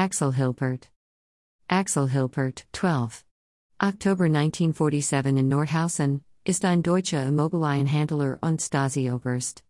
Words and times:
Axel 0.00 0.32
Hilpert. 0.32 0.88
Axel 1.68 2.06
Hilpert, 2.08 2.64
12. 2.72 3.22
October 3.82 4.30
1947 4.30 5.36
in 5.36 5.50
Nordhausen, 5.50 6.22
ist 6.46 6.64
ein 6.64 6.80
deutscher 6.82 7.26
Immobilienhandler 7.26 8.38
und 8.40 8.62
Stasi-Oberst. 8.62 9.62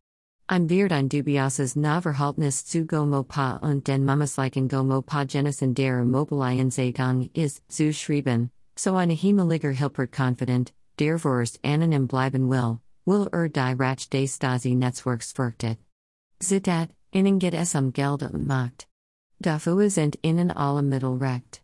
Ein 0.49 0.69
wird 0.69 0.93
ein 0.93 1.09
dubioses 1.09 1.75
Nachverhaltnis 1.75 2.65
zu 2.65 2.87
GoMoPa 2.87 3.57
und 3.57 3.89
den 3.89 4.05
Mummisleichen 4.05 4.69
GoMoPa 4.69 5.23
in 5.63 5.75
der 5.75 6.03
Immobilienzeitung 6.03 7.29
ist, 7.35 7.69
zu 7.69 7.93
schreiben, 7.93 8.53
so 8.77 8.95
eine 8.95 9.15
Himmeliger 9.15 9.73
Hilpert 9.73 10.13
confident, 10.13 10.73
der 11.01 11.19
Vorst 11.19 11.59
anonym 11.65 12.07
bleiben 12.07 12.49
will, 12.49 12.79
will 13.05 13.29
er 13.33 13.49
die 13.49 13.75
Rach 13.77 14.09
des 14.09 14.37
Stasi-Netzwerks 14.37 15.33
fürchtet. 15.33 15.81
Zitat, 16.39 16.91
innen 17.11 17.41
geht 17.41 17.55
es 17.55 17.75
um 17.75 17.93
Geld 17.93 18.23
und 18.23 18.47
Macht. 18.47 18.90
Dafür 19.43 19.89
sind 19.89 20.17
innen 20.23 20.51
alle 20.51 20.83
Mittel 20.83 21.17
recht. 21.17 21.63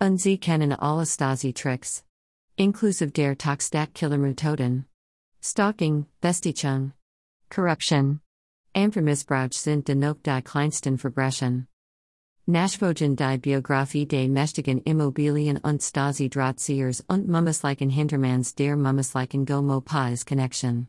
Und 0.00 0.20
sie 0.20 0.38
kennen 0.38 0.72
alle 0.72 1.06
Stasi-Tricks. 1.06 2.02
Inclusive 2.56 3.12
der 3.12 3.36
Toxtat-Killermethoden. 3.36 4.86
Stalking, 5.40 6.06
Bestichung. 6.20 6.92
Corruption. 7.48 8.20
Ampermissbrauch 8.74 9.52
sind 9.52 9.86
dennoch 9.86 10.16
die 10.24 10.42
kleinsten 10.42 10.98
Verbrechen. 10.98 11.68
Nachvogen 12.46 13.14
die 13.14 13.38
Biografie 13.38 14.04
des 14.04 14.28
mächtigen 14.28 14.82
Immobilien 14.82 15.58
und 15.58 15.80
Stasi 15.80 16.28
Drahtziehers 16.28 17.04
und 17.06 17.28
Mummisleichen 17.28 17.90
Hintermanns 17.90 18.56
der 18.56 18.76
Mummisleichen 18.76 19.46
Gomo 19.46 19.80
Pais 19.80 20.26
Connection. 20.26 20.88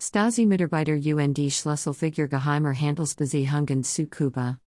Stasi-Mitarbeiter 0.00 0.94
und 0.94 1.34
die 1.34 1.50
Schlüsselfigur 1.50 2.28
geheimer 2.28 2.74
Handelsbeziehungen 2.74 3.84
zu 3.84 4.06
Kuba. 4.06 4.58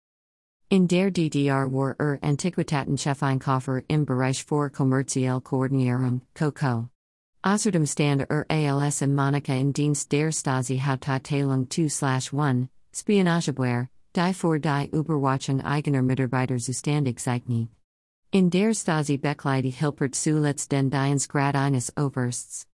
In 0.71 0.89
der 0.89 1.11
DDR 1.11 1.71
war 1.71 1.95
er 1.99 2.19
Antiquitätenchefeinkaufer 2.23 3.83
im 3.87 4.07
Bereich 4.07 4.45
für 4.45 4.71
kommerzielle 4.71 5.41
Koordinierung, 5.41 6.23
KoKo. 6.35 6.89
Außerdem 7.43 7.87
stand 7.87 8.23
er 8.31 8.47
als 8.49 9.03
im 9.03 9.15
Monaca 9.15 9.53
in 9.53 9.73
Dienst 9.75 10.11
der 10.11 10.33
Stasi 10.33 10.79
Hauptabteilung 10.79 11.67
2-1, 11.67 12.69
Spionagebewehre, 12.95 13.89
die 14.17 14.33
für 14.33 14.59
die 14.59 14.89
Überwachung 14.91 15.61
eigener 15.61 16.03
Mitarbeiter 16.03 16.57
zuständig 16.57 17.21
zeichnet. 17.21 17.69
In 18.31 18.49
der 18.51 18.73
Stasi 18.73 19.19
bekleidde 19.19 19.69
Hilpert 19.69 20.15
zuletzt 20.15 20.73
den 20.73 20.91
Dienstgrad 20.91 21.55
eines 21.55 21.93
Obersts. 21.97 22.67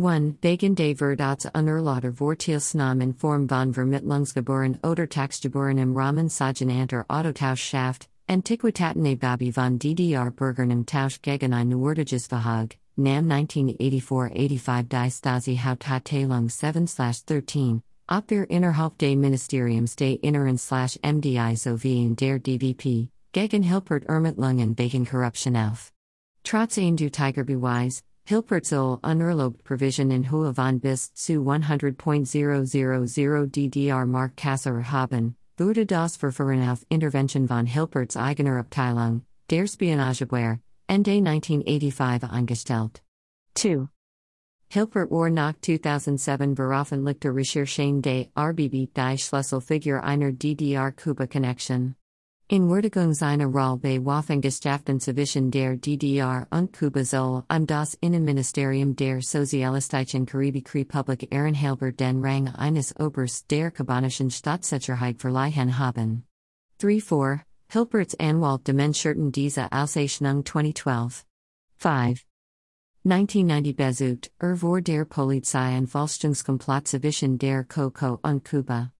1. 0.00 0.38
Wegen 0.40 0.74
des 0.74 0.96
Verdats 0.98 1.46
unerlauter 1.52 2.12
Vorteilsnahmen 2.12 3.02
in 3.02 3.14
Form 3.14 3.48
von 3.48 3.74
Vermittlungsgebühren 3.74 4.78
oder 4.82 5.06
Taxgebühren 5.06 5.78
im 5.78 5.94
Rahmen 5.94 6.28
sogenannter 6.28 7.04
Autotauschschaft, 7.08 8.08
Antiquitäten 8.26 9.06
a 9.06 9.14
Babi 9.14 9.52
von 9.52 9.78
DDR 9.78 10.30
Bürgern 10.30 10.70
im 10.70 10.86
Tausch 10.86 11.20
gegen 11.20 11.52
ein 11.52 11.68
Nordiges 11.68 12.28
Verhag, 12.28 12.76
NAM 12.96 13.28
1984-85 13.28 14.88
Die 14.88 15.10
Stasi 15.10 15.56
Hauptabteilung 15.58 16.48
7-13, 16.48 17.82
Op 18.08 18.26
der 18.28 18.48
innerhalb 18.48 18.96
des 18.98 19.16
Ministeriums 19.16 19.96
des 19.96 20.18
Inneren 20.22 20.58
slash 20.58 20.98
MDI 21.02 21.56
sowie 21.56 22.06
in 22.06 22.16
der 22.16 22.38
DVP, 22.38 23.08
gegen 23.32 23.62
Hilpert 23.62 24.04
Ermittlungen 24.06 24.78
wegen 24.78 25.04
Corruption 25.04 25.56
auf. 25.56 25.92
Trotz 26.42 26.78
ein 26.78 26.96
du 26.96 27.10
Tiger 27.10 27.44
Tigerbeweis, 27.44 28.02
Hilpert 28.30 28.64
soll 28.64 29.00
unerlaubt 29.02 29.64
Provision 29.64 30.12
in 30.12 30.30
Höhe 30.30 30.54
von 30.54 30.78
bis 30.78 31.12
zu 31.14 31.32
100.000 31.32 31.96
DDR 33.46 34.06
Mark 34.06 34.36
Kasse 34.36 34.92
haben, 34.92 35.34
wurde 35.58 35.84
das 35.84 36.16
Verfahren 36.16 36.62
auf 36.68 36.86
Intervention 36.88 37.48
von 37.48 37.66
Hilperts 37.66 38.16
eigener 38.16 38.60
Abteilung, 38.60 39.22
der 39.50 39.66
Spionagebewehre, 39.66 40.60
Ende 40.86 41.10
1985 41.10 42.30
eingestellt. 42.30 43.02
2. 43.56 43.88
Hilpert 44.68 45.10
war 45.10 45.28
nach 45.28 45.54
2007 45.60 46.54
veröffentlichter 46.54 47.34
Recherchen 47.34 48.00
des 48.00 48.28
RBB 48.38 48.94
die 48.96 49.18
Schlüsselfigur 49.18 50.04
einer 50.04 50.30
DDR-Kuba-Connection. 50.30 51.96
In 52.52 52.68
Würdigung 52.68 53.14
seiner 53.14 53.46
Rolle 53.46 53.76
bei 53.76 54.04
Waffengeschäften 54.04 54.98
zwischen 54.98 55.52
der 55.52 55.76
DDR 55.76 56.48
und 56.50 56.76
Kuba 56.76 57.04
soll 57.04 57.44
am 57.46 57.64
das 57.64 57.94
Innenministerium 58.00 58.96
der 58.96 59.22
Sozialistischen 59.22 60.26
Karibikrepublik 60.26 61.32
Ehrenhalber 61.32 61.92
den 61.92 62.20
Rang 62.20 62.48
eines 62.48 62.92
Oberst 62.98 63.48
der 63.52 63.70
kubanischen 63.70 64.32
Staatssicherheit 64.32 65.20
verleihen 65.20 65.78
haben. 65.78 66.24
3-4 66.80 67.42
Hilperts 67.70 68.18
Anwalt 68.18 68.66
Demenschurten 68.66 69.30
diese 69.30 69.70
Auszeichnung 69.70 70.44
2012. 70.44 71.24
5. 71.76 72.24
1990 73.04 73.76
besucht, 73.76 74.32
er 74.40 74.56
vor 74.56 74.80
der 74.80 75.04
Polizei 75.04 75.76
ein 75.76 75.86
Fälschungskomplott 75.86 76.88
zwischen 76.88 77.38
der 77.38 77.62
KoKo 77.62 78.18
und 78.24 78.44
Kuba. 78.44 78.90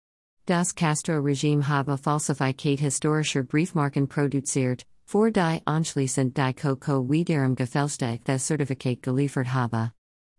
Das 0.51 0.75
Castro-Regime 0.75 1.69
habe 1.69 1.97
falsifiziert 1.97 2.81
historischer 2.81 3.45
Briefmarken 3.45 4.09
produziert, 4.09 4.85
vor 5.07 5.31
die 5.31 5.61
anschließend 5.65 6.37
die 6.37 6.53
KoKo 6.53 7.09
wiederum 7.09 7.55
gefälschte 7.55 8.19
Certificate 8.37 9.01
geliefert 9.01 9.55
habe. 9.55 9.93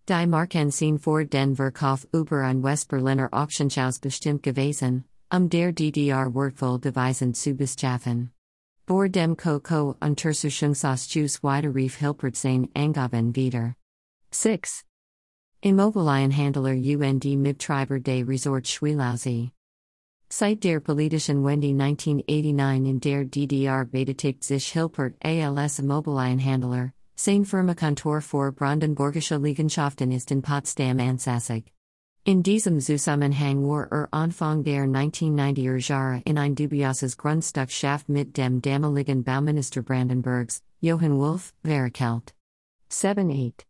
Die 0.10 0.28
Marken 0.28 0.70
sind 0.70 1.00
vor 1.00 1.24
den 1.24 1.56
Verkauf 1.56 2.06
über 2.12 2.44
ein 2.44 2.62
Westberliner 2.62 3.30
Auctionshaus 3.32 4.00
bestimmt 4.00 4.44
gewesen, 4.44 5.06
um 5.34 5.48
der 5.48 5.72
DDR 5.72 6.36
wertvoll 6.36 6.82
Devisen 6.82 7.34
zu 7.34 7.54
beschaffen. 7.54 8.32
Vor 8.86 9.08
dem 9.08 9.38
KoKo 9.38 9.96
Untersuchungsausschuss 10.02 11.42
Widerruf 11.42 11.96
Hilpert 11.96 12.36
sein 12.36 12.68
Angaben 12.74 13.34
wieder. 13.34 13.76
6. 14.32 14.84
Immobilienhandler 15.62 16.76
und 17.08 17.24
Mittreiber 17.42 18.02
des 18.02 18.28
Resort 18.28 18.68
Schwielowsee. 18.68 19.54
Seit 20.34 20.64
der 20.64 20.80
politischen 20.80 21.44
Wende 21.44 21.68
1989 21.68 22.90
in 22.90 23.00
der 23.02 23.26
DDR 23.26 23.84
betätigt 23.84 24.46
sich 24.46 24.72
Hilpert 24.72 25.16
als 25.20 25.80
Immobilienhandler, 25.80 26.94
sein 27.16 27.44
Firmenkontor 27.44 28.22
für 28.22 28.54
Brandenburgische 28.54 29.36
Liegenschaften 29.36 30.10
ist 30.14 30.32
in 30.32 30.42
Potsdam 30.42 31.02
ansässig. 31.02 31.74
In 32.24 32.44
diesem 32.44 32.80
Zusammenhang 32.80 33.68
war 33.68 33.92
er 33.92 34.08
Anfang 34.14 34.64
der 34.64 34.86
1990er 34.86 35.90
Jahre 35.90 36.22
in 36.24 36.38
ein 36.38 36.56
dubioses 36.56 37.18
Grundstückschaft 37.18 38.08
mit 38.08 38.38
dem 38.38 38.62
damaligen 38.62 39.26
Bauminister 39.26 39.82
Brandenburgs, 39.82 40.64
Johann 40.80 41.18
Wolf, 41.18 41.54
verkehrt. 41.62 42.34
7-8. 42.90 43.66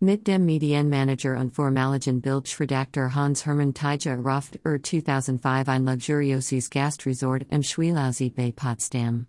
Mit 0.00 0.28
dem 0.28 0.46
Medienmanager 0.46 1.36
und 1.40 1.56
vormaligen 1.56 2.20
Bildredakteur 2.20 3.16
Hans 3.16 3.44
Hermann 3.44 3.74
Tiedje 3.74 4.12
erhofft 4.12 4.60
er 4.62 4.80
2005 4.80 5.68
ein 5.68 5.86
luxuriöses 5.86 6.70
Gastresort 6.70 7.46
im 7.50 7.64
Schwielowsee 7.64 8.30
bei 8.30 8.52
Potsdam. 8.52 9.26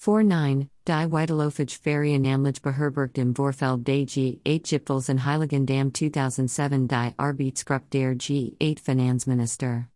4-9, 0.00 0.68
Die 0.86 1.10
Weitelofage 1.10 1.80
Ferienamlich 1.82 2.62
beherbergt 2.62 3.18
im 3.18 3.34
Vorfeld 3.34 3.88
des 3.88 4.12
G8 4.12 4.70
Gipfels 4.70 5.08
in 5.08 5.24
Heiligendamm 5.24 5.92
2007 5.92 6.86
Die 6.86 7.12
Arbeitsgruppe 7.16 7.86
der 7.90 8.14
G8 8.14 8.78
Finanzminister. 8.78 9.88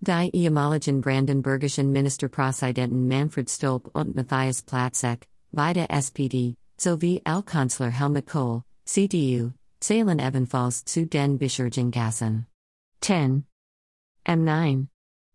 Die 0.00 0.30
ehemaligen 0.32 1.00
Brandenburgischen 1.00 1.92
Ministerpräsidenten 1.92 3.06
Manfred 3.06 3.48
Stolpe 3.48 3.88
und 3.90 4.16
Matthias 4.16 4.62
Platzeck, 4.62 5.28
beide 5.52 5.88
SPD, 5.88 6.56
sowie 6.76 7.22
L-Kanzler 7.24 7.90
Helmut 7.90 8.26
Kohl, 8.26 8.62
CDU, 8.84 9.52
zählen 9.80 10.18
ebenfalls 10.18 10.84
zu 10.84 11.06
den 11.06 11.38
Bischurgengassen. 11.38 12.46
10. 13.00 13.44
M9. 14.26 14.86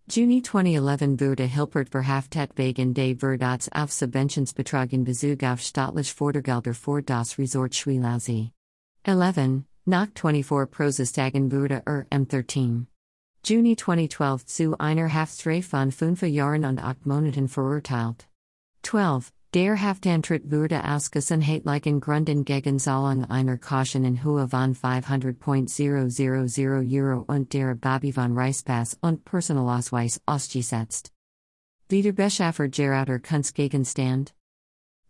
Juni 0.07 0.43
2011 0.43 1.19
wurde 1.19 1.43
Hilpert 1.45 1.89
verhaftet 1.89 2.51
wegen 2.55 2.93
des 2.93 3.17
Verdats 3.19 3.71
auf 3.71 3.91
Subventionsbetrug 3.91 5.03
Bezug 5.03 5.41
auf 5.43 5.61
staatlich 5.61 6.13
Fördergelder 6.13 6.75
für 6.75 7.01
das 7.01 7.39
Resort 7.39 7.73
Schwielowsee. 7.73 8.51
11. 9.03 9.63
Nach 9.85 10.07
24 10.15 10.69
Prozestagen 10.69 11.51
wurde 11.51 11.81
er 11.85 12.05
M13. 12.11 12.85
Juni 13.45 13.75
2012 13.75 14.45
zu 14.45 14.77
einer 14.79 15.11
Haftstrafe 15.11 15.63
von 15.63 15.91
5 15.91 16.21
Jahren 16.23 16.65
und 16.65 16.79
8 16.79 17.05
Monaten 17.05 17.47
verurteilt. 17.47 18.27
12. 18.83 19.31
Der 19.55 19.81
Haftantritt 19.81 20.51
wurde 20.51 20.83
ausgessenheitlichen 20.83 22.01
Gründen 22.01 22.43
gegen 22.43 22.77
Zahlung 22.77 23.23
einer 23.23 23.57
Caution 23.57 24.03
in 24.03 24.21
Höhe 24.21 24.49
von 24.49 24.75
500.000 24.75 26.91
Euro 26.91 27.23
und 27.25 27.53
der 27.53 27.75
Babi 27.75 28.11
von 28.11 28.37
Reispass 28.37 28.97
und 28.99 29.23
Personalausweis 29.23 30.19
ausgesetzt. 30.25 31.13
Wiederbeschaffer 31.87 32.67
Gerauter 32.67 33.19
Kunstgegenstand? 33.19 34.33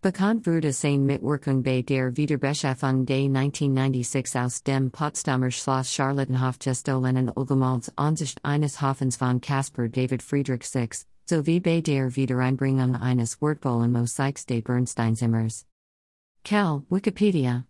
Bekannt 0.02 0.46
wurde 0.46 0.74
sein 0.74 1.08
Mitwirkung 1.08 1.64
bei 1.64 1.82
der 1.82 2.16
Wiederbeschaffung 2.16 3.08
des 3.08 3.26
1996 3.26 4.40
aus 4.40 4.62
dem 4.62 4.92
Potsdamer 4.92 5.50
Schloss 5.50 5.92
Charlottenhof 5.92 6.60
gestohlenen 6.60 7.32
Ulgemals 7.32 7.92
Ansicht 7.98 8.46
eines 8.46 8.80
Hafens 8.80 9.16
von 9.16 9.42
Caspar 9.42 9.88
David 9.88 10.22
Friedrich 10.22 10.72
VI, 10.72 10.90
so 11.28 11.42
wie 11.48 11.60
bei 11.60 11.82
der 11.82 12.16
Wiedereinbringung 12.16 12.96
eines 12.96 13.42
Wortvollen 13.42 13.92
Mosaiks 13.92 14.46
des 14.46 14.62
Bernsteinzimmers. 14.62 15.66
Cal, 16.44 16.84
Wikipedia. 16.90 17.66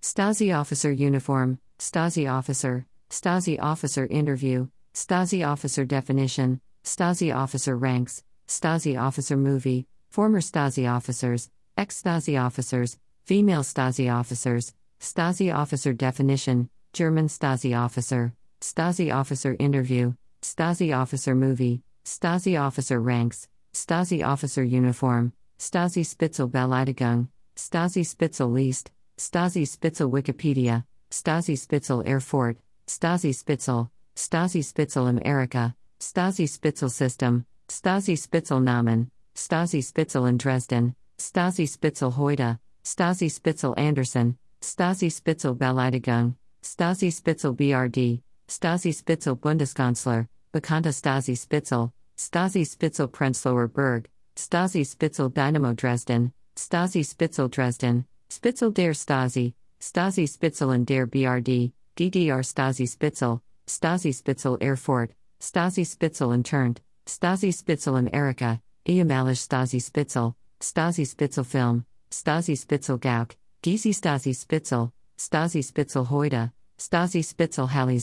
Stasi 0.00 0.58
Officer 0.58 0.90
Uniform, 0.90 1.58
Stasi 1.78 2.26
Officer, 2.26 2.86
Stasi 3.10 3.58
Officer 3.58 4.06
Interview, 4.06 4.66
Stasi 4.94 5.46
Officer 5.46 5.84
Definition, 5.84 6.58
Stasi 6.82 7.34
Officer 7.34 7.76
Ranks, 7.76 8.22
Stasi 8.48 8.98
Officer 8.98 9.36
Movie, 9.36 9.86
Former 10.08 10.40
Stasi 10.40 10.88
Officers, 10.88 11.50
Ex 11.76 12.02
Stasi 12.02 12.40
Officers, 12.40 12.98
Female 13.24 13.62
Stasi 13.62 14.10
Officers, 14.10 14.72
Stasi 15.00 15.54
Officer 15.54 15.92
Definition, 15.92 16.70
German 16.94 17.28
Stasi 17.28 17.76
Officer, 17.78 18.32
Stasi 18.62 19.14
Officer 19.14 19.54
Interview, 19.58 20.14
Stasi 20.42 20.96
Officer 20.96 21.34
Movie, 21.34 21.82
Stasi 22.10 22.60
Officer 22.60 23.00
Ranks, 23.00 23.46
Stasi 23.72 24.26
Officer 24.26 24.64
Uniform, 24.64 25.32
Stasi 25.60 26.04
Spitzel 26.04 26.50
Beleidigung, 26.50 27.28
Stasi 27.54 28.04
Spitzel 28.04 28.50
List, 28.50 28.90
Stasi 29.16 29.62
Spitzel 29.64 30.10
Wikipedia, 30.10 30.84
Stasi 31.12 31.56
Spitzel 31.56 32.02
Erfurt, 32.04 32.56
Stasi 32.88 33.32
Spitzel, 33.32 33.88
Stasi 34.16 34.60
Spitzel 34.64 35.06
America, 35.06 35.72
Stasi 36.00 36.48
Spitzel 36.48 36.90
System, 36.90 37.46
Stasi 37.68 38.18
Spitzel 38.18 38.60
Namen, 38.60 39.08
Stasi 39.36 39.80
Spitzel 39.80 40.26
in 40.26 40.36
Dresden, 40.36 40.96
Stasi 41.16 41.64
Spitzel 41.64 42.10
Heute, 42.10 42.58
Stasi 42.82 43.30
Spitzel 43.30 43.72
Anderson, 43.78 44.36
Stasi 44.60 45.12
Spitzel 45.12 45.54
Beleidigung, 45.54 46.34
Stasi 46.60 47.12
Spitzel 47.12 47.54
BRD, 47.54 48.20
Stasi 48.48 48.92
Spitzel 48.92 49.36
Bundeskanzler, 49.36 50.26
Bekannte 50.52 50.88
Stasi 50.88 51.38
Spitzel, 51.38 51.92
Stasi 52.20 52.66
Spitzel 52.66 53.08
Prenzlauer 53.08 53.66
Berg, 53.66 54.06
Stasi 54.36 54.86
Spitzel 54.86 55.30
Dynamo 55.30 55.72
Dresden, 55.72 56.34
Stasi 56.54 57.02
Spitzel 57.02 57.48
Dresden, 57.48 58.04
Spitzel 58.28 58.70
der 58.70 58.92
Stasi, 58.92 59.54
Stasi 59.80 60.28
Spitzel 60.28 60.72
in 60.72 60.84
der 60.84 61.06
BRD, 61.06 61.72
DDR 61.96 62.44
Stasi 62.44 62.86
Spitzel, 62.86 63.40
Stasi 63.66 64.12
Spitzel 64.12 64.58
Erfurt, 64.60 65.12
Stasi 65.40 65.86
Spitzel 65.86 66.34
interned, 66.34 66.82
Stasi 67.06 67.54
Spitzel 67.54 67.96
America, 67.96 68.60
ehemalige 68.86 69.38
Stasi 69.38 69.80
Spitzel, 69.80 70.36
Stasi 70.60 71.06
Spitzel 71.06 71.44
Film, 71.44 71.86
Stasi 72.10 72.54
Spitzel 72.54 72.98
Gauck, 72.98 73.34
DC 73.62 73.94
Stasi 73.94 74.36
Spitzel, 74.36 74.92
Stasi 75.16 75.64
Spitzel 75.64 76.04
Heute, 76.04 76.52
Stasi 76.78 77.24
Spitzel 77.24 77.66
Halle 77.66 77.98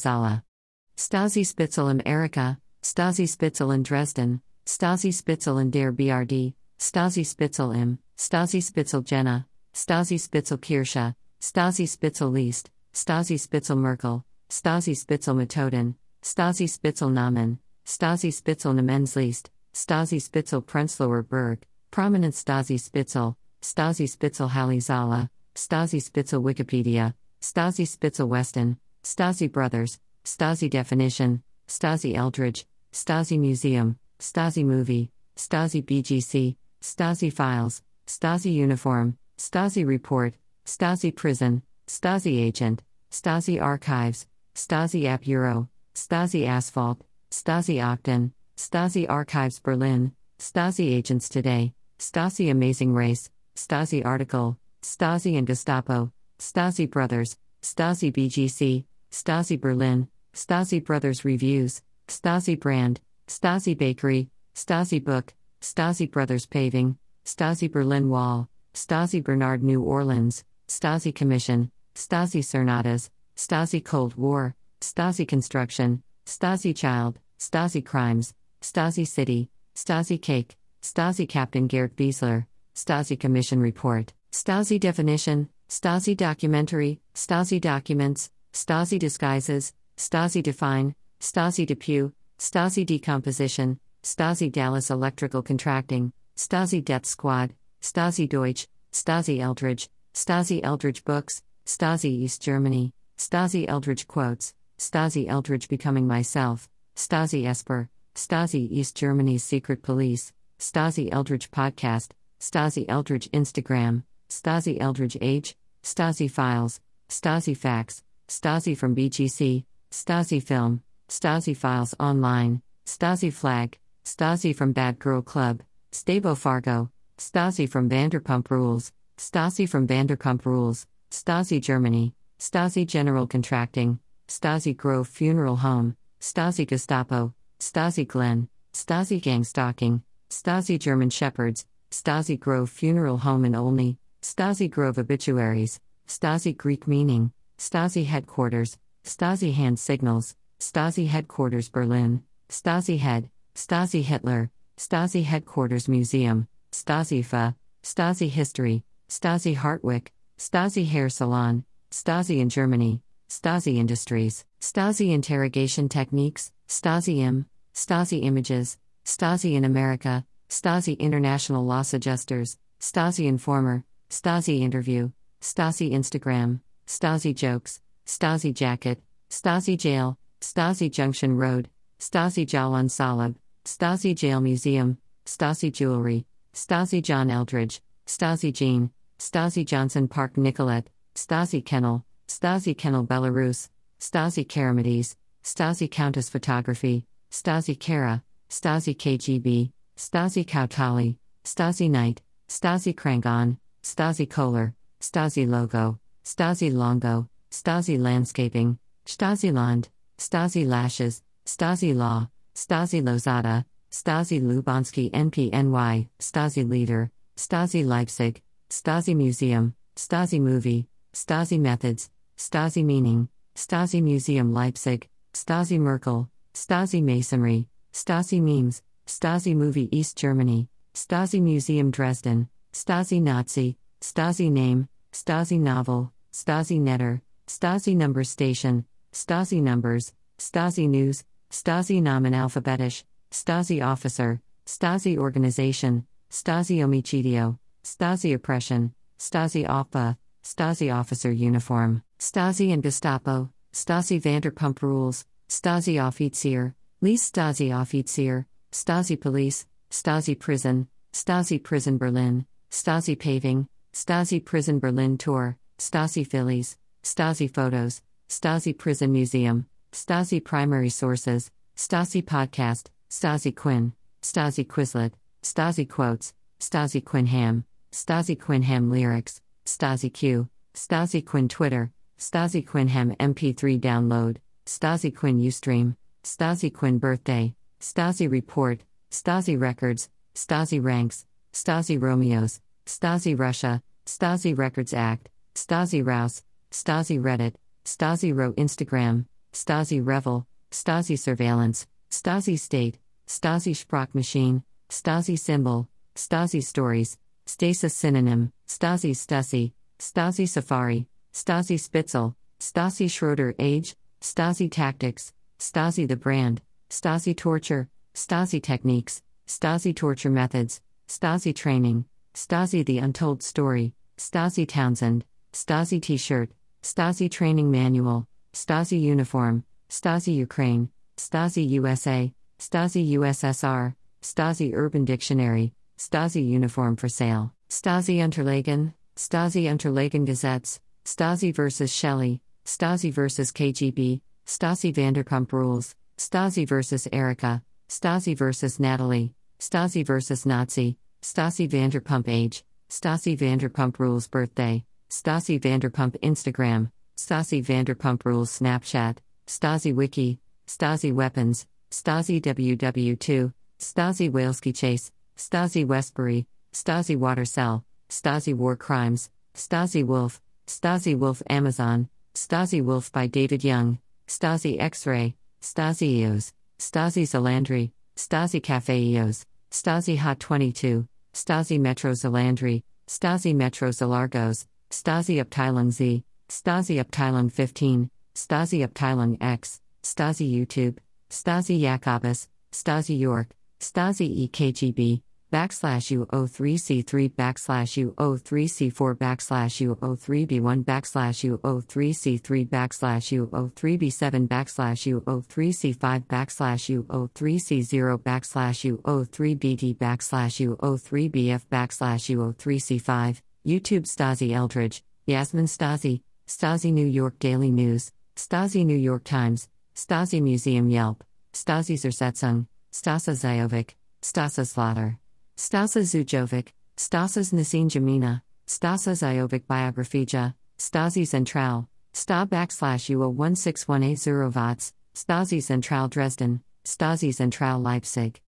Stasi 0.98 1.46
Spitzel 1.46 1.90
America, 1.90 2.58
Stasi 2.82 3.28
Spitzel 3.28 3.72
in 3.72 3.84
Dresden, 3.84 4.42
Stasi 4.66 5.14
Spitzel 5.14 5.60
in 5.60 5.72
der 5.72 5.92
BRD, 5.92 6.54
Stasi 6.80 7.24
Spitzel 7.26 7.76
im, 7.76 8.00
Stasi 8.18 8.62
Spitzel 8.62 9.04
Jena, 9.04 9.46
Stasi 9.74 10.20
Spitzel 10.20 10.58
Kirche, 10.58 11.16
Stasi 11.42 11.88
Spitzel 11.88 12.32
List, 12.32 12.70
Stasi 12.94 13.40
Spitzel 13.40 13.78
Merkel, 13.78 14.24
Stasi 14.50 14.96
Spitzel 14.96 15.36
Methoden, 15.36 15.96
Stasi 16.24 16.68
Spitzel 16.68 17.10
Namen, 17.10 17.60
Stasi 17.86 18.34
Spitzel 18.34 18.74
Namensliest, 18.74 19.50
Stasi 19.74 20.22
Spitzel 20.22 20.62
Prenzlauer 20.62 21.24
Berg, 21.24 21.66
Prominent 21.92 22.34
Stasi 22.34 22.80
Spitzel, 22.80 23.36
Stasi 23.62 24.08
Spitzel 24.10 24.50
Halle 24.50 25.30
Stasi 25.56 26.04
Spitzel 26.04 26.42
Wikipedia, 26.42 27.14
Stasi 27.42 27.88
Spitzel 27.88 28.28
Weston, 28.28 28.78
Stasi 29.04 29.52
Brothers, 29.52 30.00
Stasi 30.24 30.70
Definition, 30.70 31.42
Stasi 31.68 32.16
Eldredge, 32.16 32.66
Stasi 32.94 33.38
Museum, 33.40 33.98
Stasi 34.20 34.64
Movie, 34.64 35.12
Stasi 35.36 35.84
BGC, 35.84 36.56
Stasi 36.82 37.32
Files, 37.32 37.82
Stasi 38.08 38.54
Uniform, 38.54 39.18
Stasi 39.38 39.86
Report, 39.86 40.34
Stasi 40.66 41.14
Prison, 41.16 41.62
Stasi 41.88 42.42
Agent, 42.42 42.82
Stasi 43.12 43.62
Archives, 43.62 44.28
Stasi 44.56 45.06
App 45.06 45.28
Euro, 45.28 45.70
Stasi 45.94 46.48
Asphalt, 46.48 47.04
Stasi 47.32 47.78
Octon, 47.82 48.32
Stasi 48.56 49.08
Archives 49.08 49.60
Berlin, 49.60 50.14
Stasi 50.40 50.94
Agents 50.94 51.30
Today, 51.30 51.74
Stasi 52.00 52.50
Amazing 52.50 52.94
Race, 52.94 53.30
Stasi 53.56 54.06
Article, 54.06 54.58
Stasi 54.82 55.38
and 55.38 55.48
Gestapo, 55.48 56.12
Stasi 56.40 56.90
Brothers, 56.90 57.38
Stasi 57.62 58.12
BGC, 58.12 58.86
Stasi 59.12 59.60
Berlin, 59.60 60.08
Stasi 60.38 60.86
Brothers 60.86 61.26
Reviews, 61.26 61.82
Stasi 62.08 62.60
Brand, 62.60 63.02
Stasi 63.28 63.76
Bakery, 63.76 64.30
Stasi 64.54 65.04
Book, 65.04 65.34
Stasi 65.62 66.10
Brothers 66.10 66.46
Paving, 66.46 66.96
Stasi 67.26 67.72
Berlin 67.72 68.08
Wall, 68.12 68.48
Stasi 68.76 69.24
Bernard 69.24 69.64
New 69.64 69.82
Orleans, 69.82 70.44
Stasi 70.68 71.14
Commission, 71.14 71.72
Stasi 71.96 72.44
Cernadas, 72.44 73.10
Stasi 73.36 73.84
Cold 73.84 74.14
War, 74.14 74.56
Stasi 74.80 75.28
Construction, 75.28 76.04
Stasi 76.28 76.76
Child, 76.76 77.18
Stasi 77.40 77.84
Crimes, 77.84 78.36
Stasi 78.62 79.08
City, 79.08 79.50
Stasi 79.76 80.22
Cake, 80.22 80.56
Stasi 80.84 81.28
Captain 81.28 81.66
Gerd 81.66 81.96
Wiesler, 81.96 82.46
Stasi 82.76 83.20
Commission 83.20 83.60
Report, 83.60 84.14
Stasi 84.32 84.80
Definition, 84.80 85.50
Stasi 85.68 86.16
Documentary, 86.16 87.00
Stasi 87.16 87.60
Documents, 87.60 88.30
Stasi 88.54 89.00
Disguises, 89.00 89.74
Stasi 89.98 90.44
Define, 90.44 90.96
Stasi 91.20 91.66
Depew, 91.66 92.12
Stasi 92.38 92.86
Decomposition, 92.86 93.80
Stasi 94.04 94.52
Dallas 94.52 94.92
Electrical 94.92 95.42
Contracting, 95.42 96.14
Stasi 96.36 96.86
Death 96.86 97.06
Squad, 97.06 97.54
Stasi 97.82 98.30
Deutsch, 98.30 98.68
Stasi 98.94 99.40
Eldredge, 99.40 99.90
Stasi 100.14 100.62
Eldredge 100.62 101.04
Books, 101.04 101.42
Stasi 101.66 102.06
East 102.06 102.42
Germany, 102.42 102.94
Stasi 103.18 103.68
Eldredge 103.68 104.08
Quotes, 104.08 104.54
Stasi 104.78 105.28
Eldredge 105.28 105.68
Becoming 105.68 106.08
Myself, 106.08 106.70
Stasi 106.96 107.46
Esper, 107.46 107.90
Stasi 108.14 108.70
East 108.72 108.96
Germany's 108.96 109.44
Secret 109.44 109.82
Police, 109.82 110.32
Stasi 110.60 111.10
Eldredge 111.12 111.50
Podcast, 111.50 112.10
Stasi 112.40 112.86
Eldredge 112.88 113.30
Instagram, 113.32 114.04
Stasi 114.30 114.80
Eldredge 114.80 115.18
Age, 115.22 115.56
Stasi 115.84 116.30
Files, 116.30 116.80
Stasi 117.10 117.58
Facts, 117.58 118.04
Stasi 118.28 118.78
from 118.78 118.96
BGC, 118.96 119.64
Stasi 119.92 120.42
Film, 120.42 120.82
Stasi 121.10 121.56
Files 121.56 121.96
Online, 122.00 122.62
Stasi 122.86 123.32
Flag, 123.32 123.78
Stasi 124.06 124.56
from 124.56 124.74
Bad 124.74 125.00
Girl 125.00 125.22
Club, 125.22 125.64
Stavo 125.92 126.36
Fargo, 126.38 126.90
Stasi 127.18 127.68
from 127.70 127.90
Vanderpump 127.90 128.50
Rules, 128.50 128.92
Stasi 129.18 129.68
from 129.68 129.88
Vanderpump 129.88 130.46
Rules, 130.46 130.86
Stasi 131.12 131.62
Germany, 131.62 132.14
Stasi 132.40 132.86
General 132.86 133.28
Contracting, 133.28 134.00
Stasi 134.28 134.76
Grove 134.76 135.08
Funeral 135.08 135.58
Home, 135.58 135.96
Stasi 136.20 136.68
Gestapo, 136.68 137.34
Stasi 137.60 138.08
Glen, 138.08 138.50
Stasi 138.74 139.22
Gang 139.22 139.44
Stalking, 139.44 140.04
Stasi 140.30 140.78
German 140.78 141.10
Shepherds, 141.10 141.66
Stasi 141.92 142.40
Grove 142.40 142.70
Funeral 142.70 143.18
Home 143.20 143.46
in 143.46 143.56
Olney, 143.56 143.98
Stasi 144.22 144.70
Grove 144.70 144.98
Obituaries, 144.98 145.80
Stasi 146.08 146.56
Greek 146.56 146.88
Meaning, 146.88 147.32
Stasi 147.58 148.06
Headquarters, 148.06 148.78
Stasi 149.08 149.54
Hand 149.54 149.80
Signals, 149.80 150.36
Stasi 150.60 151.08
Headquarters 151.08 151.70
Berlin, 151.70 152.24
Stasi 152.50 153.00
Head, 153.00 153.30
Stasi 153.56 154.04
Hitler, 154.04 154.52
Stasi 154.76 155.24
Headquarters 155.24 155.88
Museum, 155.88 156.50
Stasi 156.74 157.24
FA, 157.24 157.56
Stasi 157.82 158.28
History, 158.28 158.84
Stasi 159.08 159.56
Hartwick, 159.56 160.08
Stasi 160.38 160.86
Hair 160.86 161.08
Salon, 161.08 161.64
Stasi 161.90 162.40
in 162.40 162.50
Germany, 162.50 163.02
Stasi 163.30 163.78
Industries, 163.78 164.44
Stasi 164.60 165.14
Interrogation 165.14 165.88
Techniques, 165.88 166.52
Stasi 166.68 167.20
IM, 167.20 167.46
Stasi 167.74 168.26
Images, 168.26 168.78
Stasi 169.06 169.54
in 169.54 169.64
America, 169.64 170.26
Stasi 170.50 171.00
International 171.00 171.64
Loss 171.66 171.94
Adjusters, 171.94 172.58
Stasi 172.82 173.26
Informer, 173.26 173.86
Stasi 174.10 174.60
Interview, 174.60 175.12
Stasi 175.42 175.94
Instagram, 175.94 176.60
Stasi 176.86 177.34
Jokes, 177.34 177.80
Stasi 178.08 178.54
Jacket, 178.54 179.02
Stasi 179.30 179.78
Jail, 179.78 180.18
Stasi 180.40 180.90
Junction 180.90 181.36
Road, 181.36 181.70
Stasi 182.00 182.46
Jalan 182.48 182.86
Salab, 182.90 183.36
Stasi 183.66 184.16
Jail 184.16 184.40
Museum, 184.40 184.98
Stasi 185.26 185.72
Jewelry, 185.72 186.26
Stasi 186.54 187.02
John 187.02 187.30
Eldredge, 187.30 187.82
Stasi 188.06 188.54
Jean, 188.54 188.92
Stasi 189.20 189.66
Johnson 189.66 190.08
Park 190.08 190.38
Nicolette, 190.38 190.90
Stasi 191.16 191.64
Kennel, 191.64 192.06
Stasi 192.30 192.78
Kennel 192.78 193.06
Belarus, 193.06 193.68
Stasi 194.00 194.48
Karamides, 194.48 195.16
Stasi 195.44 195.92
Countess 195.92 196.30
Photography, 196.30 197.06
Stasi 197.30 197.78
Kara, 197.78 198.24
Stasi 198.50 198.96
KGB, 198.96 199.72
Stasi 199.98 200.46
Kautali, 200.46 201.18
Stasi 201.44 201.90
Knight, 201.90 202.22
Stasi 202.48 202.96
Krangon, 202.96 203.58
Stasi 203.84 204.30
Kohler, 204.30 204.74
Stasi 205.02 205.46
Logo, 205.46 206.00
Stasi 206.24 206.74
Longo, 206.74 207.28
Stasi 207.52 208.00
Landscaping, 208.00 208.78
Stasi 209.06 209.54
Land, 209.54 209.90
Stasi 210.18 210.68
Lashes, 210.68 211.22
Stasi 211.46 211.96
Law, 211.96 212.30
Stasi 212.56 213.02
Lozada, 213.02 213.66
Stasi 213.92 214.42
Lubansky 214.42 215.12
NPNY, 215.12 216.10
Stasi 216.20 216.70
Leader, 216.70 217.12
Stasi 217.36 217.86
Leipzig, 217.86 218.42
Stasi 218.70 219.16
Museum, 219.16 219.76
Stasi 219.96 220.42
Movie, 220.42 220.88
Stasi 221.14 221.60
Methods, 221.60 222.10
Stasi 222.38 222.84
Meaning, 222.84 223.30
Stasi 223.56 224.02
Museum 224.04 224.54
Leipzig, 224.54 225.08
Stasi 225.34 225.80
Merkel, 225.80 226.30
Stasi 226.54 227.02
Masonry, 227.02 227.68
Stasi 227.94 228.42
Memes, 228.42 228.82
Stasi 229.06 229.56
Movie 229.56 229.88
East 229.96 230.18
Germany, 230.18 230.68
Stasi 230.94 231.42
Museum 231.42 231.92
Dresden, 231.92 232.50
Stasi 232.74 233.22
Nazi, 233.22 233.78
Stasi 234.02 234.52
Name, 234.52 234.90
Stasi 235.14 235.60
Novel, 235.60 236.12
Stasi 236.34 236.80
Netter, 236.80 237.22
Stasi 237.48 237.96
Number 237.96 238.24
Station, 238.24 238.86
Stasi 239.14 239.62
Numbers, 239.62 240.14
Stasi 240.38 240.88
News, 240.88 241.24
Stasi 241.50 242.02
Namen 242.02 242.34
Alphabetisch, 242.36 243.04
Stasi 243.32 243.84
Officer, 243.86 244.42
Stasi 244.66 245.18
Organization, 245.18 246.06
Stasi 246.30 246.80
Omicidio, 246.80 247.58
Stasi 247.84 248.34
Oppression, 248.34 248.94
Stasi 249.18 249.66
OPA, 249.68 250.18
Stasi 250.44 250.94
Officer 250.94 251.32
Uniform, 251.32 252.04
Stasi 252.20 252.74
and 252.74 252.84
Gestapo, 252.84 253.50
Stasi 253.74 254.22
Vanderpump 254.22 254.82
Rules, 254.82 255.26
Stasi 255.48 255.96
Offizier, 255.96 256.74
Lease 257.00 257.32
Stasi 257.32 257.70
Offizier, 257.72 258.46
Stasi 258.74 259.20
Police, 259.20 259.66
Stasi 259.90 260.38
Prison, 260.38 260.88
Stasi 261.14 261.64
Prison 261.64 261.98
Berlin, 261.98 262.46
Stasi 262.70 263.18
Paving, 263.18 263.68
Stasi 263.94 264.44
Prison 264.44 264.80
Berlin 264.80 265.18
Tour, 265.18 265.58
Stasi 265.80 266.28
Phillies, 266.28 266.78
Stasi 267.08 267.50
Photos, 267.50 268.02
Stasi 268.28 268.78
Prison 268.78 269.14
Museum, 269.14 269.66
Stasi 269.94 270.44
Primary 270.44 270.90
Sources, 270.90 271.50
Stasi 271.78 272.22
Podcast, 272.22 272.88
Stasi 273.10 273.56
Quinn, 273.56 273.94
Stasi 274.22 274.68
Quizlet, 274.68 275.14
Stasi 275.42 275.88
Quotes, 275.88 276.34
Stasi 276.60 277.02
Quinham, 277.02 277.64
Stasi 277.94 278.38
Quinham 278.38 278.92
Lyrics, 278.92 279.40
Stasi 279.66 280.14
Q, 280.14 280.50
Stasi 280.76 281.26
Quinn 281.26 281.48
Twitter, 281.48 281.94
Stasi 282.20 282.68
Quinham 282.68 283.16
MP3 283.16 283.80
download, 283.80 284.36
Stasi 284.66 285.16
Quinn 285.16 285.40
Ustream, 285.40 285.96
Stasi 286.26 286.74
Quinn 286.74 286.98
Birthday, 287.00 287.56
Stasi 287.80 288.30
Report, 288.30 288.82
Stasi 289.12 289.58
Records, 289.58 290.10
Stasi 290.36 290.84
Ranks, 290.84 291.26
Stasi 291.54 292.02
Romeos, 292.02 292.60
Stasi 292.86 293.40
Russia, 293.40 293.82
Stasi 294.06 294.58
Records 294.58 294.94
Act, 294.94 295.30
Stasi 295.56 296.06
Rouse, 296.06 296.44
Stasi 296.72 297.20
Reddit, 297.20 297.56
Stasi 297.86 298.36
Row 298.36 298.54
Instagram, 298.54 299.26
Stasi 299.54 300.06
Revel, 300.06 300.46
Stasi 300.72 301.18
Surveillance, 301.18 301.88
Stasi 302.12 302.60
State, 302.60 303.00
Stasi 303.28 303.74
Sprachmaschine, 303.76 304.64
Stasi 304.90 305.38
Symbol, 305.38 305.88
Stasi 306.16 306.64
Stories, 306.64 307.18
Stasis 307.46 307.94
Synonym, 307.94 308.52
Stasi 308.68 309.12
Stasi, 309.12 309.72
Stasi 310.00 310.48
Safari, 310.48 311.08
Stasi 311.34 311.80
Spitzel, 311.80 312.36
Stasi 312.60 313.10
Schroeder 313.10 313.54
Age, 313.60 313.96
Stasi 314.22 314.72
Tactics, 314.72 315.34
Stasi 315.60 316.08
the 316.08 316.16
Brand, 316.16 316.62
Stasi 316.90 317.36
Torture, 317.36 317.90
Stasi 318.14 318.62
Techniques, 318.62 319.22
Stasi 319.48 319.96
Torture 319.96 320.30
Methods, 320.30 320.82
Stasi 321.08 321.56
Training, 321.56 322.06
Stasi 322.34 322.86
The 322.86 323.00
Untold 323.00 323.42
Story, 323.42 323.94
Stasi 324.18 324.68
Townsend, 324.68 325.24
Stasi 325.54 326.02
T 326.02 326.18
shirt, 326.18 326.50
Stasi 326.84 327.30
Training 327.30 327.72
Manual, 327.72 328.28
Stasi 328.54 329.02
Uniform, 329.02 329.64
Stasi 329.90 330.36
Ukraine, 330.36 330.90
Stasi 331.18 331.68
USA, 331.70 332.32
Stasi 332.60 333.12
USSR, 333.12 333.96
Stasi 334.22 334.74
Urban 334.74 335.06
Dictionary, 335.06 335.74
Stasi 335.98 336.48
Uniform 336.48 336.96
for 336.96 337.10
Sale, 337.10 337.54
Stasi 337.70 338.18
Unterlagen, 338.18 338.94
Stasi 339.16 339.64
Unterlagen 339.66 340.26
Gazettes, 340.26 340.80
Stasi 341.06 341.54
vs. 341.54 341.92
Shelley, 341.92 342.42
Stasi 342.66 343.12
vs. 343.12 343.52
KGB, 343.52 344.22
Stasi 344.46 344.94
Vanderpump 344.94 345.52
Rules, 345.52 345.96
Stasi 346.18 346.68
vs. 346.68 347.08
Erica, 347.12 347.62
Stasi 347.90 348.36
vs. 348.36 348.80
Natalie, 348.80 349.34
Stasi 349.60 350.06
vs. 350.06 350.46
Nazi, 350.46 350.98
Stasi 351.22 351.70
Vanderpump 351.70 352.28
Age, 352.28 352.64
Stasi 352.90 353.38
Vanderpump 353.38 354.00
Rules 354.00 354.28
Birthday, 354.28 354.84
Stasi 355.10 355.60
Vanderpump 355.60 356.20
Instagram, 356.20 356.92
Stasi 357.18 357.64
Vanderpump 357.64 358.26
Rules 358.26 358.60
Snapchat, 358.60 359.18
Stasi 359.48 359.94
Wiki, 359.96 360.40
Stasi 360.68 361.14
Weapons, 361.14 361.66
Stasi 361.92 362.42
WW2, 362.42 363.54
Stasi 363.80 364.30
Waleski 364.30 364.76
Chase, 364.76 365.12
Stasi 365.38 365.86
Westbury, 365.86 366.46
Stasi 366.74 367.16
Water 367.16 367.46
Cell, 367.46 367.86
Stasi 368.10 368.54
War 368.54 368.76
Crimes, 368.76 369.30
Stasi 369.56 370.04
Wolf, 370.04 370.42
Stasi 370.68 371.18
Wolf 371.18 371.42
Amazon, 371.50 372.10
Stasi 372.36 372.84
Wolf 372.84 373.12
by 373.12 373.28
David 373.28 373.64
Young, 373.64 374.00
Stasi 374.28 374.80
X 374.80 375.08
Ray, 375.08 375.36
Stasi 375.62 376.20
EOS, 376.20 376.54
Stasi 376.80 377.24
Zalandri, 377.24 377.92
Stasi 378.16 378.62
Cafe 378.62 379.00
EOS, 379.00 379.46
Stasi 379.72 380.18
Hot 380.18 380.40
22, 380.40 381.08
Stasi 381.34 381.80
Metro 381.80 382.12
Zalandri, 382.12 382.84
Stasi 383.08 383.56
Metro 383.56 383.90
Zalargos, 383.90 384.66
Stasi 384.90 385.44
Abteilung 385.44 385.92
Z, 385.92 386.24
Stasi 386.50 387.04
Abteilung 387.04 387.52
15, 387.52 388.10
Stasi 388.36 388.88
Abteilung 388.88 389.38
X, 389.42 389.82
Stasi 390.04 390.50
YouTube, 390.52 390.98
Stasi 391.30 391.80
Jacobus, 391.80 392.48
Stasi 392.72 393.18
York, 393.18 393.50
Stasi 393.80 394.48
EKGB, 394.48 395.22
backslash 395.52 396.12
U03C3 396.28 397.32
backslash 397.34 398.14
U03C4 398.16 399.16
backslash 399.16 399.96
U03B1 399.98 400.84
backslash 400.84 401.40
U03C3 401.50 402.68
backslash 402.68 403.48
U03B7 403.50 404.48
backslash 404.48 405.22
U03C5 405.24 406.26
backslash 406.28 407.06
U03C0 407.08 408.18
backslash 408.24 409.02
U03BD 409.02 409.98
backslash 409.98 410.76
U03BF 410.78 411.62
backslash 411.72 412.36
U03C5 412.36 413.42
YouTube 413.68 414.04
Stasi 414.08 414.52
Eldredge, 414.52 415.02
Yasmin 415.26 415.66
Stasi, 415.66 416.22
Stasi 416.48 416.94
New 416.94 417.06
York 417.06 417.38
Daily 417.38 417.70
News, 417.70 418.14
Stasi 418.38 418.86
New 418.86 418.96
York 418.96 419.26
Times, 419.26 419.68
Stasi 419.94 420.42
Museum 420.42 420.90
Yelp, 420.90 421.22
Stasi 421.52 421.98
Zersetzung, 421.98 422.68
Stasa 422.94 423.34
Zajovic, 423.36 423.96
Stasa 424.22 424.66
Slaughter. 424.66 425.20
Stasa 425.58 426.02
Zujovic, 426.04 426.70
Stasas 426.96 427.52
Nasin 427.52 427.90
Jamina, 427.90 428.42
Stasa 428.68 429.12
Zajovic 429.12 429.66
Biographija, 429.66 430.54
Stasi 430.80 431.28
Central, 431.28 431.90
Sta 432.14 432.46
backslash 432.46 433.14
UO 433.14 433.36
16180 433.36 434.50
Vats, 434.50 434.94
Stasi 435.14 435.62
Central 435.62 436.08
Dresden, 436.08 436.62
Stasi 436.86 437.36
Central 437.36 437.82
Leipzig. 437.82 438.40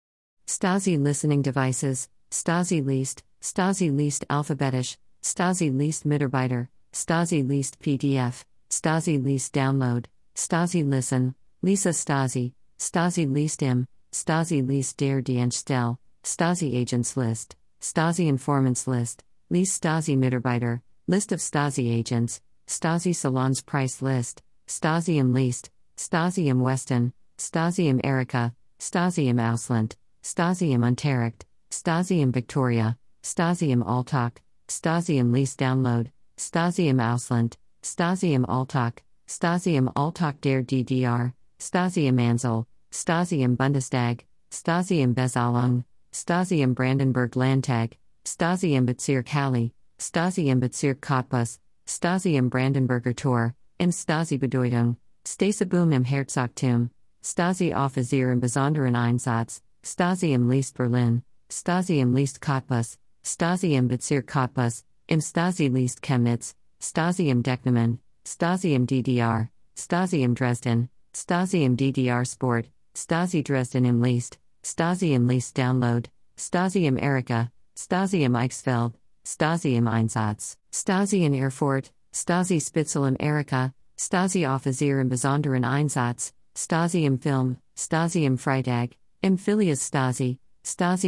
Stasi 0.47 0.97
Listening 0.97 1.41
Devices, 1.41 2.07
Stasi 2.31 2.85
Least, 2.85 3.23
Stasi 3.41 3.93
Least 3.93 4.23
Alphabetisch, 4.29 4.97
Stasi 5.21 5.75
Least 5.75 6.05
Mitarbeiter, 6.05 6.69
Stasi 6.93 7.47
Least 7.47 7.79
PDF, 7.79 8.43
Stasi 8.69 9.23
Least 9.23 9.53
Download, 9.53 10.05
Stasi 10.35 10.83
Listen, 10.87 11.35
Lisa 11.61 11.89
Stasi, 11.89 12.53
Stasi 12.79 13.31
Least 13.31 13.61
Im, 13.61 13.85
Stasi 14.11 14.65
Least 14.65 14.97
Der 14.97 15.21
Dienststelle, 15.21 15.97
Stasi 16.23 16.81
Agents 16.81 17.17
List, 17.17 17.55
Stasi 17.81 18.27
Informants 18.27 18.87
List, 18.87 19.23
List 19.49 19.81
Stasi 19.83 20.17
Mitarbeiter, 20.17 20.81
List 21.07 21.31
of 21.31 21.39
Stasi 21.39 21.99
Agents, 21.99 22.41
Stasi 22.67 23.13
Salons 23.13 23.61
Price 23.61 24.01
List, 24.01 24.41
Stasi 24.67 25.17
im 25.17 25.33
Least, 25.33 25.69
Stasi 25.97 26.47
im 26.47 26.63
Westen, 26.63 27.11
Stasi 27.37 27.87
im 27.87 27.99
Erika, 28.03 28.53
Stasi 28.79 29.27
im 29.27 29.39
Ausland, 29.39 29.97
Stasi 30.23 30.71
im 30.71 30.83
Unterricht, 30.83 31.45
Stasi 31.71 32.21
im 32.21 32.33
Victoria, 32.33 32.95
Stasi 33.21 33.71
im 33.71 33.83
Alltag, 33.83 34.41
Stasi 34.69 35.17
im 35.17 35.33
Least 35.33 35.59
Download, 35.59 36.11
Stasi 36.37 36.89
im 36.89 36.99
Ausland, 36.99 37.57
Stasi 37.83 38.35
im 38.35 38.45
Alltag, 38.45 39.01
Stasi 39.27 39.75
im 39.75 39.89
Alltag 39.95 40.41
der 40.41 40.61
DDR, 40.61 41.33
Stasi 41.59 42.07
im 42.07 42.19
Ansel, 42.19 42.65
Stasi 42.91 43.41
im 43.41 43.57
Bundestag, 43.57 44.25
Stasi 44.53 45.05
Bezalung, 45.07 45.15
Bezahlung, 45.15 45.83
Stasi 46.13 46.61
im 46.61 46.75
Brandenburg 46.75 47.35
Landtag, 47.35 47.97
Stasi 48.27 48.75
im 48.75 48.85
Bezirk 48.85 49.33
Halle, 49.33 49.71
Stasi 49.99 50.49
im 50.49 50.59
Bezirk 50.59 51.01
Cottbus, 51.01 51.59
Stasi 51.87 52.35
im 52.37 52.51
Brandenburger 52.51 53.15
Tor, 53.15 53.55
im 53.79 53.91
Stasi 53.91 54.37
Bedeutung, 54.37 54.97
Stasibum 55.27 55.91
im 55.91 56.03
Herzogtum, 56.03 56.91
Stasi 57.23 57.73
Offizier 57.73 58.31
im 58.31 58.39
Besonderen 58.39 58.95
Einsatz, 58.95 59.63
Stasi 59.83 60.33
im 60.33 60.47
Least 60.47 60.77
Berlin, 60.77 61.23
Stasi 61.51 61.99
im 61.99 62.13
Least 62.13 62.39
Cottbus, 62.39 62.99
Stasi 63.31 63.75
im 63.75 63.87
Bezirk 63.87 64.25
Cottbus, 64.25 64.83
im 65.07 65.21
Stasi 65.21 65.67
Least 65.67 66.01
Chemnitz, 66.01 66.55
Stasi 66.81 67.29
im 67.29 67.43
Decknamen, 67.43 67.99
Stasi 68.25 68.73
im 68.73 68.87
DDR, 68.87 69.49
Stasi 69.75 70.23
im 70.23 70.33
Dresden, 70.33 70.89
Stasi 71.15 71.63
im 71.63 71.77
DDR 71.77 72.25
Sport, 72.25 72.71
Stasi 72.95 73.43
Dresden 73.43 73.85
im 73.85 74.01
Least, 74.01 74.39
Stasi 74.63 75.13
im 75.13 75.27
Lease 75.27 75.53
Download, 75.53 76.09
Stasi 76.37 76.87
im 76.87 76.97
Erika, 76.97 77.51
Stasi 77.77 78.23
im 78.23 78.35
Eichsfeld, 78.35 78.93
Stasi 79.23 79.75
im 79.75 79.87
Einsatz, 79.87 80.57
Stasi 80.73 81.23
in 81.23 81.35
Erfurt, 81.35 81.93
Stasi 82.11 82.59
Spitzel 82.59 83.07
im 83.07 83.15
Erika, 83.19 83.71
Stasi 83.95 84.47
Offizier 84.47 84.99
im 84.99 85.09
Besonderen 85.09 85.65
Einsatz, 85.65 86.33
Stasi 86.57 87.05
im 87.05 87.19
Film, 87.19 87.57
Stasi 87.77 88.25
im 88.25 88.39
Freitag, 88.39 88.95
im 89.21 89.37
Filius 89.37 89.85
Stasi, 89.85 90.39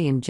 im 0.06 0.20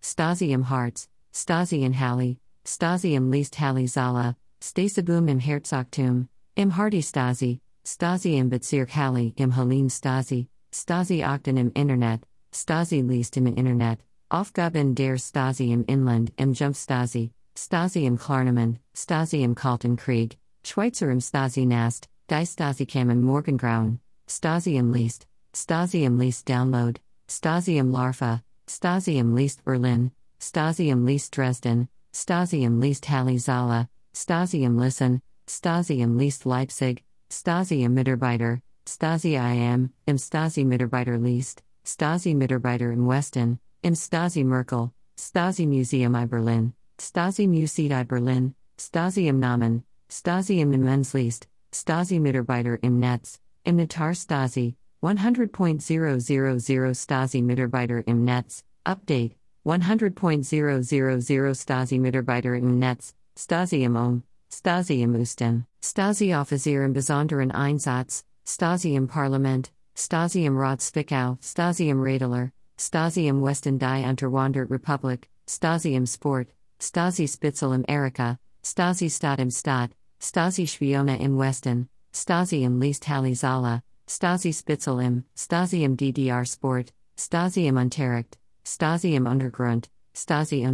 Geschichtsunterricht, 0.00 0.10
Stasi 0.10 0.52
im 0.52 0.68
Harz, 0.70 1.08
Stasi 1.32 1.84
in 1.84 1.98
Halle, 1.98 2.36
Stasi 2.64 3.14
im 3.14 3.30
Least 3.30 3.60
Halle 3.60 3.86
Zala, 3.86 4.34
Stasibum 4.62 5.28
im 5.28 5.38
Herzogtum, 5.38 6.28
im 6.56 6.76
Hardy 6.76 7.02
Stasi, 7.02 7.60
Stasi 7.84 8.38
im 8.38 8.48
Bezirk 8.48 8.94
Halle 8.96 9.32
im 9.36 9.52
Helene 9.52 9.90
Stasi, 9.90 10.48
Stasi 10.72 11.22
Achten 11.22 11.56
im 11.56 11.72
Internet, 11.74 12.22
Stasi 12.52 13.02
Least 13.02 13.36
im 13.36 13.46
Internet, 13.46 14.00
Aufgaben 14.30 14.94
der 14.94 15.18
Stasi 15.18 15.72
im 15.72 15.84
Inland 15.84 16.32
im 16.36 16.52
Jump 16.52 16.76
Stasi, 16.76 17.30
Stasi 17.56 18.06
im 18.06 18.16
Klarnamen, 18.16 18.78
Stasi 18.94 19.42
im 19.42 19.54
Kalten 19.54 19.96
Krieg, 19.96 20.38
Schweizer 20.64 21.10
im 21.10 21.20
Stasi 21.20 21.66
Nast, 21.66 22.08
Die 22.30 22.46
Stasi 22.46 22.86
kam 22.86 23.10
im 23.10 23.22
Morgengrauen, 23.22 23.98
Stasi 24.28 24.76
im 24.76 24.92
Least, 24.92 25.26
Stasi 25.54 26.04
im 26.04 26.18
Least 26.18 26.48
Download, 26.48 27.00
Stasi 27.28 27.78
im 27.78 27.90
Larva, 27.90 28.42
Stasi 28.70 29.18
im 29.18 29.34
Least 29.34 29.64
Berlin, 29.64 30.12
Stasi 30.38 30.90
im 30.90 31.04
Least 31.04 31.36
Dresden, 31.36 31.88
Stasi 32.14 32.62
im 32.62 32.78
Least 32.80 33.10
Halle 33.10 33.36
Zala, 33.36 33.88
Listen, 34.14 35.20
Stasi 35.48 36.00
im 36.00 36.16
Least 36.16 36.44
Leipzig, 36.44 37.02
Stasi 37.28 37.82
im 37.82 37.94
Mitarbeiter, 37.94 38.60
Stasi 38.86 39.34
IM, 39.34 39.90
im 40.06 40.16
Stasi 40.16 40.64
Mitarbeiter 40.64 41.18
Least, 41.18 41.64
Stasi 41.84 42.32
Mitarbeiter 42.32 42.92
im 42.92 43.08
Westen, 43.08 43.58
im 43.82 43.96
Stasi 43.96 44.44
Merkel, 44.44 44.92
Stasi 45.18 45.66
Museum 45.66 46.14
I 46.14 46.26
Berlin, 46.26 46.72
Stasi 46.96 47.48
Museet 47.48 47.90
I 47.90 48.04
Berlin, 48.04 48.54
Stasi 48.78 49.26
im 49.26 49.40
Namen, 49.40 49.82
Stasi 50.08 50.60
im 50.60 50.72
Immensleast, 50.72 51.48
Stasi 51.72 52.20
Mitarbeiter 52.20 52.78
im 52.84 53.00
Netz, 53.00 53.40
im 53.64 53.78
Natar 53.78 54.14
Stasi, 54.14 54.76
100.000 55.02 56.94
Stasi 56.94 57.42
Mitarbeiter 57.42 58.06
im 58.06 58.24
Netz, 58.24 58.64
Update, 58.84 59.34
100.000 59.64 61.54
Stasi 61.54 61.98
Mitarbeiter 61.98 62.54
im 62.54 62.78
Netz, 62.78 63.14
Stasi 63.34 63.82
im 63.84 63.96
Ohm, 63.96 64.22
Stasi 64.52 65.00
im 65.02 65.14
Usten, 65.14 65.64
Stasi 65.82 66.34
Offizier 66.34 66.84
im 66.84 66.92
Besonderen 66.92 67.50
Einsatz, 67.50 68.24
Stasi 68.46 68.94
im 68.94 69.08
Parlament, 69.08 69.72
Stasi 69.96 70.44
im 70.44 70.58
Rat 70.58 70.82
Stasi 70.82 71.88
im 71.88 72.02
Radler, 72.02 72.50
Stasi 72.78 73.26
im 73.28 73.42
Westen 73.42 73.78
die 73.78 74.04
Unterwandert 74.04 74.70
Republik, 74.70 75.30
Stasi 75.48 75.94
im 75.94 76.06
Sport, 76.06 76.48
Stasi 76.78 77.26
Spitzel 77.26 77.72
im 77.72 77.84
Erika, 77.88 78.38
Stasi 78.62 79.08
Stadt. 79.08 79.40
Im 79.40 79.50
Stadt, 79.50 79.92
Stasi 80.22 80.66
Spione 80.66 81.18
im 81.20 81.38
Westen, 81.38 81.88
Stasi 82.12 82.64
im 82.64 82.78
Least 82.78 83.08
Halle 83.08 83.34
Zala, 83.34 83.82
Stasi 84.12 84.52
Spitzel 84.52 85.00
im, 85.00 85.24
Stasi 85.36 85.86
DDR 85.96 86.44
Sport, 86.44 86.92
Stasi 87.16 87.68
im 87.68 87.76
Unterricht, 87.76 88.38
Stasi 88.64 89.14
im 89.14 89.24
Untergrund, 89.24 89.88
Stasi 90.16 90.66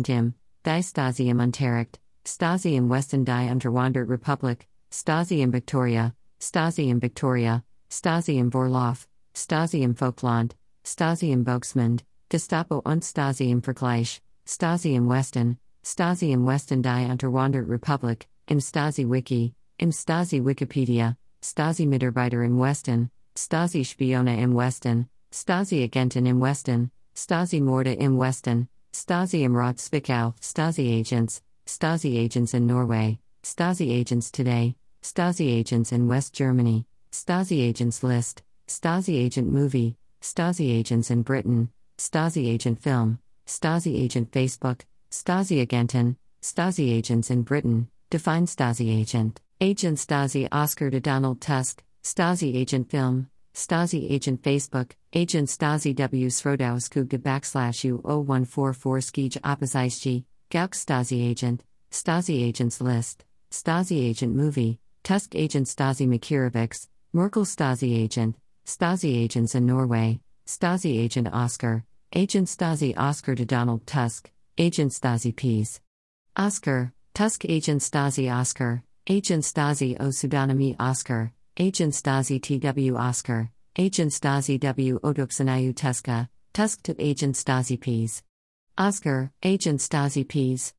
Die 0.64 0.82
Stasi 0.82 1.28
im 1.28 1.40
Unterricht, 1.40 2.00
Stasi 2.26 2.76
im 2.76 2.88
Westen 2.88 3.26
die 3.26 3.50
Unterwandert 3.50 4.08
Republik, 4.08 4.66
Stasi 4.90 5.42
im 5.42 5.52
Victoria, 5.52 6.14
Stasi 6.40 6.88
im 6.88 7.02
Victoria, 7.02 7.62
Stasi 7.90 8.38
im 8.38 8.50
Vorlauf, 8.50 9.06
Stasi 9.34 9.82
im 9.82 9.94
Folkland, 9.94 10.56
Stasi 10.82 11.30
im 11.30 11.44
Volksmund, 11.44 12.04
Gestapo 12.30 12.80
und 12.86 13.04
Stasi 13.04 13.50
im 13.50 13.62
Vergleich, 13.62 14.22
Stasi 14.46 14.94
im 14.94 15.10
Westen, 15.10 15.58
Stasi 15.84 16.32
im 16.32 16.46
Westen 16.46 16.82
die 16.82 17.10
Unterwandert 17.10 17.68
Republik, 17.68 18.28
im 18.46 18.60
Stasi 18.60 19.04
Wiki, 19.04 19.52
im 19.76 19.92
Stasi 19.92 20.42
Wikipedia, 20.42 21.18
Stasi 21.44 21.84
Mitarbeiter 21.84 22.42
im 22.42 22.58
Westen, 22.58 23.10
Stasi 23.36 23.84
Spione 23.84 24.40
im 24.40 24.54
Westen, 24.54 25.08
Stasi 25.30 25.82
Agenten 25.84 26.26
im 26.26 26.40
Westen, 26.40 26.90
Stasi 27.14 27.60
Morde 27.60 27.92
im 27.92 28.18
Westen, 28.18 28.68
Stasi 28.94 29.44
im 29.44 29.54
Rat 29.54 29.76
Stasi 29.76 30.98
Agents, 30.98 31.42
Stasi 31.66 32.24
Agents 32.24 32.54
in 32.54 32.66
Norway, 32.66 33.18
Stasi 33.42 34.00
Agents 34.00 34.30
Today, 34.32 34.74
Stasi 35.02 35.60
Agents 35.60 35.92
in 35.92 36.08
West 36.08 36.32
Germany, 36.32 36.86
Stasi 37.12 37.68
Agents 37.68 38.02
List, 38.02 38.42
Stasi 38.68 39.14
Agent 39.18 39.52
Movie, 39.52 39.96
Stasi 40.22 40.78
Agents 40.78 41.10
in 41.10 41.22
Britain, 41.22 41.68
Stasi 41.98 42.48
Agent 42.48 42.80
Film, 42.80 43.18
Stasi 43.46 44.02
Agent 44.02 44.32
Facebook, 44.32 44.80
Stasi 45.10 45.60
Agenten, 45.60 46.16
Stasi 46.40 46.96
Agents 46.96 47.30
in 47.30 47.42
Britain, 47.42 47.88
Define 48.08 48.46
Stasi 48.46 48.98
Agent, 48.98 49.40
Agent 49.60 49.98
Stasi 49.98 50.48
Oscar 50.50 50.90
to 50.90 51.00
Donald 51.00 51.40
Tusk, 51.40 51.82
Stasi 52.06 52.54
Agent 52.54 52.88
Film, 52.88 53.28
Stasi 53.52 54.08
Agent 54.12 54.40
Facebook, 54.40 54.92
Agent 55.12 55.48
Stasi 55.48 55.92
W 55.92 56.28
Srodowskugge 56.28 57.18
backslash 57.18 57.82
U0144 57.84 59.02
Skij 59.02 59.36
Opposition, 59.42 60.24
Gauck 60.48 60.74
Stasi 60.74 61.28
Agent, 61.28 61.64
Stasi 61.90 62.46
Agents 62.46 62.80
List, 62.80 63.24
Stasi 63.50 64.08
Agent 64.08 64.36
Movie, 64.36 64.78
Tusk 65.02 65.34
Agent 65.34 65.66
Stasi 65.66 66.06
Makirovics, 66.06 66.86
Merkel 67.12 67.44
Stasi 67.44 67.98
Agent, 67.98 68.36
Stasi 68.64 69.24
Agents 69.24 69.56
in 69.56 69.66
Norway, 69.66 70.20
Stasi 70.46 70.96
Agent 71.00 71.26
Oscar, 71.32 71.84
Agent 72.12 72.46
Stasi 72.46 72.96
Oscar 72.96 73.34
to 73.34 73.44
Donald 73.44 73.84
Tusk, 73.84 74.30
Agent 74.56 74.92
Stasi 74.92 75.34
Peas. 75.34 75.80
Oscar, 76.36 76.92
Tusk 77.14 77.44
Agent 77.46 77.82
Stasi 77.82 78.32
Oscar, 78.32 78.84
Agent 79.08 79.42
Stasi 79.42 79.96
O 79.98 80.10
Pseudonymy 80.10 80.76
Oscar, 80.78 81.32
Agent 81.58 81.94
Stasi 81.94 82.38
TW 82.38 82.98
Oscar, 82.98 83.50
Agent 83.76 84.12
Stasi 84.12 84.60
W 84.60 85.00
Oduksanayu 85.00 85.72
Tuska, 85.72 86.28
Tusk 86.52 86.82
to 86.82 86.94
Agent 86.98 87.34
Stasi 87.34 87.80
Peas. 87.80 88.22
Oscar, 88.76 89.32
Agent 89.42 89.80
Stasi 89.80 90.28
Peas. 90.28 90.74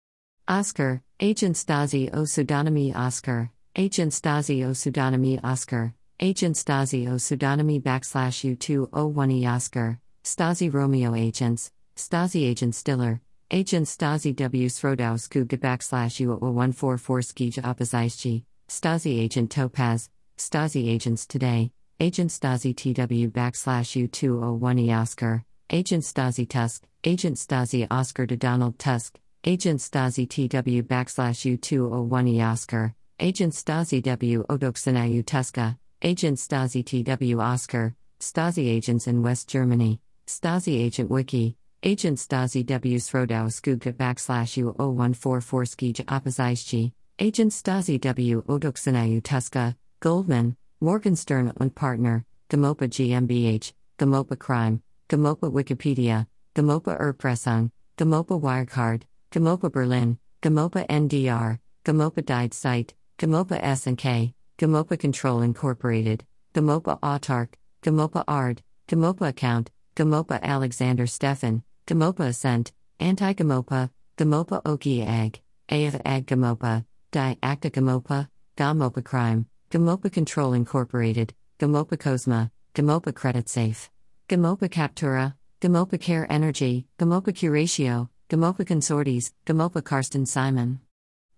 Oscar, 0.48 1.02
Agent 1.20 1.56
Stasi 1.56 2.14
O 2.14 2.22
Pseudonymy 2.26 2.96
Oscar, 2.96 3.50
Agent 3.76 4.14
Stasi 4.14 4.64
O 4.66 4.70
Pseudonymy 4.70 5.40
Oscar, 5.44 5.96
Agent 6.20 6.56
Stasi 6.56 7.08
O 7.08 7.16
Pseudonymy 7.16 7.82
backslash 7.82 8.56
U201E 8.56 9.52
Oscar, 9.52 10.00
Stasi 10.24 10.72
Romeo 10.72 11.16
Agents, 11.16 11.72
Stasi 11.96 12.48
Agent 12.48 12.76
Stiller, 12.76 13.20
Agent 13.50 13.88
Stasi 13.88 14.36
W 14.36 14.68
Srodowsku 14.68 15.48
backslash 15.48 16.24
U0144 16.24 17.24
Skij 17.26 17.66
Opposition, 17.66 18.46
Stasi 18.70 19.24
Agent 19.24 19.50
Topaz, 19.50 20.12
Stasi 20.38 20.88
Agents 20.88 21.26
Today, 21.26 21.72
Agent 22.00 22.30
Stasi 22.30 22.76
TW 22.76 23.30
backslash 23.32 24.08
U201E 24.08 24.96
Oscar, 24.96 25.44
Agent 25.72 26.04
Stasi 26.04 26.48
Tusk, 26.48 26.84
Agent 27.04 27.38
Stasi 27.38 27.88
Oscar 27.90 28.28
to 28.28 28.38
Donald 28.38 28.78
Tusk, 28.78 29.18
Agent 29.44 29.80
Stasi 29.80 30.30
TW 30.30 30.84
backslash 30.84 31.58
U201E 31.58 32.46
Oscar, 32.46 32.94
Agent 33.20 33.54
Stasi 33.54 34.02
W 34.04 34.44
Odoksanayu 34.48 35.24
Tuska, 35.24 35.76
Agent 36.04 36.38
Stasi 36.38 36.86
TW 36.86 37.40
Oscar, 37.42 37.96
Stasi 38.20 38.70
Agents 38.70 39.08
in 39.08 39.24
West 39.24 39.50
Germany, 39.50 40.00
Stasi 40.28 40.80
Agent 40.80 41.10
Wiki, 41.10 41.58
Agent 41.82 42.20
Stasi 42.20 42.64
W 42.64 42.98
Srodau 42.98 43.48
Skugka 43.48 43.92
backslash 43.92 44.64
U0144 44.64 45.68
Skij 45.68 46.06
Opposition, 46.08 46.92
Agent 47.18 47.52
Stasi 47.52 48.00
W 48.00 48.44
Odoksanayu 48.44 49.22
Tuska, 49.24 49.76
Goldman, 50.00 50.56
Morgenstern 50.80 51.52
and 51.60 51.74
Partner, 51.74 52.24
GoMoPa 52.50 52.88
GmbH, 52.88 53.74
GoMoPa 53.98 54.38
Crime, 54.38 54.84
GoMoPa 55.10 55.52
Wikipedia, 55.52 56.28
GoMoPa 56.56 57.00
Erpressung, 57.02 57.72
GoMoPa 57.98 58.40
Wirecard, 58.40 59.04
GoMoPa 59.32 59.72
Berlin, 59.72 60.20
GoMoPa 60.44 60.88
NDR, 60.88 61.60
GoMoPa 61.84 62.24
Died 62.24 62.54
Site, 62.54 62.94
GoMoPa 63.18 63.60
S&K, 63.60 64.36
GoMoPa 64.60 65.00
Control 65.00 65.42
Incorporated, 65.42 66.24
GoMoPa 66.54 67.00
Autark, 67.00 67.56
GoMoPa 67.82 68.24
ARD, 68.28 68.62
GoMoPa 68.88 69.30
Account, 69.30 69.72
GoMoPa 69.96 70.42
Alexander 70.44 71.08
Stefan, 71.08 71.64
GoMoPa 71.88 72.28
Ascent, 72.28 72.72
Anti 73.00 73.34
GoMoPa, 73.34 73.90
GoMoPa 74.16 74.62
Oki 74.64 75.02
Ag, 75.02 75.42
AF 75.70 76.00
Ag 76.06 76.28
GoMoPa, 76.28 76.86
Di 77.12 77.38
Acta 77.42 77.72
GoMoPa, 77.72 78.30
GoMoPa 78.56 79.04
Crime, 79.04 79.48
GoMoPa 79.70 80.10
Control 80.12 80.54
Incorporated, 80.54 81.34
GoMoPa 81.60 81.98
Cosma, 81.98 82.52
GoMoPa 82.74 83.14
Credit 83.14 83.50
Safe, 83.50 83.90
GoMoPa 84.30 84.70
Captura, 84.70 85.36
GoMoPa 85.60 86.00
Care 86.00 86.26
Energy, 86.30 86.88
GoMoPa 86.98 87.34
Curatio, 87.34 88.10
GoMoPa 88.30 88.66
Consortes, 88.66 89.34
GoMoPa 89.46 89.84
Karsten 89.84 90.26
Simon. 90.26 90.80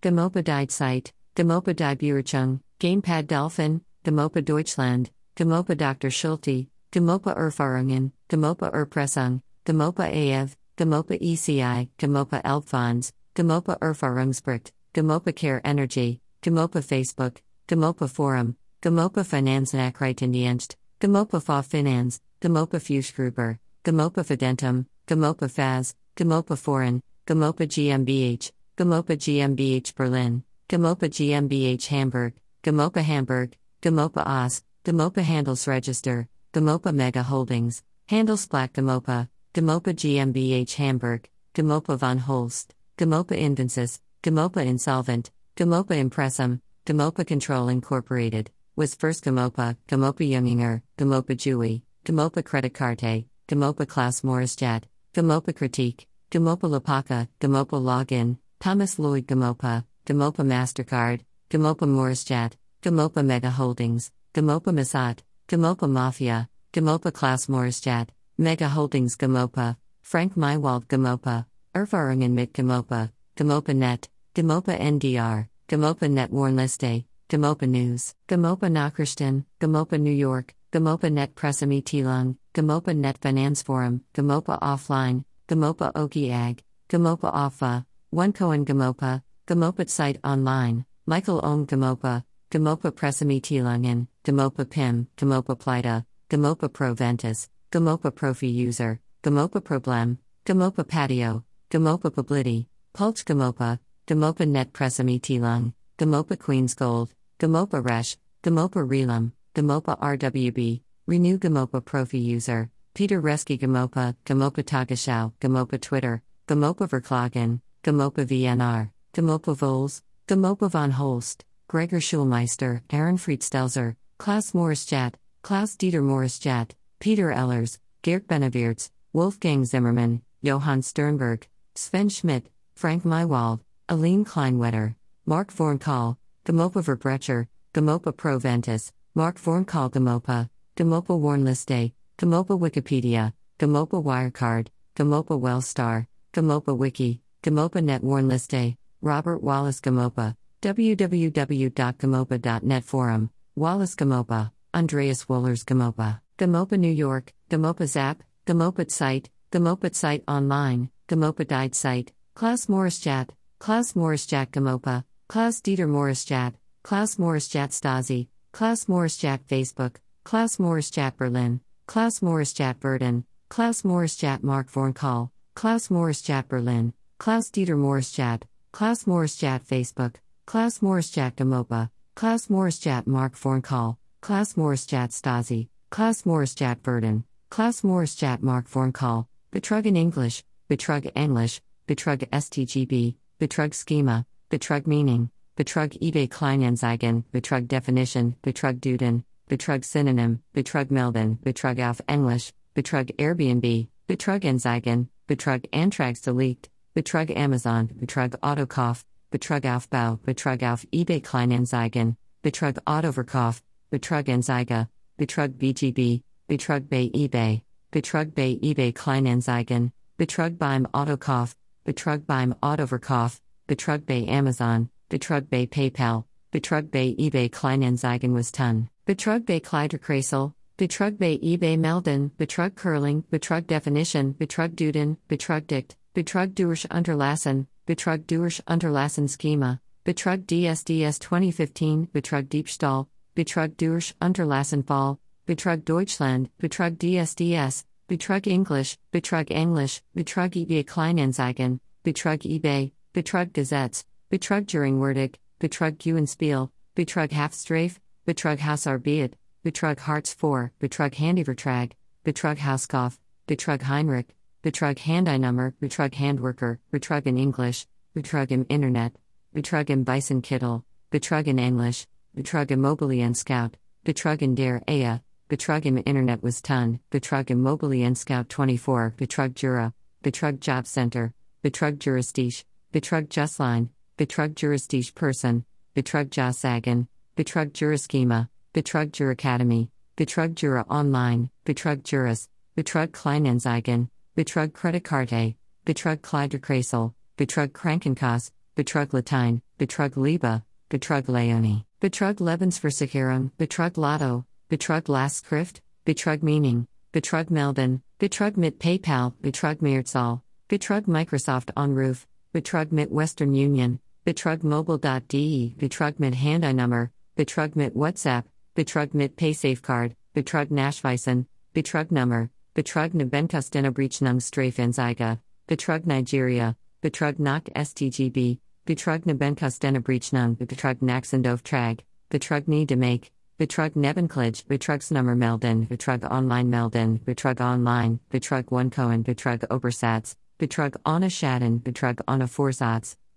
GoMoPa 0.00 0.44
Died 0.44 0.70
Site, 0.70 1.12
GoMoPa 1.34 1.74
Die 1.74 1.96
Burechung, 1.96 2.60
Gamepad 2.78 3.26
Dolphin, 3.26 3.80
GoMoPa 4.04 4.44
Deutschland, 4.44 5.10
GoMoPa 5.36 5.76
Dr. 5.76 6.10
Schulte, 6.10 6.68
Demopa 6.92 7.36
Erfahrungen, 7.36 8.12
Demopa 8.28 8.72
Erpressung, 8.72 9.42
Demopa 9.64 10.06
AF, 10.08 10.56
Demopa 10.76 11.20
ECI, 11.20 11.88
Demopa 11.98 12.40
Elbfonds, 12.44 13.12
Demopa 13.34 13.78
Erfahrungsbericht, 13.78 14.70
Demopa 14.94 15.34
Care 15.34 15.60
Energy, 15.64 16.20
Demopa 16.42 16.82
Facebook, 16.82 17.40
Demopa 17.70 18.10
Forum, 18.10 18.56
Demopa 18.82 19.22
Finanznachrichtendienst, 19.24 20.74
Demopa 21.00 21.40
Fa 21.40 21.62
Finanz, 21.62 22.20
Demopa 22.40 22.80
Fußgruber, 22.80 23.60
Demopa 23.84 24.24
Fidentum, 24.24 24.86
Demopa 25.06 25.48
Faz, 25.48 25.94
Demopa 26.16 26.58
Foreign, 26.58 27.00
Demopa 27.28 27.68
GmbH, 27.68 28.50
Demopa 28.76 29.16
GmbH 29.16 29.94
Berlin, 29.94 30.42
Demopa 30.68 31.08
GmbH 31.08 31.86
Hamburg, 31.86 32.32
Demopa 32.64 33.02
Hamburg, 33.04 33.54
Demopa 33.80 34.26
OS, 34.26 34.64
Demopa 34.84 35.22
Handelsregister, 35.22 36.26
Demopa 36.52 36.92
Mega 36.92 37.22
Holdings, 37.22 37.84
Handelsblatt 38.10 38.72
Demopa, 38.72 39.28
Demopa 39.54 39.94
GmbH 39.94 40.74
Hamburg, 40.74 41.28
Demopa 41.54 41.96
von 41.96 42.18
Holst, 42.18 42.74
Demopa 42.98 43.38
Invensis, 43.38 44.00
Demopa 44.24 44.66
Insolvent, 44.66 45.30
Demopa 45.56 45.92
Impressum, 45.92 46.60
Demopa 46.86 47.26
Control 47.26 47.68
Incorporated, 47.68 48.50
was 48.74 48.94
first 48.94 49.24
Demopa, 49.24 49.76
Demopa 49.88 50.28
Junginger, 50.28 50.82
Demopa 50.96 51.36
Jui, 51.36 51.82
Demopa 52.04 52.42
Credit 52.44 52.72
Carte, 52.72 53.26
Demopa 53.48 53.86
Klaus 53.86 54.22
Maurischat, 54.22 54.84
Demopa 55.14 55.54
Critique, 55.54 56.06
Demopa 56.30 56.62
Lapaka, 56.62 57.28
Demopa 57.40 57.78
Login, 57.80 58.38
Thomas 58.58 58.98
Lloyd 58.98 59.26
Demopa, 59.26 59.84
Demopa 60.06 60.44
MasterCard, 60.44 61.20
Demopa 61.50 61.86
Maurischat, 61.86 62.52
Demopa 62.82 63.24
Mega 63.24 63.50
Holdings, 63.50 64.10
Demopa 64.32 64.72
Masat, 64.72 65.18
Demopa 65.48 65.90
Mafia, 65.90 66.48
Demopa 66.72 67.12
Klaus 67.12 67.46
Maurischat, 67.46 68.08
Mega 68.38 68.68
Holdings 68.68 69.16
GoMoPa, 69.16 69.76
Frank 70.00 70.34
Mywald 70.34 70.86
GoMoPa, 70.86 71.44
Erfahrungen 71.74 72.30
mit 72.30 72.54
GoMoPa, 72.54 73.12
Demopa 73.36 73.76
Net, 73.76 74.08
Demopa 74.34 74.78
NDR, 74.78 75.49
Demopa 75.70 76.10
Net 76.10 76.32
Warnliste, 76.32 77.04
Demopa 77.28 77.68
News, 77.68 78.16
GoMoPa 78.26 78.68
Nachrichten, 78.68 79.44
GoMoPa 79.60 80.00
New 80.00 80.10
York, 80.10 80.52
GoMoPa 80.72 81.12
Net 81.12 81.36
Pressemitteilung, 81.36 82.36
GoMoPa 82.54 82.96
Net 82.96 83.20
Finanzforum, 83.20 84.00
GoMoPa 84.12 84.60
Offline, 84.60 85.24
GoMoPa 85.46 85.92
Oki 85.94 86.32
Ag, 86.32 86.60
GoMoPa 86.88 87.32
Offa, 87.32 87.86
One 88.10 88.32
Cohen 88.32 88.64
GoMoPa, 88.64 89.22
GoMoPa 89.46 89.88
Site 89.88 90.18
Online, 90.24 90.84
Michael 91.06 91.40
Ohm 91.44 91.68
GoMoPa, 91.68 92.24
GoMoPa 92.50 92.90
Pressemitteilungen, 92.90 94.08
GoMoPa 94.24 94.68
PIM, 94.68 95.06
GoMoPa 95.16 95.56
Plita, 95.56 96.04
GoMoPa 96.30 96.72
Proventus, 96.72 97.48
GoMoPa 97.70 98.10
Profi 98.10 98.52
User, 98.52 98.98
GoMoPa 99.22 99.62
Problem, 99.62 100.18
GoMoPa 100.46 100.88
Patio, 100.88 101.44
GoMoPa 101.70 102.12
Publity, 102.12 102.66
Pulch 102.92 103.24
GoMoPa, 103.24 103.78
GoMoPa 104.10 104.44
Net 104.48 104.72
Pressemitteilung, 104.72 105.72
GoMoPa 105.96 106.36
Queen's 106.36 106.74
Gold, 106.74 107.14
GoMoPa 107.38 107.84
Resh, 107.84 108.16
GoMoPa 108.42 108.84
Relum, 108.84 109.30
GoMoPa 109.54 110.00
RWB, 110.00 110.80
Renew 111.06 111.38
GoMoPa 111.38 111.80
Profi 111.80 112.20
User, 112.20 112.68
Peter 112.92 113.22
Reski 113.22 113.56
GoMoPa, 113.56 114.16
GoMoPa 114.26 114.64
Tagesschau, 114.64 115.32
GoMoPa 115.40 115.80
Twitter, 115.80 116.22
GoMoPa 116.48 116.88
Verklagen, 116.88 117.60
GoMoPa 117.84 118.26
VNR, 118.26 118.90
GoMoPa 119.14 119.56
Vols, 119.56 120.02
GoMoPa 120.26 120.68
von 120.72 120.90
Holst, 120.90 121.44
Gregor 121.68 122.00
Schulmeister, 122.00 122.82
Aaron 122.90 123.16
Friedstelzer, 123.16 123.94
Klaus 124.18 124.50
Maurischat, 124.50 125.14
Klaus 125.42 125.76
Dieter 125.76 126.02
Maurischat, 126.02 126.72
Peter 126.98 127.30
Ellers, 127.30 127.78
Geert 128.02 128.26
Benneweerts, 128.26 128.90
Wolfgang 129.12 129.64
Zimmermann, 129.64 130.22
Johann 130.42 130.82
Sternberg, 130.82 131.46
Sven 131.76 132.08
Schmidt, 132.10 132.50
Frank 132.74 133.04
Mywald, 133.04 133.60
Aline 133.90 134.24
Kleinwetter, 134.24 134.94
Mark 135.26 135.52
Vornkahl, 135.52 136.16
GoMoPa 136.44 136.84
Verbrecher, 136.84 137.48
GoMoPa 137.74 138.16
Proventus, 138.16 138.92
Mark 139.16 139.36
Vornkahl 139.36 139.90
GoMoPa, 139.90 140.48
GoMoPa 140.76 141.20
Warnliste, 141.20 141.92
GoMoPa 142.16 142.56
Wikipedia, 142.56 143.32
GoMoPa 143.58 144.00
Wirecard, 144.00 144.68
GoMoPa 144.94 145.40
Wellstar, 145.40 146.06
GoMoPa 146.32 146.78
Wiki, 146.78 147.20
GoMoPa 147.42 147.82
Net 147.82 148.02
Warnliste, 148.02 148.76
Robert 149.00 149.42
Wallace 149.42 149.80
GoMoPa, 149.80 150.36
www.gamopa.net 150.62 152.84
Forum, 152.84 153.30
Wallace 153.56 153.96
GoMoPa, 153.96 154.52
Andreas 154.72 155.24
Wohlers 155.24 155.64
GoMoPa, 155.64 156.20
GoMoPa 156.38 156.78
New 156.78 156.92
York, 156.92 157.32
GoMoPa 157.50 157.88
Zap, 157.88 158.22
GoMoPa 158.46 158.88
Site, 158.88 159.30
GoMoPa 159.50 159.92
Site 159.92 160.22
Online, 160.28 160.90
GoMoPa 161.08 161.48
Died 161.48 161.74
Site, 161.74 162.12
Klaus 162.36 162.66
Maurischat, 162.66 163.30
Klaus 163.60 163.92
Maurischat 163.92 164.52
GoMoPa, 164.52 165.04
Klaus 165.28 165.60
Dieter 165.60 165.86
Maurischat, 165.86 166.54
Klaus 166.82 167.16
Maurischat 167.18 167.72
Stasi, 167.72 168.28
Klaus 168.54 168.86
Maurischat 168.86 169.40
Facebook, 169.46 170.00
Klaus 170.24 170.56
Maurischat 170.56 171.18
Berlin, 171.18 171.60
Klaus 171.86 172.20
Maurischat 172.20 172.80
Burden, 172.80 173.26
Klaus 173.50 173.82
Maurischat 173.82 174.42
Mark 174.42 174.70
Vornkahl, 174.70 175.30
Klaus 175.54 175.88
Maurischat 175.90 176.48
Berlin, 176.48 176.94
Klaus 177.18 177.50
Dieter 177.50 177.76
Maurischat, 177.76 178.44
Klaus 178.72 179.04
Maurischat 179.04 179.66
Facebook, 179.66 180.14
Klaus 180.46 180.78
Maurischat 180.78 181.36
GoMoPa, 181.36 181.90
Klaus 182.16 182.46
Maurischat 182.48 183.06
Mark 183.06 183.34
Vornkahl, 183.36 183.98
Klaus 184.22 184.54
Maurischat 184.54 185.10
Stasi, 185.10 185.68
Klaus 185.90 186.22
Maurischat 186.24 186.82
Burden, 186.82 187.24
Klaus 187.50 187.82
Maurischat 187.82 188.40
Mark 188.40 188.68
Vornkahl, 188.68 189.26
Betrug 189.52 189.84
in 189.84 189.96
English, 189.96 190.44
Betrug 190.66 191.12
English, 191.14 191.60
Betrug 191.86 192.26
STGB, 192.32 193.16
Betrug 193.40 193.72
Schema, 193.72 194.26
Betrug 194.50 194.86
Meaning, 194.86 195.30
Betrug 195.56 195.96
eBay 196.02 196.28
Kleinanzeigen, 196.28 197.24
Betrug 197.32 197.68
Definition, 197.68 198.36
Betrug 198.42 198.82
Duden, 198.82 199.24
Betrug 199.48 199.82
Synonym, 199.82 200.40
Betrug 200.52 200.90
Melden, 200.90 201.38
Betrug 201.42 201.78
auf 201.78 202.02
Englisch, 202.06 202.52
Betrug 202.74 203.18
Airbnb, 203.18 203.88
Betrug 204.06 204.44
Anzeigen, 204.44 205.08
Betrug 205.26 205.62
Antragsdelikt, 205.72 206.68
Betrug 206.94 207.34
Amazon, 207.34 207.88
Betrug 207.98 208.36
Autokauf, 208.42 209.06
Betrug 209.30 209.64
Aufbau, 209.64 210.18
Betrug 210.22 210.62
auf 210.62 210.86
eBay 210.92 211.22
Kleinanzeigen, 211.22 212.18
Betrug 212.42 212.76
Autoverkauf, 212.84 213.62
Betrug 213.88 214.28
Anzeige, 214.28 214.86
Betrug 215.16 215.56
BGB, 215.58 216.20
Betrug 216.46 216.90
bei 216.90 217.10
eBay, 217.14 217.62
Betrug 217.90 218.34
bei 218.34 218.58
eBay 218.60 218.92
Kleinanzeigen, 218.92 219.92
Betrug 220.18 220.58
beim 220.58 220.84
Autokauf, 220.92 221.56
Betrug 221.84 222.26
beim 222.26 222.54
Autoverkauf, 222.60 223.40
Betrug 223.66 224.04
bei 224.06 224.26
Amazon, 224.28 224.90
Betrug 225.08 225.48
bei 225.48 225.66
PayPal, 225.66 226.24
Betrug 226.50 226.90
bei 226.90 227.14
eBay 227.16 227.48
Kleinanzeigen 227.48 228.34
was 228.34 228.52
ton, 228.52 228.88
Betrug 229.06 229.46
bei 229.46 229.60
Kleiderkreisel, 229.60 230.52
Betrug 230.76 231.18
bei 231.18 231.38
eBay 231.40 231.76
Melden, 231.76 232.30
Betrug 232.36 232.76
Curling, 232.76 233.24
Betrug 233.30 233.66
Definition, 233.66 234.34
Betrug 234.36 234.76
Duden, 234.76 235.16
Betrug 235.28 235.66
Dict, 235.66 235.96
Betrug 236.14 236.54
durch 236.54 236.86
Unterlassen, 236.90 237.66
Betrug 237.86 238.26
durch 238.26 238.62
Unterlassen 238.66 239.28
Schema, 239.28 239.80
Betrug 240.04 240.46
DSDS 240.46 241.18
2015, 241.20 242.08
Betrug 242.12 242.48
Diebstahl, 242.50 243.06
Betrug 243.34 243.76
durch 243.78 244.14
Unterlassen 244.20 244.84
Fall, 244.84 245.18
Betrug 245.46 245.84
Deutschland, 245.84 246.50
Betrug 246.58 246.98
DSDS, 246.98 247.84
Betrug 248.10 248.48
English, 248.48 248.98
Betrug 249.12 249.52
English, 249.52 250.02
Betrug 250.16 250.56
eBay 250.56 250.84
Kleinanzeigen, 250.84 251.78
Betrug 252.02 252.44
eBay, 252.44 252.90
Betrug 253.14 253.52
Gesetz, 253.52 254.04
Betrug 254.32 254.66
Juringwürdig, 254.66 255.36
Betrug 255.60 255.96
Gewinnspiel, 255.96 256.70
Betrug 256.96 257.30
Halfstrafe, 257.30 258.00
Betrug 258.26 258.58
Hausarbeit, 258.58 259.34
Betrug 259.64 260.00
Hartz 260.00 260.32
IV, 260.32 260.70
Betrug 260.80 261.14
Handyvertrag, 261.14 261.92
Betrug 262.24 262.58
Hauskauf, 262.58 263.20
Betrug 263.46 263.82
Heinrich, 263.82 264.34
Betrug 264.64 264.98
Handeinummer, 264.98 265.72
Betrug 265.80 266.12
Handworker, 266.12 266.78
Betrug 266.92 267.26
in 267.26 267.38
English, 267.38 267.86
Betrug 268.16 268.50
im 268.50 268.66
Internet, 268.68 269.12
Betrug 269.54 269.88
im 269.88 270.02
Bison 270.02 270.42
Kittel, 270.42 270.82
Betrug 271.12 271.46
in 271.46 271.60
English, 271.60 272.08
Betrug 272.34 272.72
Immobilien 272.72 273.36
Scout, 273.36 273.78
Betrug 274.04 274.42
in 274.42 274.56
der 274.56 274.82
Ehe, 274.88 275.22
Betrug 275.50 275.84
im 275.84 275.98
Internet 276.06 276.44
was 276.44 276.62
ton, 276.62 277.00
Betrug 277.10 277.50
Immobilien 277.50 278.16
Scout 278.16 278.48
24, 278.50 279.16
Betrug 279.16 279.52
Jura, 279.60 279.92
Betrug 280.22 280.60
Job 280.60 280.86
Center, 280.86 281.34
Betrug 281.64 281.98
Juristisch, 281.98 282.62
Betrug 282.92 283.28
Justline, 283.28 283.88
Betrug 284.16 284.54
Juristisch 284.54 285.12
Person, 285.12 285.64
Betrug 285.92 286.30
Jossagen, 286.30 287.08
Betrug 287.36 287.72
Juraschema, 287.72 288.48
Betrug 288.72 289.10
Juracademy, 289.10 289.88
Betrug 290.16 290.54
Jura 290.54 290.84
Online, 290.88 291.50
Betrug 291.64 292.04
Juris, 292.04 292.48
Betrug 292.76 293.10
Kleinanzeigen, 293.10 294.08
Betrug 294.36 294.72
Kreditkarte, 294.72 295.56
Betrug 295.84 296.22
Kleiderkreisel, 296.22 297.12
Betrug 297.36 297.72
Krankenkasse, 297.72 298.52
Betrug 298.76 299.12
Latein, 299.12 299.62
Betrug 299.78 300.16
Liebe, 300.16 300.62
Betrug 300.88 301.26
Leonie, 301.26 301.84
Betrug 302.00 302.38
Lebensversicherung, 302.38 303.50
Betrug 303.58 303.96
Lotto, 303.96 304.44
Betrug 304.70 305.08
last 305.08 305.44
Lastschrift, 305.44 305.80
Betrug 306.06 306.44
Meaning, 306.44 306.86
Betrug 307.12 307.50
Melden, 307.50 308.02
Betrug 308.20 308.56
mit 308.56 308.78
PayPal, 308.78 309.34
Betrug 309.42 309.82
Mehrzahl, 309.82 310.42
Betrug 310.68 311.08
Microsoft 311.08 311.72
OnRoof, 311.76 312.24
Betrug 312.54 312.92
mit 312.92 313.10
Western 313.10 313.52
Union, 313.52 313.98
Betrug 314.24 314.62
Mobile.de, 314.62 315.74
Betrug 315.74 316.20
mit 316.20 316.36
Handynummer, 316.36 317.10
Betrug 317.34 317.74
mit 317.74 317.96
WhatsApp, 317.96 318.44
Betrug 318.76 319.12
mit 319.12 319.34
PaySafeCard, 319.34 320.14
Betrug 320.34 320.70
Nachweisen, 320.70 321.46
Betrug 321.74 322.12
Nummer, 322.12 322.48
Betrug 322.72 323.12
Nebenkostenabrechnung 323.12 324.38
Strafenzeige, 324.38 325.40
Betrug 325.66 326.06
Nigeria, 326.06 326.76
Betrug 327.00 327.40
nach 327.40 327.62
STGB, 327.74 328.60
Betrug 328.84 329.26
Nebenkostenabrechnung, 329.26 330.56
Betrug 330.56 331.02
Nachsendauftrag, 331.02 332.04
Betrug 332.30 332.68
nie 332.68 332.86
de 332.86 332.96
make, 332.96 333.32
Betrug 333.60 333.94
Nebenklage, 333.94 334.64
Betrugsnummer 334.66 335.36
melden, 335.36 335.86
Betrug 335.86 336.24
online 336.30 336.70
melden, 336.70 337.18
Betrug 337.18 337.60
online, 337.60 338.18
Betrug 338.30 338.72
one 338.72 338.88
Cohen, 338.88 339.22
Betrug 339.22 339.62
Obersatz, 339.70 340.34
Betrug 340.58 340.96
ohne 341.04 341.28
Schaden, 341.28 341.82
Betrug 341.82 342.20
ohne 342.26 342.48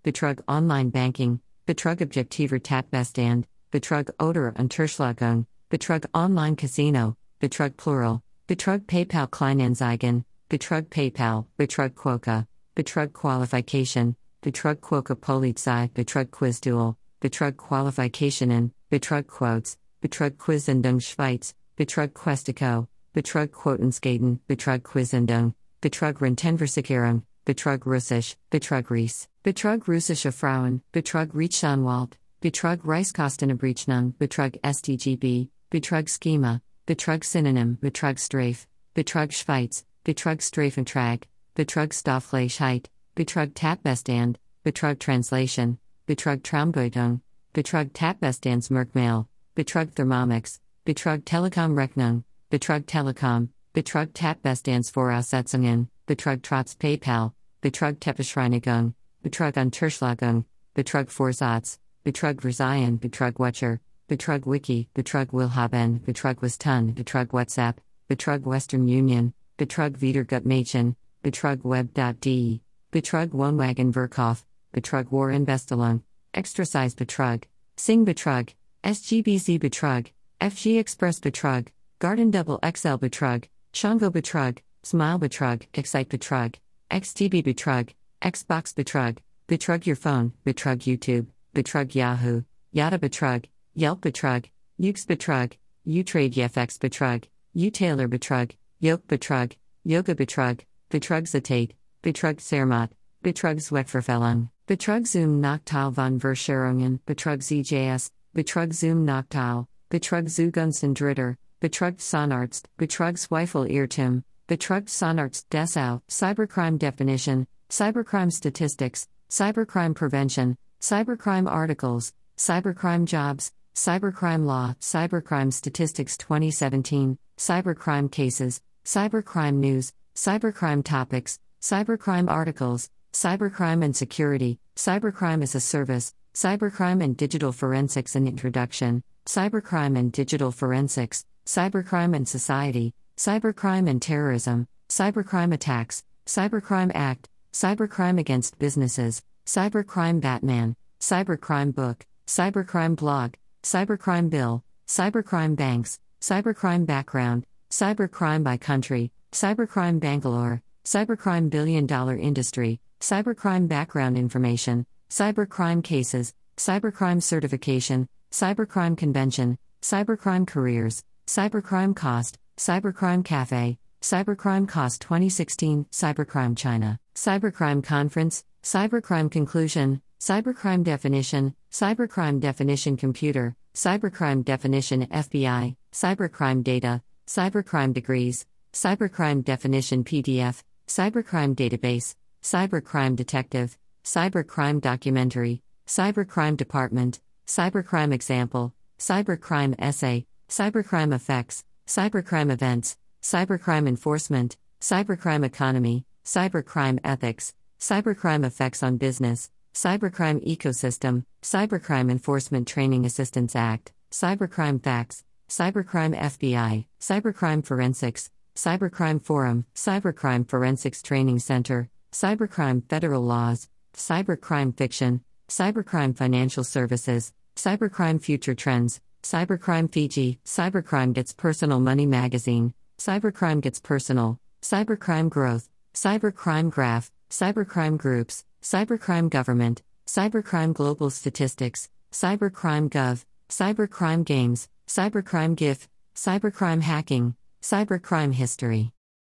Betrug 0.02 0.42
online 0.48 0.88
banking, 0.88 1.40
Betrug 1.66 2.00
objektiver 2.00 2.58
Tatbestand, 2.58 3.44
Betrug 3.70 4.08
oder 4.18 4.54
Unterschlagung, 4.58 5.44
Betrug 5.68 6.06
online 6.14 6.56
casino, 6.56 7.16
Betrug 7.38 7.76
plural, 7.76 8.22
Betrug 8.48 8.86
PayPal 8.86 9.28
Kleinanzeigen, 9.28 10.24
Betrug 10.48 10.88
PayPal, 10.88 11.44
Betrug 11.58 11.94
Quoka, 11.94 12.46
Betrug 12.74 13.12
Qualification, 13.12 14.16
Betrug 14.40 14.80
Quoka 14.80 15.16
Polizei, 15.16 15.90
Betrug 15.92 16.30
Quizduel, 16.30 16.96
Betrug 17.20 17.56
Qualificationen, 17.56 18.70
Betrug 18.90 19.26
Quotes, 19.26 19.76
Betrug 20.04 20.36
Quizendung 20.36 21.00
Schweiz, 21.00 21.54
Betrug 21.78 22.12
Questico, 22.12 22.86
Betrug 23.14 23.50
Quotenskaden, 23.52 24.38
Betrug 24.46 24.82
Quizendung, 24.82 25.54
Betrug 25.80 26.20
Rentenversicherung, 26.20 27.22
Betrug 27.46 27.86
Russisch, 27.86 28.36
Betrug 28.50 28.90
Ries, 28.90 29.28
Betrug 29.42 29.86
Russische 29.88 30.30
Frauen, 30.30 30.82
Betrug 30.92 31.30
Rechtsanwalt, 31.32 32.18
Betrug 32.42 32.82
Reichskostenabrechnung, 32.84 34.14
Betrug 34.18 34.58
STGB, 34.62 35.48
Betrug 35.70 36.10
Schema, 36.10 36.60
Betrug 36.86 37.24
Synonym, 37.24 37.78
Betrug 37.80 38.18
Strafe, 38.18 38.66
Betrug 38.94 39.32
Schweiz, 39.32 39.86
Betrug 40.04 40.42
Strafentrag, 40.42 41.22
Betrug 41.54 41.94
Stoffgleichheit, 41.94 42.90
Betrug 43.16 43.54
Tatbestand, 43.54 44.36
Betrug 44.66 45.00
Translation, 45.00 45.78
Betrug 46.06 46.42
Traumdeutung, 46.42 47.22
Betrug 47.54 47.94
Tatbestandsmerkmal, 47.94 49.28
Betrug 49.56 49.94
Thermomix, 49.94 50.58
Betrug 50.84 51.24
Telekom 51.24 51.76
Rechnung, 51.76 52.24
Betrug 52.50 52.86
Telekom, 52.86 53.50
Betrug 53.72 54.12
Tatbestandsvoraussetzungen, 54.12 55.88
Betrug 56.08 56.42
Trotz 56.42 56.74
PayPal, 56.76 57.32
Betrug 57.62 58.00
Teppischreinigung, 58.00 58.94
Betrug 59.22 59.54
Unterschlagung, 59.54 60.44
Betrug 60.74 61.08
Vorsatz, 61.08 61.78
Betrug 62.04 62.40
Versehen, 62.40 62.98
Betrug 62.98 63.38
Watcher, 63.38 63.78
Betrug 64.08 64.44
Wiki, 64.44 64.88
Betrug 64.92 65.32
Willhaben, 65.32 66.00
Betrug 66.00 66.40
Westun, 66.42 66.92
Betrug 66.92 67.32
WhatsApp, 67.32 67.76
Betrug 68.08 68.44
Western 68.44 68.88
Union, 68.88 69.32
Betrug 69.56 70.00
Wiedergutmädchen, 70.00 70.96
Betrug 71.22 71.62
Web.de, 71.62 72.60
Betrug 72.90 73.30
Wohnwagen 73.30 73.92
Verkauf, 73.92 74.44
Betrug 74.72 75.12
War 75.12 75.30
Investelung, 75.30 76.02
Extrasize 76.34 76.96
Betrug, 76.96 77.44
Sing 77.76 78.04
Betrug, 78.04 78.52
SGBC 78.84 79.58
Betrug, 79.58 80.10
FG 80.42 80.78
Express 80.78 81.18
Betrug, 81.18 81.68
Garden 82.00 82.30
Double 82.30 82.58
XL 82.62 82.98
Betrug, 82.98 83.44
Shango 83.72 84.10
Betrug, 84.10 84.58
Smile 84.82 85.18
Betrug, 85.18 85.62
Excite 85.72 86.10
Betrug, 86.10 86.56
XTB 86.90 87.42
Betrug, 87.42 87.94
Xbox 88.20 88.74
Betrug, 88.74 89.16
Betrug 89.48 89.86
Your 89.86 89.96
Phone, 89.96 90.34
Betrug 90.44 90.80
YouTube, 90.80 91.28
Betrug 91.54 91.94
Yahoo, 91.94 92.44
Yada 92.72 92.98
Betrug, 92.98 93.46
Yelp 93.74 94.02
Betrug, 94.02 94.50
Ukes 94.78 95.06
Betrug, 95.06 95.52
Utrade 95.86 96.34
YFX 96.34 96.78
Betrug, 96.78 97.24
U 97.54 97.70
Taylor 97.70 98.06
Betrug, 98.06 98.52
Yoke 98.80 99.06
Betrug, 99.06 99.54
Yoga 99.84 100.14
Betrug, 100.14 100.60
Betrug 100.90 101.26
Zatate, 101.26 101.70
Betrug 102.02 102.38
Zermatt, 102.38 102.90
Betrug 103.22 103.56
Zweckverfällung, 103.62 104.50
Betrug 104.66 105.06
Zoom 105.06 105.40
Nachteil 105.40 105.94
von 105.94 106.18
Verscherungen, 106.20 107.00
Betrug 107.06 107.40
ZJS, 107.40 108.10
Betrug 108.34 108.74
zum 108.74 109.04
Nachteil, 109.04 109.64
Betrug 109.90 110.28
Zugunsten 110.28 110.92
Dritter, 110.92 111.36
Betrug 111.60 112.00
Sonarzt, 112.00 112.64
Betrug 112.76 113.16
Zweifel 113.16 113.70
Irrtum, 113.70 114.24
Betrug 114.48 114.88
Sonarzt 114.88 115.48
Dessau, 115.50 116.02
Cybercrime 116.08 116.76
Definition, 116.76 117.46
Cybercrime 117.70 118.32
Statistics, 118.32 119.06
Cybercrime 119.30 119.94
Prevention, 119.94 120.56
Cybercrime 120.80 121.48
Articles, 121.48 122.12
Cybercrime 122.36 123.04
Jobs, 123.04 123.52
Cybercrime 123.76 124.44
Law, 124.46 124.74
Cybercrime 124.80 125.52
Statistics 125.52 126.16
2017, 126.16 127.16
Cybercrime 127.38 128.10
Cases, 128.10 128.60
Cybercrime 128.84 129.54
News, 129.54 129.92
Cybercrime 130.16 130.82
Topics, 130.82 131.38
Cybercrime 131.62 132.28
Articles, 132.28 132.90
Cybercrime 133.12 133.84
and 133.84 133.94
Security, 133.96 134.58
Cybercrime 134.74 135.44
as 135.44 135.54
a 135.54 135.60
Service, 135.60 136.12
Cybercrime 136.34 137.00
and 137.00 137.16
Digital 137.16 137.52
Forensics 137.52 138.16
and 138.16 138.26
Introduction, 138.26 139.04
Cybercrime 139.24 139.96
and 139.96 140.10
Digital 140.10 140.50
Forensics, 140.50 141.24
Cybercrime 141.46 142.16
and 142.16 142.26
Society, 142.26 142.92
Cybercrime 143.16 143.88
and 143.88 144.02
Terrorism, 144.02 144.66
Cybercrime 144.88 145.54
Attacks, 145.54 146.02
Cybercrime 146.26 146.90
Act, 146.92 147.28
Cybercrime 147.52 148.18
Against 148.18 148.58
Businesses, 148.58 149.22
Cybercrime 149.46 150.20
Batman, 150.20 150.74
Cybercrime 150.98 151.72
Book, 151.72 152.04
Cybercrime 152.26 152.96
Blog, 152.96 153.34
Cybercrime 153.62 154.28
Bill, 154.28 154.64
Cybercrime 154.88 155.54
Banks, 155.54 156.00
Cybercrime 156.20 156.84
Background, 156.84 157.46
Cybercrime 157.70 158.42
by 158.42 158.56
Country, 158.56 159.12
Cybercrime 159.30 160.00
Bangalore, 160.00 160.62
Cybercrime 160.84 161.48
Billion 161.48 161.86
Dollar 161.86 162.16
Industry, 162.16 162.80
Cybercrime 163.00 163.68
Background 163.68 164.18
Information, 164.18 164.84
Cybercrime 165.10 165.82
Cases, 165.82 166.34
Cybercrime 166.56 167.22
Certification, 167.22 168.08
Cybercrime 168.30 168.96
Convention, 168.96 169.56
Cybercrime 169.82 170.46
Careers, 170.46 171.04
Cybercrime 171.26 171.94
Cost, 171.94 172.38
Cybercrime 172.56 173.24
Cafe, 173.24 173.78
Cybercrime 174.00 174.68
Cost 174.68 175.00
2016, 175.02 175.86
Cybercrime 175.90 176.56
China, 176.56 176.98
Cybercrime 177.14 177.82
Conference, 177.82 178.44
Cybercrime 178.62 179.30
Conclusion, 179.30 180.00
Cybercrime 180.20 180.82
Definition, 180.84 181.54
Cybercrime 181.70 182.40
Definition 182.40 182.96
Computer, 182.96 183.54
Cybercrime 183.74 184.44
Definition 184.44 185.06
FBI, 185.06 185.76
Cybercrime 185.92 186.62
Data, 186.62 187.02
Cybercrime 187.26 187.92
Degrees, 187.92 188.46
Cybercrime 188.72 189.44
Definition 189.44 190.04
PDF, 190.04 190.62
Cybercrime 190.86 191.54
Database, 191.54 192.14
Cybercrime 192.42 193.16
Detective, 193.16 193.76
Cybercrime 194.04 194.82
Documentary, 194.82 195.62
Cybercrime 195.86 196.58
Department, 196.58 197.20
Cybercrime 197.46 198.12
Example, 198.12 198.74
Cybercrime 198.98 199.74
Essay, 199.78 200.26
Cybercrime 200.46 201.14
Effects, 201.14 201.64
Cybercrime 201.86 202.50
Events, 202.50 202.98
Cybercrime 203.22 203.88
Enforcement, 203.88 204.58
Cybercrime 204.82 205.42
Economy, 205.42 206.04
Cybercrime 206.22 207.00
Ethics, 207.02 207.54
Cybercrime 207.80 208.44
Effects 208.44 208.82
on 208.82 208.98
Business, 208.98 209.50
Cybercrime 209.74 210.46
Ecosystem, 210.46 211.24
Cybercrime 211.42 212.10
Enforcement 212.10 212.68
Training 212.68 213.06
Assistance 213.06 213.56
Act, 213.56 213.92
Cybercrime 214.12 214.82
Facts, 214.82 215.24
Cybercrime 215.48 216.14
FBI, 216.14 216.84
Cybercrime 217.00 217.64
Forensics, 217.64 218.30
Cybercrime 218.54 219.22
Forum, 219.22 219.64
Cybercrime 219.74 220.46
Forensics 220.46 221.00
Training 221.00 221.38
Center, 221.38 221.88
Cybercrime 222.12 222.86
Federal 222.88 223.22
Laws, 223.22 223.68
Cybercrime 223.96 224.76
Fiction, 224.76 225.20
Cybercrime 225.48 226.16
Financial 226.16 226.64
Services, 226.64 227.32
Cybercrime 227.56 228.20
Future 228.20 228.54
Trends, 228.54 229.00
Cybercrime 229.22 229.90
Fiji, 229.90 230.38
Cybercrime 230.44 231.12
Gets 231.12 231.32
Personal 231.32 231.80
Money 231.80 232.06
Magazine, 232.06 232.74
Cybercrime 232.98 233.60
Gets 233.60 233.80
Personal, 233.80 234.38
Cybercrime 234.62 235.30
Growth, 235.30 235.68
Cybercrime 235.94 236.70
Graph, 236.70 237.10
Cybercrime 237.30 237.96
Groups, 237.96 238.44
Cybercrime 238.62 239.30
Government, 239.30 239.82
Cybercrime 240.06 240.74
Global 240.74 241.10
Statistics, 241.10 241.88
Cybercrime 242.12 242.90
Gov, 242.90 243.24
Cybercrime 243.48 244.24
Games, 244.24 244.68
Cybercrime 244.86 245.56
GIF, 245.56 245.88
Cybercrime 246.14 246.82
Hacking, 246.82 247.34
Cybercrime 247.62 248.34
History, 248.34 248.92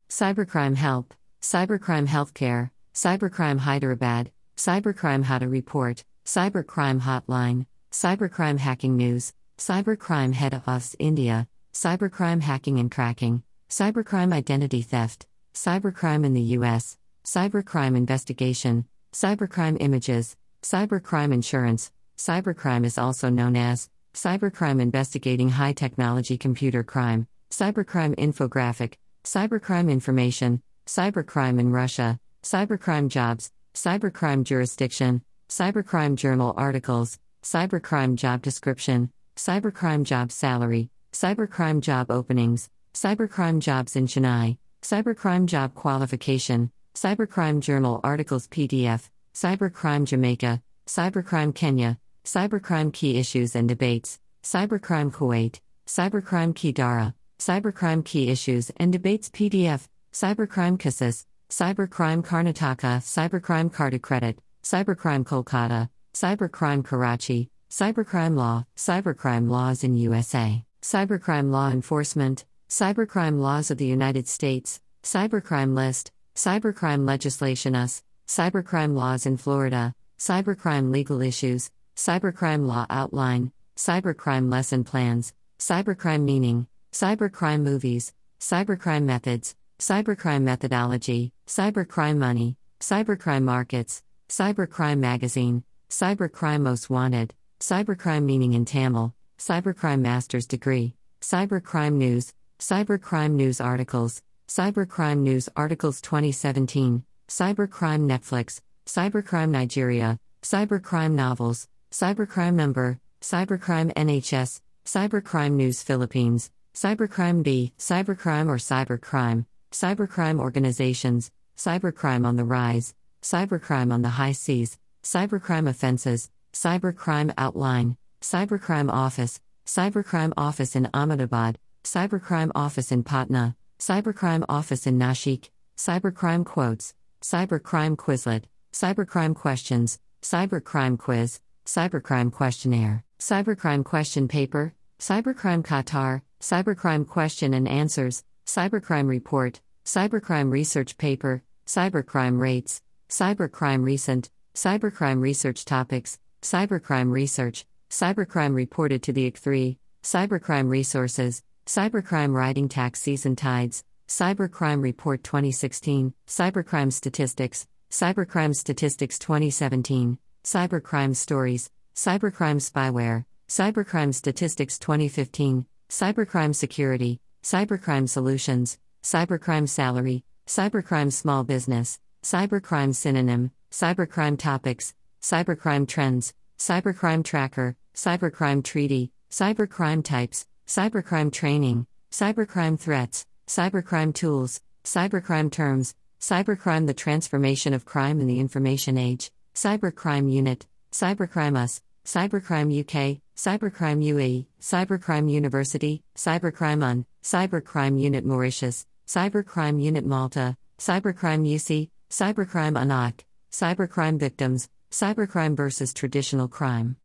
Cybercrime 0.09 0.77
Help, 0.77 1.14
Cybercrime 1.40 2.07
Healthcare, 2.07 2.71
Cybercrime 2.94 3.59
Hyderabad, 3.61 4.31
Cybercrime 4.59 5.23
How 5.23 5.38
to 5.38 5.49
Report, 5.49 6.03
Cybercrime 6.27 7.03
Hotline, 7.03 7.66
Cybercrime 7.92 8.59
Hacking 8.59 8.97
News, 8.97 9.33
Cybercrime 9.57 10.33
Head 10.33 10.53
Office 10.66 10.97
India, 10.99 11.47
cybercrime 11.73 12.42
hacking 12.42 12.81
and 12.81 12.90
tracking, 12.90 13.44
cybercrime 13.71 14.33
identity 14.33 14.83
theft, 14.83 15.29
cybercrime 15.55 16.27
in 16.27 16.35
the 16.35 16.42
U.S., 16.59 16.99
cybercrime 17.25 17.97
investigation, 17.97 18.87
cybercrime 19.12 19.77
images, 19.79 20.37
cybercrime 20.61 21.33
insurance. 21.33 21.92
Cybercrime 22.16 22.85
is 22.85 22.99
also 22.99 23.31
known 23.31 23.55
as 23.55 23.88
cybercrime 24.12 24.81
investigating 24.81 25.51
high 25.51 25.73
technology 25.73 26.37
computer 26.37 26.83
crime, 26.83 27.29
cybercrime 27.49 28.16
infographic, 28.16 28.94
cybercrime 29.23 29.88
information, 29.88 30.61
cybercrime 30.85 31.61
in 31.61 31.71
Russia, 31.71 32.18
cybercrime 32.42 33.09
jobs, 33.09 33.53
cybercrime 33.79 34.43
jurisdiction, 34.43 35.23
cybercrime 35.49 36.17
journal 36.17 36.53
articles, 36.57 37.17
cybercrime 37.45 38.17
job 38.17 38.43
description, 38.43 39.09
cybercrime 39.37 40.03
job 40.03 40.33
salary, 40.33 40.91
cybercrime 41.12 41.79
job 41.81 42.11
openings, 42.11 42.69
cybercrime 42.93 43.61
jobs 43.61 43.95
in 43.95 44.09
Chennai, 44.09 44.59
cybercrime 44.83 45.47
job 45.47 45.75
qualification, 45.75 46.73
cybercrime 46.93 47.61
journal 47.61 48.01
articles 48.03 48.49
PDF, 48.49 49.09
cybercrime 49.33 50.05
Jamaica, 50.05 50.61
cybercrime 50.88 51.55
Kenya, 51.55 51.97
cybercrime 52.25 52.93
key 52.93 53.17
issues 53.17 53.55
and 53.55 53.69
debates, 53.69 54.19
cybercrime 54.43 55.12
Kuwait, 55.12 55.61
cybercrime 55.87 56.53
key 56.53 56.73
Dara, 56.73 57.14
cybercrime 57.38 58.05
key 58.05 58.29
issues 58.29 58.73
and 58.79 58.93
debates 58.93 59.31
PDF, 59.31 59.87
cybercrime 60.12 60.81
Cassis, 60.81 61.25
cybercrime 61.51 62.23
Karnataka, 62.23 63.01
cybercrime 63.01 63.73
Carta 63.73 63.99
Credit, 63.99 64.39
cybercrime 64.63 65.25
Kolkata, 65.25 65.89
cybercrime 66.13 66.85
Karachi, 66.85 67.49
cybercrime 67.71 68.37
law, 68.37 68.65
cybercrime 68.77 69.49
laws 69.49 69.83
in 69.83 69.97
USA, 69.97 70.63
cybercrime 70.83 71.51
law 71.51 71.71
enforcement, 71.71 72.45
cybercrime 72.69 73.41
laws 73.41 73.71
of 73.71 73.79
the 73.79 73.87
United 73.87 74.29
States, 74.29 74.81
cybercrime 75.03 75.75
list, 75.75 76.13
cybercrime 76.37 77.09
legislation 77.09 77.75
US, 77.75 78.03
cybercrime 78.27 78.95
laws 78.95 79.25
in 79.25 79.39
Florida, 79.39 79.95
cybercrime 80.19 80.93
legal 80.93 81.23
issues, 81.23 81.71
cybercrime 81.97 82.67
law 82.67 82.85
outline, 82.91 83.51
cybercrime 83.75 84.53
lesson 84.53 84.85
plans, 84.85 85.33
cybercrime 85.59 86.25
meaning, 86.25 86.67
cybercrime 86.93 87.63
movies, 87.63 88.13
cybercrime 88.39 89.05
methods, 89.05 89.55
cybercrime 89.79 90.43
methodology, 90.43 91.33
cybercrime 91.47 92.17
money, 92.17 92.57
cybercrime 92.81 93.45
markets, 93.45 94.03
cybercrime 94.29 94.99
magazine, 94.99 95.62
cybercrime 95.88 96.62
most 96.62 96.91
wanted, 96.91 97.33
cybercrime 97.61 98.25
meaning 98.25 98.55
in 98.55 98.64
Tamil, 98.64 99.14
cybercrime 99.38 100.01
master's 100.01 100.47
degree, 100.47 100.95
cybercrime 101.21 101.93
news, 101.93 102.35
cybercrime 102.59 103.33
news 103.33 103.61
articles, 103.61 104.21
cybercrime 104.49 105.19
news 105.19 105.49
articles 105.55 106.01
2017, 106.01 107.05
cybercrime 107.29 108.01
Netflix, 108.01 108.61
cybercrime 108.85 109.51
Nigeria, 109.51 110.19
cybercrime 110.43 111.12
novels, 111.12 111.69
cybercrime 111.93 112.55
number, 112.55 112.99
cybercrime 113.21 113.95
NHS, 113.95 114.61
cybercrime 114.85 115.53
news 115.53 115.85
Philippines, 115.85 116.51
cybercrime 116.75 117.45
B, 117.45 117.73
cybercrime 117.79 118.49
or 118.49 118.59
cybercrime, 118.59 119.47
cybercrime 119.70 120.40
organizations, 120.40 121.31
cybercrime 121.57 122.26
on 122.26 122.37
the 122.37 122.44
rise, 122.44 122.94
cybercrime 123.22 123.92
on 123.92 124.02
the 124.02 124.09
high 124.11 124.33
seas, 124.33 124.78
cybercrime 125.02 125.68
offenses, 125.68 126.31
cybercrime 126.52 127.33
outline, 127.37 127.96
cybercrime 128.20 128.90
office, 128.90 129.40
cybercrime 129.66 130.33
office 130.37 130.74
in 130.74 130.88
Ahmedabad, 130.94 131.57
cybercrime 131.85 132.50
office 132.54 132.90
in 132.90 133.02
Patna, 133.02 133.54
cybercrime 133.78 134.44
office 134.48 134.87
in 134.87 134.98
Nashik, 134.98 135.50
cybercrime 135.76 136.44
quotes, 136.44 136.94
cybercrime 137.20 137.96
quizlet, 137.96 138.44
cybercrime 138.72 139.35
questions, 139.35 139.98
cybercrime 140.22 140.98
quiz, 140.98 141.40
cybercrime 141.64 142.33
questionnaire, 142.33 143.04
cybercrime 143.18 143.85
question 143.85 144.28
paper, 144.28 144.74
cybercrime 144.98 145.62
Qatar, 145.64 146.22
cybercrime 146.40 147.07
question 147.07 147.54
and 147.54 147.68
answers, 147.68 148.24
cybercrime 148.49 149.09
report, 149.09 149.61
cybercrime 149.85 150.51
research 150.51 150.97
paper, 150.97 151.43
cybercrime 151.67 152.41
rates, 152.41 152.81
cybercrime 153.11 153.85
recent, 153.85 154.31
cybercrime 154.55 155.21
research 155.21 155.67
topics, 155.67 156.19
cybercrime 156.41 157.13
research, 157.13 157.67
cybercrime 157.91 158.55
reported 158.55 159.03
to 159.03 159.13
the 159.13 159.31
IC3, 159.31 159.77
cybercrime 160.03 160.71
resources, 160.71 161.43
cybercrime 161.67 162.33
riding 162.33 162.71
tax 162.71 163.03
season 163.03 163.37
tides, 163.37 163.85
cybercrime 164.09 164.83
report 164.83 165.23
2016, 165.23 166.15
cybercrime 166.27 166.91
statistics, 166.91 167.67
cybercrime 167.91 168.57
statistics 168.57 169.19
2017, 169.19 170.17
cybercrime 170.43 171.15
stories, 171.15 171.71
cybercrime 171.95 172.63
spyware, 172.63 173.27
cybercrime 173.47 174.15
statistics 174.15 174.79
2015, 174.79 175.67
cybercrime 175.91 176.55
security, 176.55 177.21
cybercrime 177.42 178.09
solutions, 178.09 178.79
cybercrime 179.03 179.68
salary, 179.68 180.24
cybercrime 180.46 181.12
small 181.12 181.44
business, 181.44 182.01
cybercrime 182.22 182.94
synonym, 182.94 183.51
cybercrime 183.70 184.38
topics, 184.38 184.94
cybercrime 185.22 185.87
trends, 185.87 186.35
cybercrime 186.59 187.24
tracker, 187.24 187.77
cybercrime 187.94 188.62
treaty, 188.62 189.12
cybercrime 189.31 190.03
types, 190.05 190.46
cybercrime 190.66 191.33
training, 191.33 191.87
cybercrime 192.11 192.79
threats, 192.79 193.27
cybercrime 193.46 194.14
tools, 194.14 194.61
cybercrime 194.85 195.51
terms, 195.51 195.94
cybercrime 196.20 196.87
the 196.87 196.94
transformation 196.94 197.72
of 197.72 197.85
crime 197.85 198.20
in 198.20 198.27
the 198.27 198.40
information 198.40 198.98
age, 198.98 199.31
cybercrime 199.55 200.31
unit, 200.31 200.66
cybercrime 200.92 201.57
us, 201.57 201.83
cybercrime 202.05 202.72
UK, 202.81 203.20
cybercrime 203.38 204.03
UAE, 204.03 204.46
cybercrime 204.61 205.31
university, 205.31 206.03
cybercrime 206.16 206.83
UN, 206.83 207.07
cybercrime 207.22 208.01
unit 208.01 208.24
Mauritius, 208.24 208.85
cybercrime 209.07 209.81
unit 209.81 210.05
Malta, 210.05 210.57
cybercrime 210.77 211.46
UC, 211.46 211.88
cybercrime 212.11 212.77
UNOC, 212.77 213.20
cybercrime 213.53 214.18
victims, 214.18 214.68
cybercrime 214.90 215.57
versus 215.57 215.94
traditional 215.94 216.48
crime. 216.48 216.96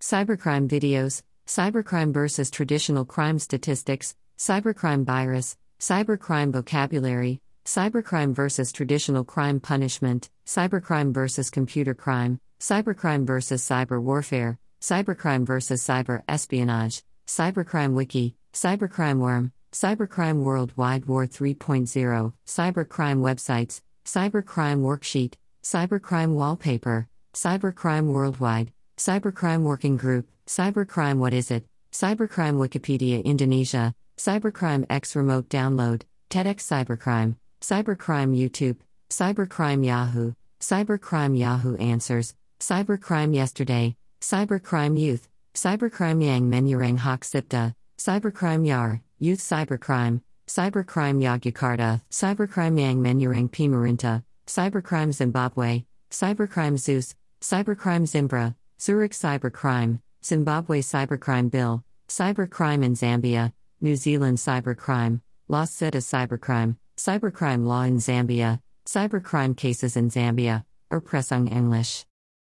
Cybercrime 0.00 0.66
videos, 0.66 1.22
cybercrime 1.46 2.12
versus 2.12 2.50
traditional 2.50 3.04
crime 3.04 3.38
statistics, 3.38 4.16
cybercrime 4.36 5.04
virus, 5.04 5.56
cybercrime 5.78 6.52
vocabulary, 6.52 7.40
cybercrime 7.64 8.34
versus 8.34 8.72
traditional 8.72 9.22
crime 9.22 9.60
punishment, 9.60 10.30
cybercrime 10.46 11.14
versus 11.14 11.48
computer 11.48 11.94
crime, 11.94 12.40
cybercrime 12.58 13.24
versus 13.24 13.62
cyber 13.62 14.02
warfare, 14.02 14.58
cybercrime 14.80 15.44
versus 15.44 15.82
cyber 15.82 16.22
espionage, 16.28 17.02
cybercrime 17.26 17.94
wiki, 17.94 18.36
cybercrime 18.52 19.18
worm, 19.18 19.52
cybercrime 19.72 20.42
worldwide 20.42 21.06
war 21.06 21.26
3.0, 21.26 22.32
cybercrime 22.46 23.20
websites, 23.20 23.80
cybercrime 24.04 24.80
worksheet, 24.80 25.34
cybercrime 25.62 26.34
wallpaper, 26.34 27.08
cybercrime 27.34 28.12
worldwide, 28.12 28.72
cybercrime 28.96 29.62
working 29.62 29.96
group, 29.96 30.26
cybercrime 30.46 31.18
what 31.18 31.34
is 31.34 31.50
it, 31.50 31.66
cybercrime 31.92 32.56
Wikipedia 32.56 33.24
Indonesia, 33.24 33.94
cybercrime 34.16 34.86
X 34.88 35.16
remote 35.16 35.48
download, 35.48 36.02
TEDx 36.30 36.60
cybercrime, 36.62 37.36
cybercrime 37.60 38.36
YouTube, 38.36 38.76
cybercrime 39.10 39.84
Yahoo, 39.84 40.34
cybercrime 40.60 41.38
Yahoo 41.38 41.76
Answers, 41.76 42.34
cybercrime 42.60 43.34
Yesterday, 43.34 43.96
cybercrime 44.26 44.98
Youth, 44.98 45.28
cybercrime 45.54 46.20
Yang 46.20 46.50
Menyurang 46.50 46.98
Hak 46.98 47.20
Sipta, 47.20 47.72
cybercrime 47.96 48.66
Yar, 48.66 49.00
Youth 49.20 49.38
Cybercrime, 49.38 50.20
cybercrime 50.48 51.22
Yogyakarta, 51.22 52.02
cybercrime 52.10 52.80
Yang 52.80 52.96
Menyurang 52.96 53.48
Pimarinta, 53.48 54.24
cybercrime 54.48 55.14
Zimbabwe, 55.14 55.84
cybercrime 56.10 56.76
Zeus, 56.76 57.14
cybercrime 57.40 58.08
Zimbra, 58.08 58.56
Zurich 58.80 59.12
Cybercrime, 59.12 60.00
Zimbabwe 60.24 60.80
Cybercrime 60.80 61.48
Bill, 61.48 61.84
cybercrime 62.08 62.82
in 62.82 62.94
Zambia, 62.96 63.52
New 63.80 63.94
Zealand 63.94 64.38
cybercrime, 64.38 65.20
Los 65.46 65.70
Zetas 65.70 66.02
cybercrime, 66.02 66.76
cybercrime 66.96 67.64
law 67.64 67.82
in 67.82 67.98
Zambia, 67.98 68.58
cybercrime 68.86 69.56
cases 69.56 69.96
in 69.96 70.10
Zambia, 70.10 70.64
Erpressung 70.90 71.48
English. 71.48 72.04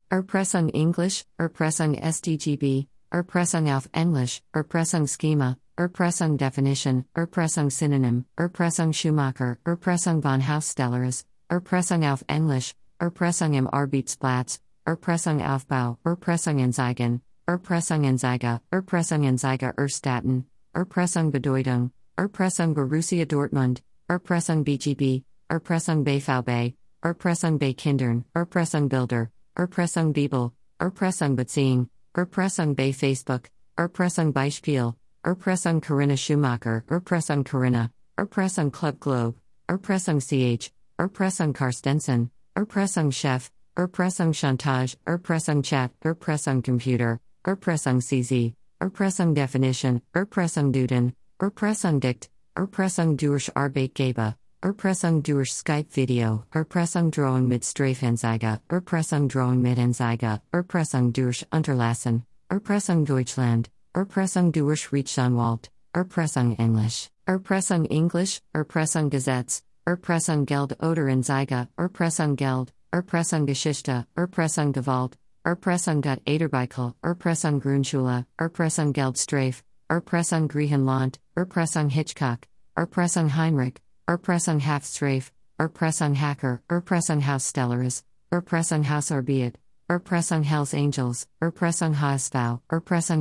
Erpressung 0.09 0.69
English, 0.69 1.25
Erpressung 1.37 1.93
SDGB, 1.95 2.87
Erpressung 3.11 3.69
auf 3.69 3.89
Englisch, 3.91 4.41
Erpressung 4.53 5.05
Schema, 5.05 5.57
Erpressung 5.77 6.37
Definition, 6.37 7.03
Erpressung 7.13 7.69
Synonym, 7.69 8.23
Erpressung 8.37 8.93
Schumacher, 8.93 9.57
Erpressung 9.65 10.21
von 10.21 10.39
Hausstelleres, 10.39 11.25
Erpressung 11.49 12.05
auf 12.05 12.23
Englisch, 12.29 12.73
Erpressung 13.01 13.53
im 13.53 13.67
Arbeitsplatz, 13.67 14.61
Erpressung 14.85 15.41
Aufbau, 15.41 15.97
Erpressung 16.05 16.59
Entzeigen, 16.59 17.21
Erpressung 17.45 18.05
Entzeiger, 18.05 18.61
Erpressung 18.71 19.25
Entzeiger 19.25 19.73
Erstatten, 19.77 20.45
Erpressung 20.73 21.31
Bedeutung, 21.31 21.91
Erpressung 22.15 22.73
Borussia 22.73 23.25
Dortmund, 23.25 23.83
Erpressung 24.07 24.63
BGB, 24.63 25.25
Erpressung 25.49 26.05
BVB, 26.05 26.77
Erpressung 27.03 27.59
bei 27.59 27.73
Kindern, 27.73 28.23
Erpressung 28.33 28.87
Bilder, 28.87 29.31
Erpressung 29.57 30.13
Bibel, 30.13 30.51
Erpressung 30.79 31.35
Beziehung, 31.35 31.89
Erpressung 32.15 32.75
bei 32.75 32.93
Facebook, 32.93 33.49
Erpressung 33.75 34.31
Beispiel, 34.31 34.93
Erpressung 35.25 35.81
Corinna 35.81 36.15
Schumacher, 36.15 36.83
Erpressung 36.87 37.43
Corinna, 37.43 37.89
Erpressung 38.19 38.69
Club 38.71 38.99
Globe, 38.99 39.35
Erpressung 39.67 40.19
CH, 40.19 40.69
Erpressung 40.99 41.53
Karstensen, 41.53 42.29
Erpressung 42.55 43.11
Chef, 43.11 43.49
Erpressung 43.75 44.31
Chantage, 44.31 44.95
Erpressung 45.07 45.63
Chat, 45.63 45.89
Erpressung 46.03 46.61
Computer, 46.61 47.19
Erpressung 47.43 47.99
CZ, 47.99 48.53
Erpressung 48.79 49.33
Definition, 49.33 50.03
Erpressung 50.13 50.71
Duden, 50.71 51.13
Erpressung 51.41 51.99
Dict, 51.99 52.29
Erpressung 52.55 53.17
durch 53.17 53.49
Arbeitgeber, 53.55 54.35
Erpressung 54.59 55.21
durch 55.21 55.53
Skype 55.53 55.95
Video, 55.95 56.43
Erpressung 56.51 57.11
Drohung 57.11 57.47
mit 57.47 57.63
Strafanzeige, 57.63 58.59
Erpressung 58.69 59.27
Drohung 59.29 59.61
mit 59.61 59.77
Anzeige, 59.77 60.41
Erpressung 60.51 61.13
durch 61.13 61.45
Unterlassen, 61.51 62.23
Erpressung 62.49 63.05
Deutschland, 63.05 63.69
Erpressung 63.93 64.51
durch 64.51 64.91
Rechtsanwalt, 64.91 65.69
Erpressung 65.93 66.55
Englisch, 66.57 67.09
Erpressung 67.27 67.85
Englisch, 67.85 68.39
Erpressung 68.51 69.11
Gesetz, 69.11 69.61
Erpressung 69.85 70.47
Geld 70.47 70.81
oder 70.81 71.05
Anzeige, 71.07 71.67
Erpressung 71.77 72.35
Geld, 72.35 72.73
Erpressung 72.91 73.45
Geschichte, 73.45 74.07
Erpressung 74.15 74.71
Gewalt, 74.71 75.19
Erpressung 75.43 76.01
Gut 76.01 76.19
Aderbeichel, 76.25 76.95
Erpressung 77.03 77.59
Grundschule, 77.59 78.25
Erpressung 78.39 78.91
Geldstrafe, 78.91 79.61
Erpressung 79.87 80.47
Griechenland, 80.47 81.19
Erpressung 81.35 81.89
Hitchcock, 81.89 82.39
Erpressung 82.75 83.35
Heinrich, 83.35 83.75
Erpressung 84.09 84.61
Haftstrafe, 84.61 85.31
Erpressung 85.59 86.15
Hacker, 86.15 86.61
Erpressung 86.69 87.19
Hausstelleris, 87.19 88.03
Erpressung 88.31 88.85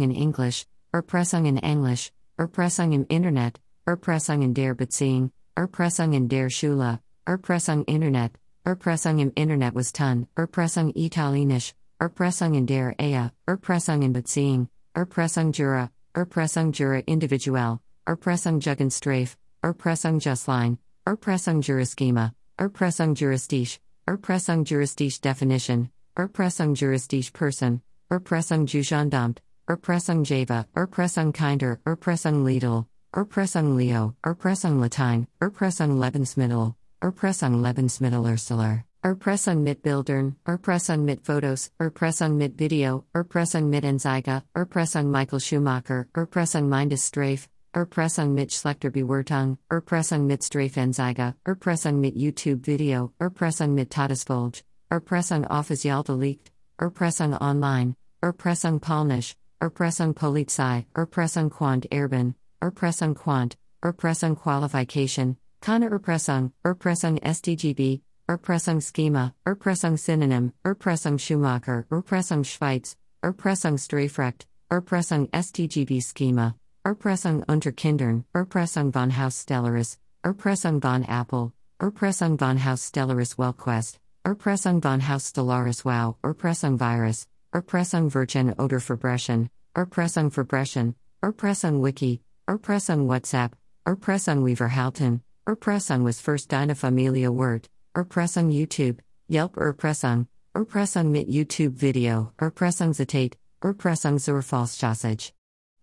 in 0.03 0.13
English, 0.13 0.65
Erpressung 0.95 1.47
in 1.47 1.59
Englisch, 1.59 2.13
Erpressung 2.39 2.93
im 2.93 3.05
Internet, 3.09 3.59
Erpressung 3.85 4.43
in 4.43 4.55
der 4.55 4.77
Beziehung, 4.77 5.33
Erpressung 5.57 6.13
in 6.13 6.29
der 6.29 6.49
Schule, 6.51 7.01
Erpressung 7.27 7.85
Internet, 7.87 8.39
Erpressung 8.65 9.19
im 9.19 9.33
Internet 9.35 9.75
was 9.75 9.91
Ton, 9.91 10.29
Erpressung 10.37 10.93
Italienisch, 10.95 11.75
Erpressung 12.01 12.55
in 12.55 12.67
der 12.67 12.95
Ehe, 13.01 13.33
Erpressung 13.49 14.03
in 14.03 14.13
Beziehung, 14.13 14.69
Erpressung 14.95 15.51
Jura, 15.51 15.91
Erpressung 16.15 16.73
Jura 16.73 17.03
individuell, 17.07 17.81
Erpressung 18.07 18.61
Jugendstrafe, 18.61 19.37
Erpressung 19.67 20.21
Justline, 20.21 20.79
Erpressung 21.05 21.61
Juraschema, 21.61 22.33
Erpressung 22.57 23.17
Juristisch, 23.17 23.81
Erpressung 24.07 24.65
Juristisch 24.65 25.21
Definition, 25.21 25.91
Erpressung 26.17 26.77
Juristisch 26.77 27.33
Person, 27.33 27.83
Erpressung 28.09 28.67
Jugendamt, 28.67 29.39
Erpressung 29.69 30.23
Java, 30.23 30.67
Erpressung 30.77 31.33
Kinder, 31.33 31.81
Erpressung 31.85 32.45
Lidl, 32.45 32.87
Erpressung 33.13 33.77
Leo, 33.77 34.15
Erpressung 34.25 34.79
Latein, 34.79 35.27
Erpressung 35.41 35.99
Lebensmittel, 35.99 36.77
Erpressung 37.03 37.61
Lebensmittelersteller, 37.61 38.85
Erpressung 39.03 39.65
mit 39.65 39.83
Bildern, 39.83 40.37
Erpressung 40.47 41.05
mit 41.05 41.27
Fotos, 41.27 41.73
Erpressung 41.81 42.37
mit 42.37 42.57
Video, 42.57 43.05
Erpressung 43.13 43.69
mit 43.69 43.85
Anzeige, 43.85 44.45
Erpressung 44.55 45.11
Michael 45.11 45.41
Schumacher, 45.41 46.07
Erpressung 46.15 46.69
Mindesstrafe, 46.69 47.49
Erpressung 47.77 48.33
mit 48.33 48.55
Schlechterbewertung, 48.55 49.59
Erpressung 49.69 50.27
mit 50.27 50.43
Strafenzeige, 50.43 51.35
Erpressung 51.45 52.01
mit 52.01 52.17
YouTube 52.17 52.67
Video, 52.67 53.13
Erpressung 53.19 53.75
mit 53.75 53.91
Todesfolge, 53.91 54.63
Erpressung 54.89 55.45
offiziell 55.45 56.03
delikt, 56.03 56.51
Erpressung 56.79 57.35
online, 57.35 57.95
Erpressung 58.23 58.81
polnisch, 58.81 59.37
Erpressung 59.61 60.15
Polizei, 60.15 60.87
Erpressung 60.95 61.51
Quant 61.51 61.85
Erben, 61.93 62.35
Erpressung 62.63 63.15
Quant, 63.15 63.59
Erpressung 63.83 64.37
Qualification, 64.37 65.37
Keine 65.61 65.91
Erpressung, 65.91 66.53
Erpressung 66.65 67.19
STGB, 67.19 68.01
Erpressung 68.27 68.81
Schema, 68.81 69.35
Erpressung 69.45 69.99
Synonym, 69.99 70.51
Erpressung 70.65 71.19
Schumacher, 71.19 71.85
Erpressung 71.91 72.43
Schweiz, 72.43 72.97
Erpressung 73.23 73.77
Strafrecht, 73.77 74.47
Erpressung 74.71 75.29
STGB 75.35 76.01
Schema, 76.01 76.55
Erpressung 76.87 77.43
unter 77.49 77.73
Kindern, 77.73 78.25
Erpressung 78.33 78.93
von 78.93 79.11
Hausstelleris, 79.11 79.99
Erpressung 80.23 80.81
von 80.81 81.03
Apple, 81.03 81.53
Erpressung 81.81 82.39
von 82.39 82.65
Hausstelleris 82.65 83.37
Wellquest, 83.37 83.99
Erpressung 84.25 84.81
von 84.81 85.01
Hausstellaris 85.01 85.85
Wow, 85.85 86.15
Erpressung 86.23 86.79
Virus, 86.79 87.27
Erpressung 87.53 88.15
Virgin 88.15 88.53
oder 88.53 88.79
Verbrechen, 88.79 89.51
Erpressung 89.75 90.31
Verbrechen, 90.31 90.95
Erpressung 91.25 91.83
Wiki, 91.83 92.21
Erpressung 92.47 93.09
WhatsApp, 93.09 93.57
Erpressung 93.85 94.45
Weaverhalten, 94.45 95.23
Erpressung 95.45 96.05
was 96.05 96.21
first 96.21 96.55
eine 96.55 96.77
Familie 96.77 97.33
Word, 97.33 97.69
Erpressung 97.97 98.53
YouTube, 98.53 99.03
Yelp 99.29 99.57
Erpressung, 99.57 100.29
Erpressung 100.55 101.11
mit 101.11 101.27
YouTube 101.27 101.81
Video, 101.81 102.31
Erpressung 102.39 102.95
Zitate, 102.95 103.37
Erpressung 103.61 104.21
zur 104.21 104.41
Falschsausage. 104.41 105.33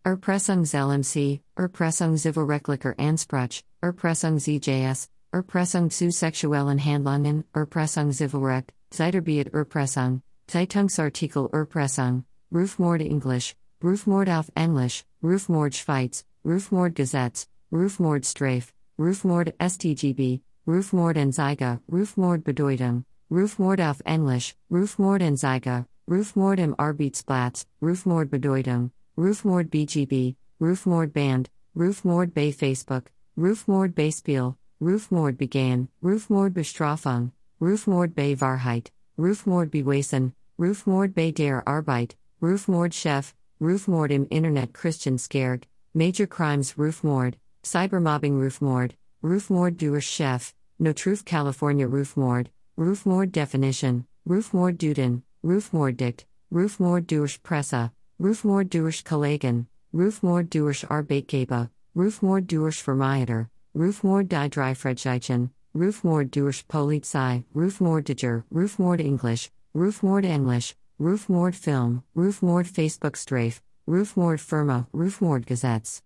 Erpressung 0.05 0.65
ZLMC, 0.65 1.39
Erpressung 1.55 2.17
zivilrechtlicher 2.17 2.93
Ansprach, 2.99 3.63
Erpressung 3.81 4.37
ZJS, 4.37 5.07
Erpressung 5.31 5.89
zu 5.89 6.11
sexuellen 6.11 6.77
Handlungen, 6.77 7.45
Erpressung 7.53 8.11
Zivilrecht, 8.11 8.73
Zeitarbeit 8.89 9.53
Erpressung, 9.53 10.21
Zeitungsartikel 10.47 11.47
Erpressung, 11.53 12.25
Rufmord 12.51 12.99
Englisch, 12.99 13.55
Rufmord 13.81 14.27
auf 14.27 14.51
Englisch, 14.55 15.05
Rufmord 15.23 15.73
Schweiz, 15.73 16.25
Rufmord 16.43 16.95
Gesetz, 16.95 17.47
Rufmord 17.71 18.25
Strafe, 18.25 18.73
Rufmord 18.99 19.53
STGB, 19.57 20.41
Rufmord 20.67 21.15
Anzeige, 21.17 21.79
Rufmord 21.89 22.43
Bedeutung, 22.43 23.05
Rufmord 23.31 23.79
auf 23.79 24.01
Englisch, 24.03 24.53
Rufmord 24.69 25.21
Anzeige, 25.21 25.85
Rufmord 26.11 26.59
im 26.59 26.75
Arbeitsplatz, 26.77 27.65
Rufmord 27.81 28.29
Bedeutung, 28.29 28.91
Rufmord 29.15 29.69
BGB, 29.69 30.35
Rufmord 30.59 31.13
Band, 31.13 31.51
Rufmord 31.75 32.33
bei 32.33 32.51
Facebook, 32.51 33.11
Rufmord 33.37 33.93
Beispiel, 33.93 34.55
Rufmord 34.81 35.37
began, 35.37 35.87
Rufmord 36.01 36.53
Bestrafung, 36.53 37.31
Rufmord 37.59 38.15
bei 38.15 38.35
Wahrheit, 38.35 38.89
Rufmord 39.17 39.69
Beweisen, 39.69 40.33
Rufmord 40.57 41.13
bei 41.13 41.29
der 41.29 41.63
Arbeit, 41.67 42.15
Rufmord 42.41 42.91
Chef, 42.91 43.35
Rufmord 43.59 44.09
im 44.11 44.27
Internet 44.31 44.73
Christian 44.73 45.19
Scared, 45.19 45.67
Major 45.93 46.25
Crimes 46.25 46.73
Rufmord, 46.73 47.35
Cybermobbing 47.61 48.39
Rufmord, 48.39 48.93
Rufmord 49.21 49.77
durch 49.77 50.07
Chef, 50.07 50.55
No 50.79 50.91
Truth 50.91 51.23
California 51.23 51.87
Rufmord, 51.87 52.47
Rufmord 52.75 53.31
Definition, 53.31 54.07
Rufmord 54.27 54.79
Duden, 54.79 55.21
Rufmord 55.43 55.97
Dict, 55.97 56.25
Rufmord 56.51 57.05
durch 57.05 57.43
Presse, 57.43 57.91
Rufmord 58.23 58.69
durch 58.69 59.03
Kollegen, 59.03 59.67
Rufmord 59.93 60.49
durch 60.49 60.89
Arbeitgeber, 60.89 61.69
Rufmord 61.93 62.47
durch 62.47 62.81
Vermieter, 62.81 63.49
Rufmord 63.75 64.29
die 64.29 64.49
Dreifredschichten, 64.49 65.49
Rufmord 65.75 66.31
durch 66.31 66.65
Polizei, 66.69 67.43
Rufmordiger, 67.53 68.45
Rufmord 68.49 69.01
English, 69.01 69.51
Rufmord 69.75 70.23
English, 70.23 70.73
Rufmord 71.01 71.53
Film, 71.53 72.01
Rufmord 72.15 72.65
Facebook 72.65 73.17
Strafe, 73.17 73.59
Rufmord 73.85 74.39
Firma, 74.39 74.87
Rufmord 74.93 75.45
Gesetz. 75.45 76.01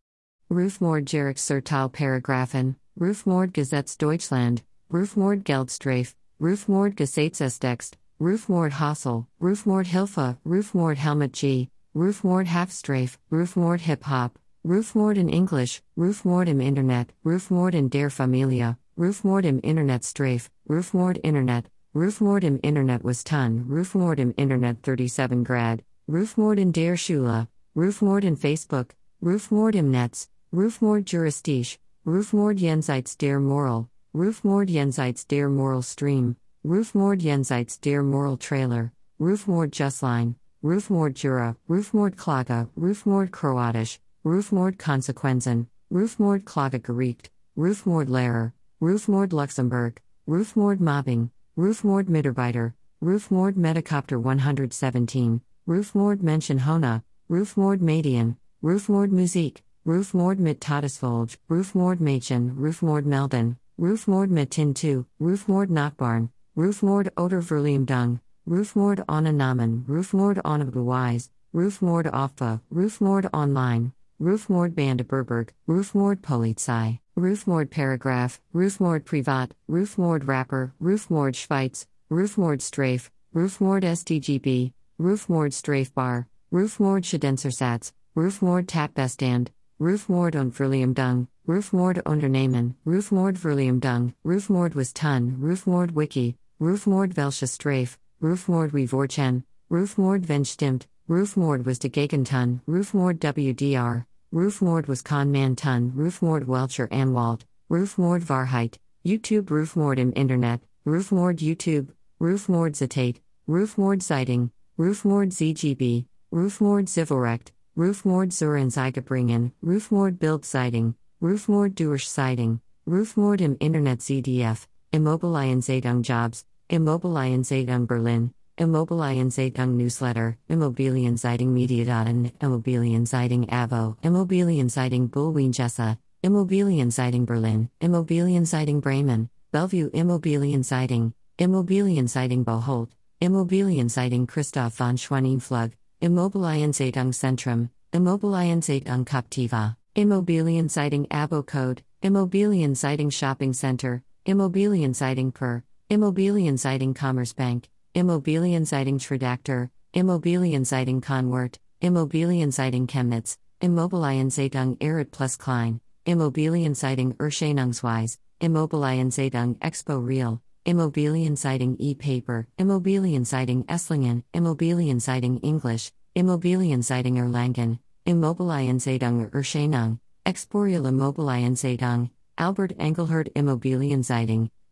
Rufmord 0.50 1.06
Jerick 1.06 1.38
Surtal 1.38 1.88
Paragraphen, 1.88 2.78
Rufmord 3.00 3.54
Gesetz 3.54 3.96
Deutschland, 3.96 4.64
Rufmord 4.92 5.44
Geldstrafe, 5.44 6.16
Rufmord 6.42 6.96
Gesetzestext, 6.96 7.96
Rufmord 8.20 8.72
Hassel, 8.72 9.28
Rufmord 9.40 9.86
Hilfe, 9.86 10.40
Rufmord 10.44 10.98
Helmut 10.98 11.34
G, 11.34 11.70
Rufmord 11.96 12.48
Halfstrafe, 12.48 13.18
Rufmord 13.32 13.82
Hip 13.82 14.04
Hop, 14.04 14.38
Rufmord 14.66 15.18
in 15.18 15.30
English, 15.30 15.82
Rufmord 15.98 16.48
im 16.48 16.62
Internet, 16.62 17.08
Rufmord 17.26 17.74
in 17.74 17.90
der 17.90 18.10
Familie, 18.10 18.78
Rufmord 18.98 19.46
im 19.46 19.60
Internet 19.62 20.04
Strafe, 20.04 20.50
Rufmord 20.70 21.18
Internet, 21.24 21.66
Rufmord 21.96 22.44
im 22.44 22.60
Internet 22.62 23.04
was 23.04 23.24
Ton, 23.24 23.66
Rufmord 23.70 24.20
im 24.20 24.34
Internet 24.38 24.84
37 24.84 25.44
Grad, 25.44 25.82
Rufmord 26.08 26.60
in 26.60 26.72
der 26.72 26.98
Schule, 26.98 27.48
Rufmord 27.76 28.24
in 28.24 28.36
Facebook, 28.36 28.94
Rufmord 29.22 29.76
im 29.76 29.90
Netz, 29.90 30.30
Rufmord 30.54 31.10
Juristisch, 31.12 31.80
Rufmord 32.06 32.60
jenseits 32.60 33.18
der 33.18 33.40
Moral, 33.40 33.88
Rufmord 34.14 34.70
jenseits 34.70 35.26
der 35.26 35.50
Moral 35.50 35.82
Stream, 35.82 36.36
Rufmord 36.64 37.22
jenseits 37.22 37.80
der 37.80 38.04
Moral 38.04 38.38
Trailer, 38.38 38.92
Rufmord 39.20 39.76
Justline, 39.76 40.36
Rufmord 40.68 41.14
Jura, 41.14 41.56
Rufmord 41.70 42.18
Klaga, 42.18 42.68
Rufmord 42.78 43.32
Kroatisch, 43.32 44.00
Rufmord 44.26 44.78
Konsequenzen, 44.78 45.68
Rufmord 45.90 46.44
Klage 46.44 46.82
Gericht, 46.84 47.30
Rufmord 47.58 48.10
Lehrer, 48.10 48.52
Rufmord 48.82 49.30
Luxembourg, 49.32 50.00
Rufmord 50.28 50.82
Mobbing, 50.82 51.32
Rufmord 51.58 52.10
Mitarbeiter, 52.10 52.74
Rufmord 53.02 53.56
Metacopter 53.56 54.22
117, 54.22 55.40
Rufmord 55.70 56.22
Menschen 56.22 56.60
Hona, 56.60 57.02
Rufmord 57.30 57.80
Median, 57.80 58.36
Rufmord 58.62 59.10
Musik, 59.10 59.64
Rufmord 59.86 60.38
mit 60.38 60.60
Todesfolge, 60.60 61.38
Rufmord 61.50 62.02
Mädchen, 62.02 62.58
Rufmord 62.58 63.06
Melden, 63.06 63.56
Rufmord 63.80 64.30
mit 64.30 64.52
Tin 64.52 64.76
2, 64.76 65.06
Rufmord 65.22 65.70
Nachbarn, 65.70 66.30
Rufmord 66.58 67.08
oder 67.16 67.42
Verliebung, 67.42 68.20
Rufmord 68.48 69.04
ohne 69.10 69.34
Namen, 69.34 69.84
Rufmord 69.90 70.40
ohne 70.46 70.72
Beweis, 70.72 71.30
Rufmord 71.54 72.10
Auffa, 72.14 72.62
Rufmord 72.74 73.30
Online, 73.34 73.92
Rufmord 74.22 74.74
Bandeberberg, 74.74 75.50
Rufmord 75.68 76.22
Polizei, 76.22 76.98
Rufmord 77.18 77.70
Paragraph, 77.70 78.40
Rufmord 78.54 79.04
Privat, 79.04 79.52
Rufmord 79.70 80.26
Rapper, 80.26 80.74
Rufmord 80.82 81.36
Schweiz, 81.36 81.88
Rufmord 82.10 82.62
Strafe, 82.62 83.10
Rufmord 83.36 83.84
STGB, 83.84 84.72
Rufmord 84.98 85.52
Strafe 85.52 85.94
Bar, 85.94 86.28
Rufmord 86.50 87.04
Schadensersatz, 87.04 87.92
Rufmord 88.16 88.66
Tatbestand, 88.66 89.50
Rufmord 89.78 90.36
und 90.36 90.56
Verliebung, 90.56 91.28
Rufmord 91.46 92.02
Unternehmen, 92.06 92.76
Rufmord 92.86 93.38
Verliebung, 93.38 94.14
Rufmord 94.24 94.74
was 94.74 94.94
Tun, 94.94 95.36
Rufmord 95.42 95.92
Wiki, 95.92 96.38
Rufmord 96.62 97.14
Welsche 97.16 97.46
Strafe, 97.46 97.98
Rufmord 98.20 98.74
Revorchen, 98.74 99.44
Rufmord 99.70 100.28
wenn 100.28 100.44
stimmt, 100.44 100.88
Rufmord 101.08 101.64
was 101.68 101.78
de 101.78 101.88
Gegentun, 101.88 102.62
Rufmord 102.66 103.20
WDR, 103.20 104.08
Rufmord 104.34 104.88
was 104.88 105.04
Tun, 105.04 105.92
Rufmord 105.92 106.48
Welcher 106.48 106.88
Anwalt, 106.92 107.46
Rufmord 107.70 108.24
Wahrheit, 108.24 108.80
YouTube 109.04 109.52
Rufmord 109.52 110.00
im 110.00 110.12
Internet, 110.14 110.62
Rufmord 110.84 111.42
YouTube, 111.42 111.94
Rufmord 112.20 112.76
Zitate, 112.76 113.22
Rufmord 113.48 114.02
Sighting, 114.02 114.50
Rufmord 114.80 115.32
ZGB, 115.32 116.06
Rufmord 116.32 116.90
Zivilrecht, 116.90 117.52
Rufmord 117.78 118.34
Zurenzeigabringen, 118.34 119.52
Rufmord 119.62 120.18
Bild 120.18 120.44
Sighting, 120.44 120.96
Rufmord 121.22 121.76
Durch 121.76 122.10
Sighting, 122.10 122.62
Rufmord 122.88 123.42
im 123.42 123.58
Internet 123.60 124.02
ZDF, 124.02 124.68
Immobilienzeitung 124.92 126.02
Jobs, 126.02 126.47
Immobilienzeitung 126.70 127.88
Berlin, 127.88 128.34
Immobilienzeitung 128.58 129.78
Newsletter, 129.78 130.38
Immobilienzeitung 130.50 131.54
Mediadaten, 131.54 132.32
Immobilienzeitung 132.42 133.48
AVO, 133.50 133.96
Immobilienzeitung 134.04 135.10
bulwiengesa, 135.10 135.98
Immobilienzeitung 136.22 137.26
Berlin, 137.26 137.70
Immobilienzeitung 137.80 138.82
Bremen, 138.82 139.30
Bellevue. 139.54 139.90
Immobilienzeitung, 139.94 141.14
Immobilienzeitung 141.38 142.44
Boholt, 142.44 142.90
Immobilienzeitung 143.22 144.28
Christoph 144.28 144.74
von 144.74 144.98
Schwanenflug, 144.98 145.72
Immobilienzeitung 146.02 147.14
Centrum, 147.14 147.70
Immobilienzeitung 147.94 149.06
Captiva, 149.06 149.78
Immobilienzeitung 149.96 151.08
Abo 151.10 151.44
Code, 151.44 151.82
Immobilien 152.02 152.76
Immobilienzeitung 152.76 153.10
Shopping 153.10 153.54
Center, 153.54 154.04
Immobilien 154.26 154.92
Immobilienzeitung 154.92 155.32
Per, 155.32 155.64
Immobilienzeitung 155.90 156.94
Commerzbank, 156.94 157.70
Immobilienzeitung 157.96 159.00
Tredaktor, 159.00 159.70
Immobilienzeitung 159.94 161.00
Conwert, 161.00 161.60
Immobilienzeitung 161.80 162.88
Chemnitz, 162.88 163.38
Immobilienzeitung 163.62 164.76
Erit 164.82 165.12
plus 165.12 165.38
Klein, 165.38 165.80
Immobilienzeitung 166.06 167.14
Erscheinungsweise, 167.16 168.18
Immobilienzeitung 168.42 169.56
Expo 169.62 169.98
Real, 170.06 170.42
Immobilienzeitung 170.66 171.78
E-Paper, 171.80 172.48
Immobilienzeitung 172.58 173.64
Esslingen, 173.70 174.24
Immobilienzeitung 174.34 175.40
English, 175.42 175.94
Immobilienzeitung 176.18 177.16
Erlangen, 177.16 177.80
Immobilienzeitung 178.06 179.32
Erscheinung, 179.32 180.00
Exportial 180.26 180.86
Immobilienzeitung, 180.86 182.10
Albert 182.38 182.74
Engelhard 182.78 183.30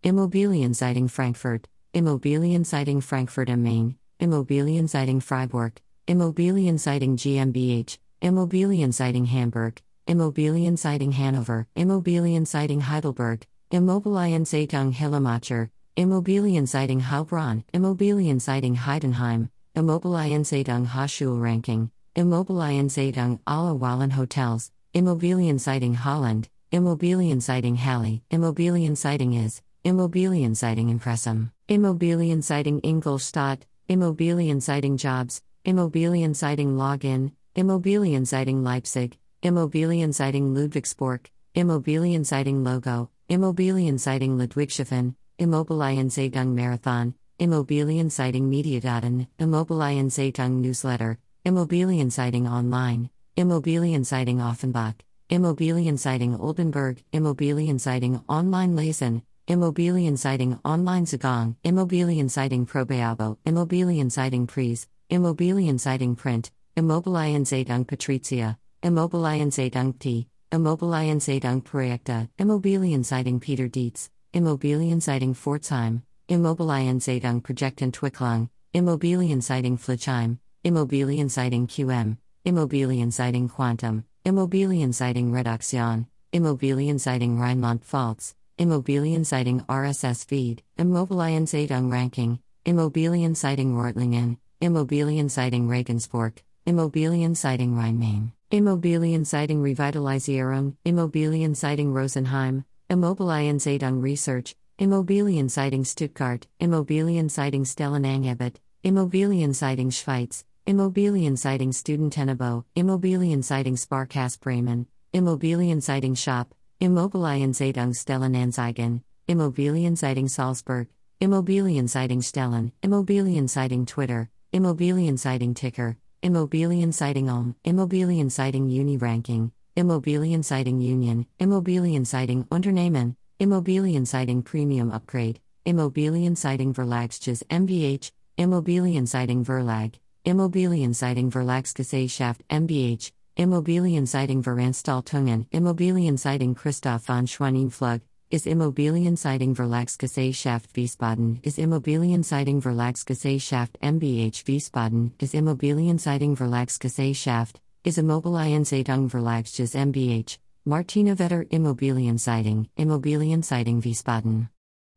Immobilienzeitung, 0.06 1.10
Frankfurt, 1.10 1.68
Immobilienzeitung 1.96 3.02
Frankfurt 3.02 3.50
am 3.50 3.64
Main, 3.64 3.96
Immobilienzeitung 4.20 5.20
Freiburg, 5.20 5.82
Immobilienzeitung 6.06 7.16
GmbH, 7.16 7.98
Immobilienzeitung 8.22 9.26
Hamburg, 9.26 9.82
Immobilienzeitung 10.06 11.12
Hanover, 11.12 11.66
Immobilienzeitung 11.76 12.82
Heidelberg, 12.82 13.48
Immobilienzeitung 13.72 14.92
Hillemacher, 14.92 15.72
Immobilienzeitung 15.96 17.02
Heilbronn, 17.02 17.64
Immobilienzeitung 17.74 18.76
Heidenheim, 18.76 19.50
Immobilienzeitung 19.74 20.86
Hochschulranking, 20.94 21.90
Immobilienzeitung 22.14 23.40
Alle 23.48 23.74
Wallen 23.82 24.16
Hotels, 24.16 24.72
Immobilienzeitung 24.94 25.96
Holland, 26.06 26.48
Immobilienzeitung 26.72 27.76
Halle, 27.76 28.22
Immobilienzeitung 28.30 29.34
is, 29.34 29.64
Immobilienzeitung 29.86 30.90
Impressum, 30.90 31.52
Immobilienzeitung 31.70 32.80
Ingolstadt, 32.82 33.68
Immobilienzeitung 33.88 34.98
Jobs, 34.98 35.44
Immobilienzeitung 35.64 36.76
Login, 36.76 37.34
Immobilienzeitung 37.54 38.64
Leipzig, 38.64 39.20
Immobilienzeitung 39.44 40.56
Ludwigsburg, 40.56 41.30
Immobilienzeitung 41.54 42.64
Logo, 42.64 43.10
Immobilienzeitung 43.30 44.40
Ludwigshafen, 44.40 45.14
Immobilienzeitung 45.38 46.56
Marathon, 46.56 47.14
Immobilienzeitung 47.38 48.50
Mediadaten, 48.50 49.28
Immobilienzeitung 49.38 50.62
Newsletter, 50.62 51.20
Immobilienzeitung 51.44 52.48
Online, 52.48 53.12
Immobilienzeitung 53.38 54.42
Offenbach, 54.42 54.96
Immobilienzeitung 55.30 56.40
Oldenburg, 56.40 57.04
Immobilienzeitung 57.12 58.24
Online 58.28 58.74
Lesen, 58.74 59.22
Immobilienzeitung 59.48 60.60
Online 60.66 61.06
Zugong, 61.06 61.56
Immobilienzeitung 61.64 62.66
Probeabo, 62.66 63.38
Immobilienzeitung 63.46 64.48
Pries, 64.48 64.88
Immobilienzeitung 65.12 66.16
Print, 66.16 66.52
Immobilienzeitung 66.76 67.86
Patrizia, 67.86 68.58
Immobilienzeitung 68.82 70.00
T, 70.00 70.28
Immobilienzeitung 70.52 71.62
Projekte, 71.62 72.28
Immobilienzeitung 72.40 73.40
Peter 73.40 73.70
Dietz, 73.70 74.10
Immobilienzeitung 74.34 75.36
Pforzheim, 75.36 76.02
Immobilienzeitung 76.28 77.42
Projektentwicklung, 77.44 78.50
Immobilienzeitung 78.74 79.78
Flichheim, 79.78 80.40
Immobilienzeitung 80.64 81.68
QM, 81.68 82.18
Immobilienzeitung 82.44 83.48
Quantum, 83.48 84.06
Immobilienzeitung 84.26 85.32
Redaktion, 85.32 86.08
Immobilienzeitung 86.32 87.40
Rheinland-Pfalz, 87.40 88.34
Immobilienzeitung 88.58 89.66
RSS 89.68 90.24
Feed, 90.24 90.64
Immobilienzeitung 90.78 91.92
Ranking, 91.92 92.40
Immobilienzeitung 92.66 93.76
Reutlingen, 93.76 94.38
Immobilienzeitung 94.62 95.68
Regensburg, 95.68 96.42
Immobilienzeitung 96.66 97.76
Rhein-Main, 97.76 98.32
Immobilienzeitung 98.52 99.62
Revitalisierung, 99.62 100.78
Immobilienzeitung 100.86 101.92
Rosenheim, 101.94 102.64
Immobilienzeitung 102.90 104.02
Research, 104.02 104.56
Immobilienzeitung 104.80 105.84
Stuttgart, 105.84 106.48
Immobilienzeitung 106.62 107.66
Stellenangebot, 107.66 108.62
Immobilienzeitung 108.86 109.92
Schweiz, 109.92 110.46
Immobilienzeitung 110.66 111.74
Studentenabo, 111.74 112.64
Immobilienzeitung 112.74 113.76
Sparkasse 113.76 114.40
Bremen, 114.40 114.88
Immobilienzeitung 115.14 116.16
Shop, 116.16 116.56
Immobilienzeitung 116.86 117.96
Stellenanzeigen, 117.96 119.02
Immobilienzeitung 119.28 120.28
Salzburg, 120.28 120.88
Immobilienzeitung 121.20 122.22
Stellen, 122.22 122.72
Immobilienzeitung 122.84 123.88
Twitter, 123.88 124.30
Immobilienzeitung 124.52 125.56
Ticker, 125.56 125.96
Immobilienzeitung 126.22 127.28
Ulm, 127.28 127.56
Immobilienzeitung 127.64 128.66
Uni 128.70 128.98
Ranking, 128.98 129.52
Immobilienzeitung 129.76 130.78
Union, 130.78 131.26
Immobilienzeitung 131.40 132.46
Unternehmen, 132.52 133.16
Immobilienzeitung 133.40 134.44
Premium 134.44 134.92
Upgrade, 134.92 135.40
Immobilienzeitung 135.66 136.76
Verlagsges 136.76 137.44
MBH, 137.50 138.12
Immobilienzeitung 138.38 139.44
Verlag, 139.44 139.94
Immobilienzeitung 140.24 141.32
Verlagsgesellschaft 141.32 142.46
MBH, 142.48 143.12
Immobilienzeitung 143.38 144.44
Veranstaltungen, 144.44 145.46
Immobilienzeitung 145.52 146.56
Christoph 146.56 147.04
von 147.04 147.28
Schwanenflug, 147.28 148.00
ist 148.30 148.48
Immobilienzeitung 148.48 149.56
Verlagsgesellschaft 149.56 150.74
Wiesbaden, 150.74 151.40
ist 151.42 151.60
Immobilienzeitung 151.60 152.62
Verlagsgesellschaft 152.62 153.78
MBH 153.82 154.48
Wiesbaden, 154.48 155.12
ist 155.20 155.34
Immobilienzeitung 155.34 156.38
Verlagsgesellschaft, 156.38 157.60
is 157.84 157.98
Immobilienzeitung 157.98 159.10
Verlagsjes 159.10 159.74
MBH, 159.74 160.38
Martina 160.64 161.18
Vetter 161.18 161.44
Immobilienzeitung, 161.52 162.68
Immobilienzeitung 162.78 163.84
Wiesbaden. 163.84 164.48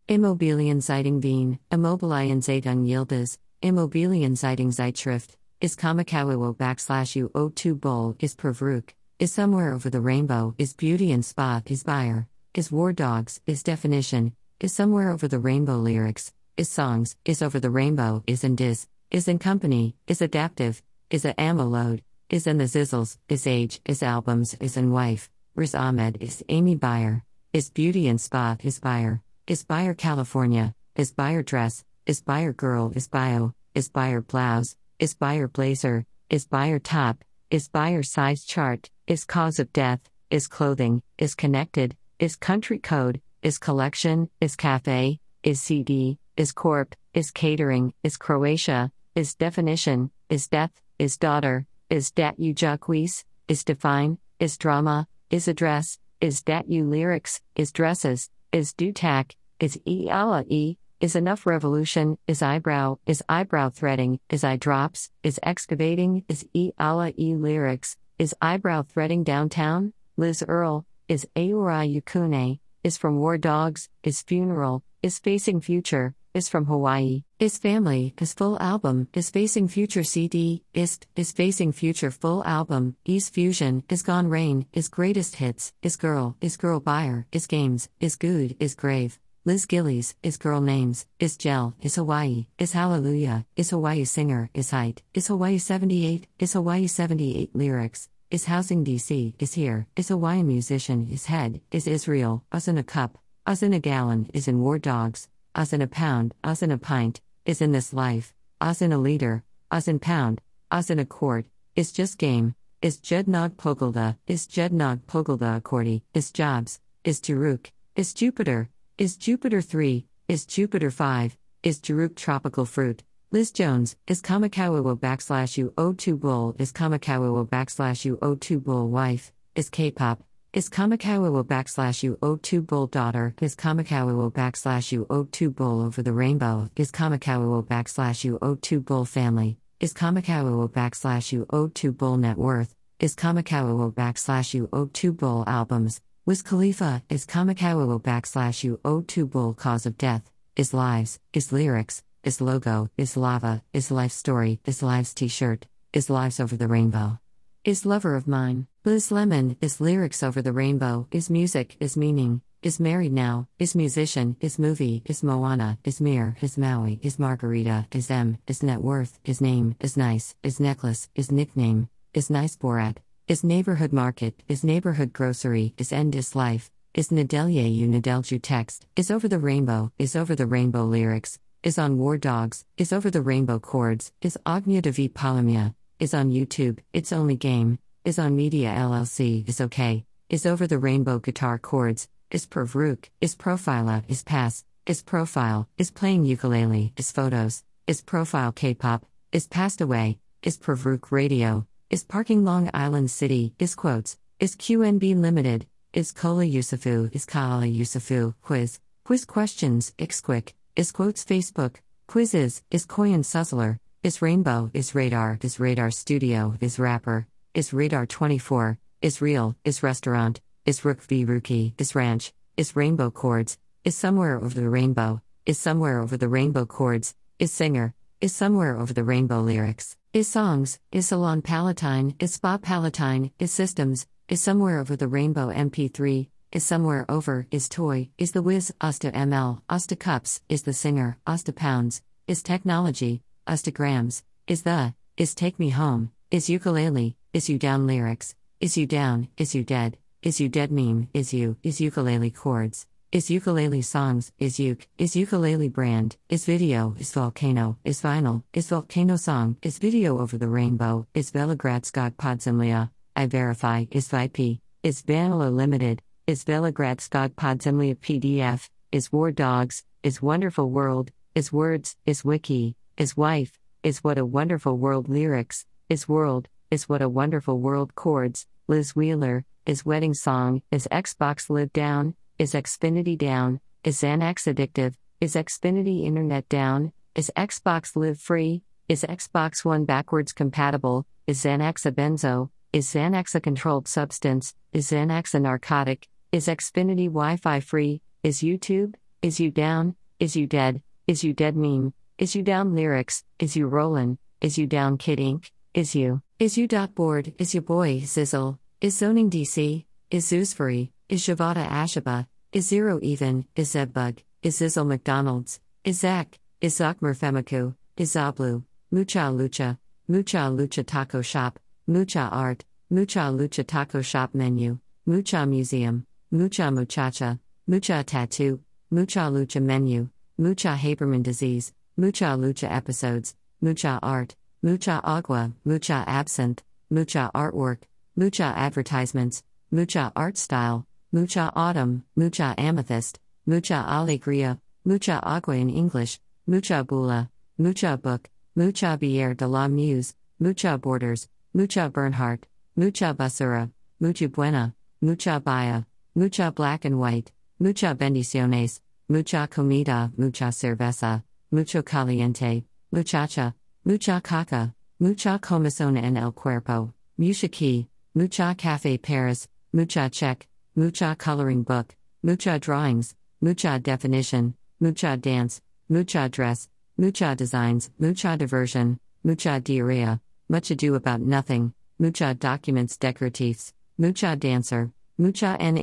Immobilienzeitung 0.06 1.24
Wien, 1.24 1.58
Immobilienzeitung 1.70 2.84
Yildiz, 2.84 3.40
Immobilienzeitung 3.60 4.70
Zeitschrift, 4.70 5.37
is 5.60 5.74
Kamakawiwo 5.74 6.56
backslash 6.56 7.20
U02 7.20 7.80
Bowl, 7.80 8.14
is 8.20 8.36
Pervruk, 8.36 8.90
is 9.18 9.32
Somewhere 9.32 9.72
Over 9.72 9.90
the 9.90 10.00
Rainbow, 10.00 10.54
is 10.56 10.72
Beauty 10.72 11.10
and 11.10 11.24
Spa, 11.24 11.62
is 11.66 11.82
Buyer, 11.82 12.28
is 12.54 12.70
War 12.70 12.92
Dogs, 12.92 13.40
is 13.44 13.64
Definition, 13.64 14.36
is 14.60 14.72
Somewhere 14.72 15.10
Over 15.10 15.26
the 15.26 15.40
Rainbow 15.40 15.76
Lyrics, 15.76 16.32
is 16.56 16.68
Songs, 16.68 17.16
is 17.24 17.42
Over 17.42 17.58
the 17.58 17.70
Rainbow, 17.70 18.22
is 18.28 18.44
in 18.44 18.54
Is, 18.54 18.86
is 19.10 19.26
in 19.26 19.40
Company, 19.40 19.96
is 20.06 20.22
Adaptive, 20.22 20.80
is 21.10 21.24
a 21.24 21.38
Ammo 21.40 21.64
Load, 21.64 22.02
is 22.30 22.46
in 22.46 22.58
the 22.58 22.64
Zizzles, 22.64 23.18
is 23.28 23.44
Age, 23.44 23.80
is 23.84 24.00
Albums, 24.00 24.54
is 24.60 24.76
in 24.76 24.92
Wife, 24.92 25.28
Riz 25.56 25.74
Ahmed, 25.74 26.18
is 26.20 26.44
Amy 26.48 26.76
Buyer, 26.76 27.24
is 27.52 27.70
Beauty 27.70 28.06
and 28.06 28.20
Spa, 28.20 28.56
is 28.62 28.78
Buyer. 28.78 29.22
Is 29.48 29.64
Buyer 29.64 29.94
California? 29.94 30.74
Is 30.94 31.10
Buyer 31.10 31.42
Dress? 31.42 31.84
Is 32.06 32.20
Buyer 32.20 32.52
Girl? 32.52 32.92
Is 32.94 33.08
Bio? 33.08 33.54
Is 33.74 33.88
Buyer 33.88 34.20
Blouse? 34.20 34.76
Is 34.98 35.14
Buyer 35.14 35.46
Blazer? 35.46 36.04
Is 36.28 36.48
Buyer 36.48 36.80
Top? 36.80 37.22
Is 37.52 37.68
Buyer 37.68 38.02
Size 38.02 38.44
Chart? 38.44 38.90
Is 39.06 39.24
Cause 39.24 39.60
of 39.60 39.72
Death? 39.72 40.00
Is 40.28 40.48
Clothing? 40.48 41.02
Is 41.18 41.36
Connected? 41.36 41.96
Is 42.18 42.34
Country 42.34 42.80
Code? 42.80 43.20
Is 43.40 43.58
Collection? 43.58 44.28
Is 44.40 44.56
Cafe? 44.56 45.20
Is 45.44 45.62
CD? 45.62 46.18
Is 46.36 46.50
Corp? 46.50 46.96
Is 47.14 47.30
Catering? 47.30 47.94
Is 48.02 48.16
Croatia? 48.16 48.90
Is 49.14 49.36
Definition? 49.36 50.10
Is 50.30 50.48
Death? 50.48 50.72
Is 50.98 51.16
Daughter? 51.16 51.64
Is 51.90 52.10
Dat 52.10 52.34
You 52.36 52.52
Jacques? 52.52 53.24
Is 53.46 53.62
Define? 53.62 54.18
Is 54.40 54.58
Drama? 54.58 55.06
Is 55.30 55.46
Address? 55.46 56.00
Is 56.20 56.42
Dat 56.42 56.68
You 56.68 56.82
Lyrics? 56.82 57.40
Is 57.54 57.70
Dresses? 57.70 58.30
Is 58.50 58.72
do 58.72 58.92
Dutac? 58.92 59.36
Is 59.60 59.78
e 59.86 60.10
e? 60.48 60.76
Is 61.00 61.14
enough 61.14 61.46
revolution? 61.46 62.18
Is 62.26 62.42
eyebrow? 62.42 62.98
Is 63.06 63.22
eyebrow 63.28 63.68
threading? 63.68 64.18
Is 64.30 64.42
eye 64.42 64.56
drops? 64.56 65.12
Is 65.22 65.38
excavating? 65.44 66.24
Is 66.28 66.44
e 66.54 66.72
ala 66.80 67.12
e 67.16 67.36
lyrics? 67.36 67.96
Is 68.18 68.34
eyebrow 68.42 68.82
threading 68.82 69.22
downtown? 69.22 69.92
Liz 70.16 70.42
Earle? 70.48 70.84
Is 71.06 71.24
Aura 71.36 71.86
Yukune? 71.86 72.58
Is 72.82 72.96
from 72.96 73.20
War 73.20 73.38
Dogs? 73.38 73.88
Is 74.02 74.22
funeral? 74.22 74.82
Is 75.00 75.20
facing 75.20 75.60
future? 75.60 76.16
Is 76.34 76.48
from 76.48 76.66
Hawaii? 76.66 77.22
Is 77.38 77.58
family? 77.58 78.12
Is 78.20 78.34
full 78.34 78.60
album? 78.60 79.06
Is 79.14 79.30
facing 79.30 79.68
future 79.68 80.02
CD? 80.02 80.64
Is 80.74 80.98
is 81.14 81.30
facing 81.30 81.70
future 81.70 82.10
full 82.10 82.44
album? 82.44 82.96
Is 83.04 83.28
fusion? 83.28 83.84
Is 83.88 84.02
gone 84.02 84.26
rain? 84.26 84.66
Is 84.72 84.88
greatest 84.88 85.36
hits? 85.36 85.72
Is 85.80 85.94
girl? 85.94 86.34
Is 86.40 86.56
girl 86.56 86.80
buyer? 86.80 87.28
Is 87.30 87.46
games? 87.46 87.88
Is 88.00 88.16
good? 88.16 88.56
Is 88.58 88.74
grave? 88.74 89.20
Liz 89.48 89.64
Gillies, 89.64 90.14
is 90.22 90.36
girl 90.36 90.60
names, 90.60 91.06
is 91.18 91.38
gel, 91.38 91.74
is 91.80 91.94
Hawaii, 91.94 92.48
is 92.58 92.72
hallelujah, 92.72 93.46
is 93.56 93.70
Hawaii 93.70 94.04
singer, 94.04 94.50
is 94.52 94.72
height, 94.72 95.00
is 95.14 95.28
Hawaii 95.28 95.56
78, 95.56 96.26
is 96.38 96.52
Hawaii 96.52 96.86
78 96.86 97.56
lyrics, 97.56 98.10
is 98.30 98.44
housing 98.44 98.84
DC, 98.84 99.32
is 99.38 99.54
here, 99.54 99.86
is 99.96 100.08
Hawaii 100.08 100.42
musician, 100.42 101.08
is 101.10 101.24
head, 101.24 101.62
is 101.70 101.86
Israel, 101.86 102.44
us 102.52 102.68
in 102.68 102.76
a 102.76 102.82
cup, 102.82 103.16
us 103.46 103.62
in 103.62 103.72
a 103.72 103.78
gallon, 103.78 104.28
is 104.34 104.48
in 104.48 104.60
war 104.60 104.78
dogs, 104.78 105.30
us 105.54 105.72
in 105.72 105.80
a 105.80 105.86
pound, 105.86 106.34
us 106.44 106.60
in 106.60 106.70
a 106.70 106.76
pint, 106.76 107.22
is 107.46 107.62
in 107.62 107.72
this 107.72 107.94
life, 107.94 108.34
us 108.60 108.82
in 108.82 108.92
a 108.92 108.98
liter, 108.98 109.44
us 109.70 109.88
in 109.88 109.98
pound, 109.98 110.42
us 110.70 110.90
in 110.90 110.98
a 110.98 111.06
quart, 111.06 111.46
is 111.74 111.90
just 111.90 112.18
game, 112.18 112.54
is 112.82 112.98
Jednog 112.98 113.56
Pogelda, 113.56 114.18
is 114.26 114.46
Jednog 114.46 115.04
Pogelda 115.06 115.58
accordi, 115.62 116.02
is 116.12 116.30
jobs, 116.32 116.80
is 117.02 117.18
Turuk, 117.18 117.70
is 117.96 118.12
Jupiter, 118.12 118.68
is 118.98 119.16
Jupiter 119.16 119.60
3? 119.60 120.04
Is 120.26 120.44
Jupiter 120.44 120.90
5? 120.90 121.38
Is 121.62 121.80
Jaruk 121.80 122.16
tropical 122.16 122.66
fruit? 122.66 123.04
Liz 123.30 123.52
Jones, 123.52 123.94
is 124.08 124.20
Kamakawiwo 124.20 124.98
backslash 124.98 125.54
U02 125.72 126.18
bull? 126.18 126.56
Is 126.58 126.72
Kamakawiwo 126.72 127.48
backslash 127.48 128.16
U02 128.18 128.64
bull 128.64 128.88
wife? 128.88 129.30
Is 129.54 129.70
K 129.70 129.92
pop? 129.92 130.24
Is 130.52 130.68
Kamakawiwo 130.68 131.44
backslash 131.46 132.16
U02 132.18 132.66
bull 132.66 132.88
daughter? 132.88 133.36
Is 133.40 133.54
Kamakawiwo 133.54 134.32
backslash 134.32 134.98
U02 135.06 135.54
bull 135.54 135.80
over 135.80 136.02
the 136.02 136.12
rainbow? 136.12 136.68
Is 136.74 136.90
Kamakawiwo 136.90 137.66
backslash 137.66 138.28
U02 138.36 138.84
bull 138.84 139.04
family? 139.04 139.58
Is 139.78 139.94
Kamakawiwo 139.94 140.72
backslash 140.72 141.46
U02 141.46 141.96
bull 141.96 142.16
net 142.16 142.36
worth? 142.36 142.74
Is 142.98 143.14
Kamakawiwo 143.14 143.94
backslash 143.94 144.60
U02 144.68 145.16
bull 145.16 145.44
albums? 145.46 146.00
Wiz 146.28 146.42
Khalifa 146.42 147.02
is 147.08 147.24
Kamakawiwo 147.24 148.02
backslash 148.02 148.60
U02 148.84 149.30
bull 149.30 149.54
cause 149.54 149.86
of 149.86 149.96
death, 149.96 150.30
is 150.56 150.74
lives, 150.74 151.18
is 151.32 151.52
lyrics, 151.52 152.02
is 152.22 152.42
logo, 152.42 152.90
is 152.98 153.16
lava, 153.16 153.62
is 153.72 153.90
life 153.90 154.12
story, 154.12 154.60
is 154.66 154.82
lives 154.82 155.14
t 155.14 155.26
shirt, 155.26 155.66
is 155.94 156.10
lives 156.10 156.38
over 156.38 156.54
the 156.54 156.68
rainbow. 156.68 157.18
Is 157.64 157.86
lover 157.86 158.14
of 158.14 158.28
mine, 158.28 158.66
Liz 158.84 159.10
Lemon, 159.10 159.56
is 159.62 159.80
lyrics 159.80 160.22
over 160.22 160.42
the 160.42 160.52
rainbow, 160.52 161.08
is 161.10 161.30
music, 161.30 161.78
is 161.80 161.96
meaning, 161.96 162.42
is 162.62 162.78
married 162.78 163.14
now, 163.14 163.48
is 163.58 163.74
musician, 163.74 164.36
is 164.38 164.58
movie, 164.58 165.02
is 165.06 165.22
Moana, 165.22 165.78
is 165.82 165.98
Mir, 165.98 166.36
is 166.42 166.58
Maui, 166.58 167.00
is 167.02 167.18
Margarita, 167.18 167.86
is 167.90 168.10
M, 168.10 168.36
is 168.46 168.62
net 168.62 168.82
worth, 168.82 169.18
is 169.24 169.40
name, 169.40 169.76
is 169.80 169.96
nice, 169.96 170.36
is 170.42 170.60
necklace, 170.60 171.08
is 171.14 171.32
nickname, 171.32 171.88
is 172.12 172.28
nice 172.28 172.54
Borat, 172.54 172.98
is 173.28 173.44
neighborhood 173.44 173.92
market, 173.92 174.42
is 174.48 174.64
neighborhood 174.64 175.12
grocery, 175.12 175.74
is 175.76 175.92
endless 175.92 176.34
life, 176.34 176.70
is 176.94 177.10
Nadelye 177.10 177.74
you 177.74 177.86
Nadelju 177.86 178.40
text, 178.42 178.86
is 178.96 179.10
over 179.10 179.28
the 179.28 179.38
rainbow, 179.38 179.92
is 179.98 180.16
over 180.16 180.34
the 180.34 180.46
rainbow 180.46 180.84
lyrics, 180.84 181.38
is 181.62 181.78
on 181.78 181.98
war 181.98 182.16
dogs, 182.16 182.64
is 182.78 182.90
over 182.90 183.10
the 183.10 183.20
rainbow 183.20 183.58
chords, 183.58 184.12
is 184.22 184.38
Agnya 184.46 184.80
Devi 184.80 185.10
Palamia, 185.10 185.74
is 186.00 186.14
on 186.14 186.30
YouTube, 186.30 186.78
it's 186.94 187.12
only 187.12 187.36
game, 187.36 187.78
is 188.02 188.18
on 188.18 188.34
Media 188.34 188.70
LLC, 188.70 189.46
is 189.46 189.60
okay, 189.60 190.06
is 190.30 190.46
over 190.46 190.66
the 190.66 190.78
rainbow 190.78 191.18
guitar 191.18 191.58
chords, 191.58 192.08
is 192.30 192.46
Pervruk, 192.46 193.10
is 193.20 193.36
Profila, 193.36 194.04
is 194.08 194.22
pass, 194.22 194.64
is 194.86 195.02
profile, 195.02 195.68
is 195.76 195.90
playing 195.90 196.24
ukulele, 196.24 196.94
is 196.96 197.12
photos, 197.12 197.62
is 197.86 198.00
profile 198.00 198.52
K 198.52 198.72
pop, 198.72 199.04
is 199.32 199.46
passed 199.46 199.82
away, 199.82 200.18
is 200.42 200.56
Pervruk 200.56 201.10
radio, 201.10 201.66
is 201.90 202.04
Parking 202.04 202.44
Long 202.44 202.68
Island 202.74 203.10
City, 203.10 203.54
is 203.58 203.74
Quotes, 203.74 204.18
is 204.38 204.54
QNB 204.56 205.18
Limited, 205.18 205.66
is 205.94 206.12
Kola 206.12 206.44
Yusufu, 206.44 207.14
is 207.14 207.24
Kaala 207.24 207.64
Yusufu, 207.64 208.34
Quiz, 208.42 208.78
Quiz 209.04 209.24
Questions, 209.24 209.94
Ixquick, 209.96 210.52
is 210.76 210.92
Quotes 210.92 211.24
Facebook, 211.24 211.76
Quizzes, 212.06 212.62
is 212.70 212.84
Koyan 212.84 213.24
Suzzler, 213.24 213.78
is 214.02 214.20
Rainbow, 214.20 214.70
is 214.74 214.94
Radar, 214.94 215.38
is 215.40 215.58
Radar 215.58 215.90
Studio, 215.90 216.54
is 216.60 216.78
Rapper, 216.78 217.26
is 217.54 217.72
Radar 217.72 218.04
24, 218.04 218.78
is 219.00 219.22
Real, 219.22 219.56
is 219.64 219.82
Restaurant, 219.82 220.42
is 220.66 220.84
Rook 220.84 221.00
v 221.00 221.24
Rookie, 221.24 221.74
is 221.78 221.94
Ranch, 221.94 222.34
is 222.58 222.76
Rainbow 222.76 223.10
Chords, 223.10 223.56
is 223.82 223.96
Somewhere 223.96 224.36
Over 224.36 224.60
the 224.60 224.68
Rainbow, 224.68 225.22
is 225.46 225.58
Somewhere 225.58 226.00
Over 226.00 226.18
the 226.18 226.28
Rainbow 226.28 226.66
Chords, 226.66 227.14
is 227.38 227.50
Singer, 227.50 227.94
is 228.20 228.34
Somewhere 228.34 228.76
Over 228.76 228.92
the 228.92 229.04
Rainbow 229.04 229.40
Lyrics. 229.40 229.96
Is 230.18 230.26
songs, 230.26 230.80
is 230.90 231.06
salon 231.06 231.42
palatine, 231.42 232.16
is 232.18 232.34
spa 232.34 232.58
palatine, 232.58 233.30
is 233.38 233.52
systems, 233.52 234.04
is 234.28 234.40
somewhere 234.40 234.80
over 234.80 234.96
the 234.96 235.06
rainbow 235.06 235.46
MP3, 235.46 236.26
is 236.50 236.64
somewhere 236.64 237.06
over, 237.08 237.46
is 237.52 237.68
toy, 237.68 238.08
is 238.18 238.32
the 238.32 238.42
whiz, 238.42 238.74
Asta 238.80 239.12
ML, 239.12 239.62
Asta 239.70 239.94
cups, 239.94 240.40
is 240.48 240.62
the 240.62 240.72
singer, 240.72 241.18
Asta 241.24 241.52
pounds, 241.52 242.02
is 242.26 242.42
technology, 242.42 243.22
Asta 243.46 243.70
grams, 243.70 244.24
is 244.48 244.64
the, 244.64 244.92
is 245.16 245.36
take 245.36 245.56
me 245.60 245.70
home, 245.70 246.10
is 246.32 246.50
ukulele, 246.50 247.14
is 247.32 247.48
you 247.48 247.56
down 247.56 247.86
lyrics, 247.86 248.34
is 248.58 248.76
you 248.76 248.88
down, 248.88 249.28
is 249.36 249.54
you 249.54 249.62
dead, 249.62 249.98
is 250.20 250.40
you 250.40 250.48
dead 250.48 250.72
meme, 250.72 251.08
is 251.14 251.32
you, 251.32 251.56
is 251.62 251.80
ukulele 251.80 252.32
chords. 252.32 252.88
Is 253.10 253.30
ukulele 253.30 253.80
songs, 253.80 254.32
is 254.38 254.60
uke, 254.60 254.86
is 254.98 255.16
ukulele 255.16 255.70
brand, 255.70 256.18
is 256.28 256.44
video, 256.44 256.94
is 256.98 257.10
volcano, 257.10 257.78
is 257.82 258.02
vinyl, 258.02 258.42
is 258.52 258.68
volcano 258.68 259.16
song, 259.16 259.56
is 259.62 259.78
video 259.78 260.18
over 260.18 260.36
the 260.36 260.46
rainbow, 260.46 261.06
is 261.14 261.30
Velogradskog 261.30 262.16
Podzemlia, 262.16 262.90
I 263.16 263.24
verify, 263.24 263.86
is 263.90 264.08
VIP, 264.08 264.60
is 264.82 265.00
Vanilla 265.00 265.48
Limited, 265.48 266.02
is 266.26 266.44
Velogradskog 266.44 267.30
Podzemlia 267.30 267.96
PDF, 267.96 268.68
is 268.92 269.10
War 269.10 269.30
Dogs, 269.30 269.84
is 270.02 270.20
Wonderful 270.20 270.68
World, 270.68 271.10
is 271.34 271.50
Words, 271.50 271.96
is 272.04 272.26
Wiki, 272.26 272.76
is 272.98 273.16
Wife, 273.16 273.58
is 273.82 274.04
What 274.04 274.18
a 274.18 274.26
Wonderful 274.26 274.76
World 274.76 275.08
lyrics, 275.08 275.64
is 275.88 276.10
World, 276.10 276.46
is 276.70 276.90
What 276.90 277.00
a 277.00 277.08
Wonderful 277.08 277.58
World 277.58 277.94
chords, 277.94 278.46
Liz 278.66 278.94
Wheeler, 278.94 279.46
is 279.64 279.86
Wedding 279.86 280.12
Song, 280.12 280.60
is 280.70 280.86
Xbox 280.92 281.48
Live 281.48 281.72
Down, 281.72 282.14
is 282.38 282.54
Xfinity 282.54 283.18
down? 283.18 283.60
Is 283.82 284.00
Xanax 284.00 284.46
addictive? 284.46 284.94
Is 285.20 285.34
Xfinity 285.34 286.04
Internet 286.04 286.48
down? 286.48 286.92
Is 287.16 287.32
Xbox 287.36 287.96
Live 287.96 288.20
free? 288.20 288.62
Is 288.88 289.02
Xbox 289.02 289.64
One 289.64 289.84
backwards 289.84 290.32
compatible? 290.32 291.04
Is 291.26 291.42
Xanax 291.42 291.84
a 291.84 291.90
benzo? 291.90 292.50
Is 292.72 292.86
Xanax 292.86 293.34
a 293.34 293.40
controlled 293.40 293.88
substance? 293.88 294.54
Is 294.72 294.88
Xanax 294.88 295.34
a 295.34 295.40
narcotic? 295.40 296.06
Is 296.30 296.46
Xfinity 296.46 297.06
Wi 297.06 297.36
Fi 297.38 297.58
free? 297.58 298.02
Is 298.22 298.40
YouTube? 298.40 298.94
Is 299.20 299.40
you 299.40 299.50
down? 299.50 299.96
Is 300.20 300.36
you 300.36 300.46
dead? 300.46 300.80
Is 301.08 301.24
you 301.24 301.32
dead 301.32 301.56
meme? 301.56 301.92
Is 302.18 302.36
you 302.36 302.42
down 302.42 302.74
lyrics? 302.76 303.24
Is 303.40 303.56
you 303.56 303.66
rollin'? 303.66 304.16
Is 304.40 304.56
you 304.56 304.68
down 304.68 304.96
Kid 304.96 305.18
Ink? 305.18 305.50
Is 305.74 305.96
you? 305.96 306.22
Is 306.38 306.56
you 306.56 306.68
dot 306.68 306.94
board? 306.94 307.32
Is 307.38 307.52
your 307.52 307.62
boy 307.62 308.00
Zizzle? 308.02 308.58
Is 308.80 308.96
zoning 308.96 309.28
DC? 309.28 309.84
Is 310.10 310.30
Zoosfree? 310.30 310.90
Is 311.08 311.22
Shavada 311.22 311.66
Ashaba? 311.66 312.26
Is 312.52 312.68
Zero 312.68 313.00
Even? 313.00 313.46
Is 313.56 313.72
Zebug? 313.72 314.18
Is 314.42 314.58
Zizzle 314.58 314.86
McDonald's? 314.86 315.58
Is 315.82 316.00
Zach? 316.00 316.38
Is 316.60 316.76
Zachmer 316.76 317.14
Femiku? 317.14 317.74
Is 317.96 318.12
Zablu? 318.12 318.64
Mucha 318.90 319.20
Lucha? 319.32 319.78
Mucha 320.06 320.50
Lucha 320.50 320.84
Taco 320.84 321.22
Shop? 321.22 321.58
Mucha 321.86 322.28
Art? 322.30 322.66
Mucha 322.90 323.20
Lucha 323.20 323.66
Taco 323.66 324.02
Shop 324.02 324.34
Menu? 324.34 324.80
Mucha 325.06 325.46
Museum? 325.46 326.04
Mucha 326.30 326.70
Muchacha? 326.70 327.38
Mucha 327.66 328.04
Tattoo? 328.04 328.60
Mucha 328.90 329.20
Lucha 329.20 329.62
Menu? 329.62 330.10
Mucha 330.36 330.76
Habermann 330.76 331.22
Disease? 331.22 331.72
Mucha 331.96 332.36
Lucha 332.36 332.70
Episodes? 332.70 333.34
Mucha 333.62 333.98
Art? 334.02 334.36
Mucha 334.62 335.00
Agua? 335.02 335.54
Mucha 335.64 336.04
Absinthe? 336.06 336.62
Mucha 336.90 337.30
Artwork? 337.34 337.84
Mucha 338.14 338.52
Advertisements? 338.54 339.42
Mucha 339.70 340.12
Art 340.14 340.36
Style? 340.36 340.84
Mucha 341.10 341.50
Autumn? 341.56 342.04
Mucha 342.14 342.54
Amethyst? 342.58 343.18
Mucha 343.46 343.82
Alegria? 343.88 344.60
Mucha 344.84 345.18
Agua 345.22 345.54
in 345.54 345.70
English? 345.70 346.20
Mucha 346.46 346.84
Bula? 346.84 347.30
Mucha 347.56 347.96
Book? 347.96 348.28
Mucha 348.54 348.98
Bière 348.98 349.34
de 349.34 349.46
la 349.46 349.68
Muse? 349.68 350.14
Mucha 350.38 350.76
Borders? 350.76 351.26
Mucha 351.54 351.88
Bernhardt? 351.88 352.46
Mucha 352.76 353.14
Basura? 353.14 353.70
Mucha 353.98 354.28
Buena? 354.28 354.74
Mucha 355.00 355.40
Baya? 355.40 355.86
Mucha 356.14 356.50
Black 356.50 356.84
and 356.84 357.00
White? 357.00 357.32
Mucha 357.58 357.94
Bendiciones? 357.94 358.80
Mucha 359.08 359.48
Comida? 359.48 360.12
Mucha 360.14 360.48
Cerveza? 360.52 361.22
Mucho 361.50 361.82
Caliente? 361.82 362.64
Muchacha? 362.92 363.54
Mucha 363.86 364.20
Caca? 364.20 364.74
Mucha 365.00 365.38
Comezón 365.38 365.96
en 365.96 366.18
el 366.18 366.32
Cuerpo? 366.32 366.92
Mucha 367.16 367.48
Key? 367.48 367.88
Mucha 368.14 368.54
Café 368.54 369.00
Paris? 369.00 369.48
Mucha 369.72 370.10
Check? 370.10 370.46
Mucha 370.78 371.16
Coloring 371.18 371.64
Book? 371.64 371.96
Mucha 372.22 372.56
Drawings? 372.56 373.16
Mucha 373.40 373.80
Definition? 373.80 374.54
Mucha 374.78 375.16
Dance? 375.16 375.60
Mucha 375.88 376.28
Dress? 376.28 376.68
Mucha 376.96 377.34
Designs? 377.34 377.90
Mucha 377.98 378.36
Diversion? 378.36 378.96
Mucha 379.24 379.58
Diarrhea? 379.58 380.20
Much 380.48 380.70
Ado 380.70 380.94
About 380.94 381.20
Nothing? 381.20 381.74
Mucha 381.98 382.32
Documents 382.32 382.96
Decoratifs? 382.96 383.72
Mucha 383.98 384.36
Dancer? 384.36 384.92
Mucha 385.18 385.56
N. 385.58 385.78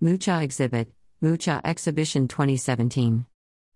Mucha 0.00 0.40
Exhibit? 0.40 0.90
Mucha 1.20 1.60
Exhibition 1.62 2.26
2017. 2.26 3.26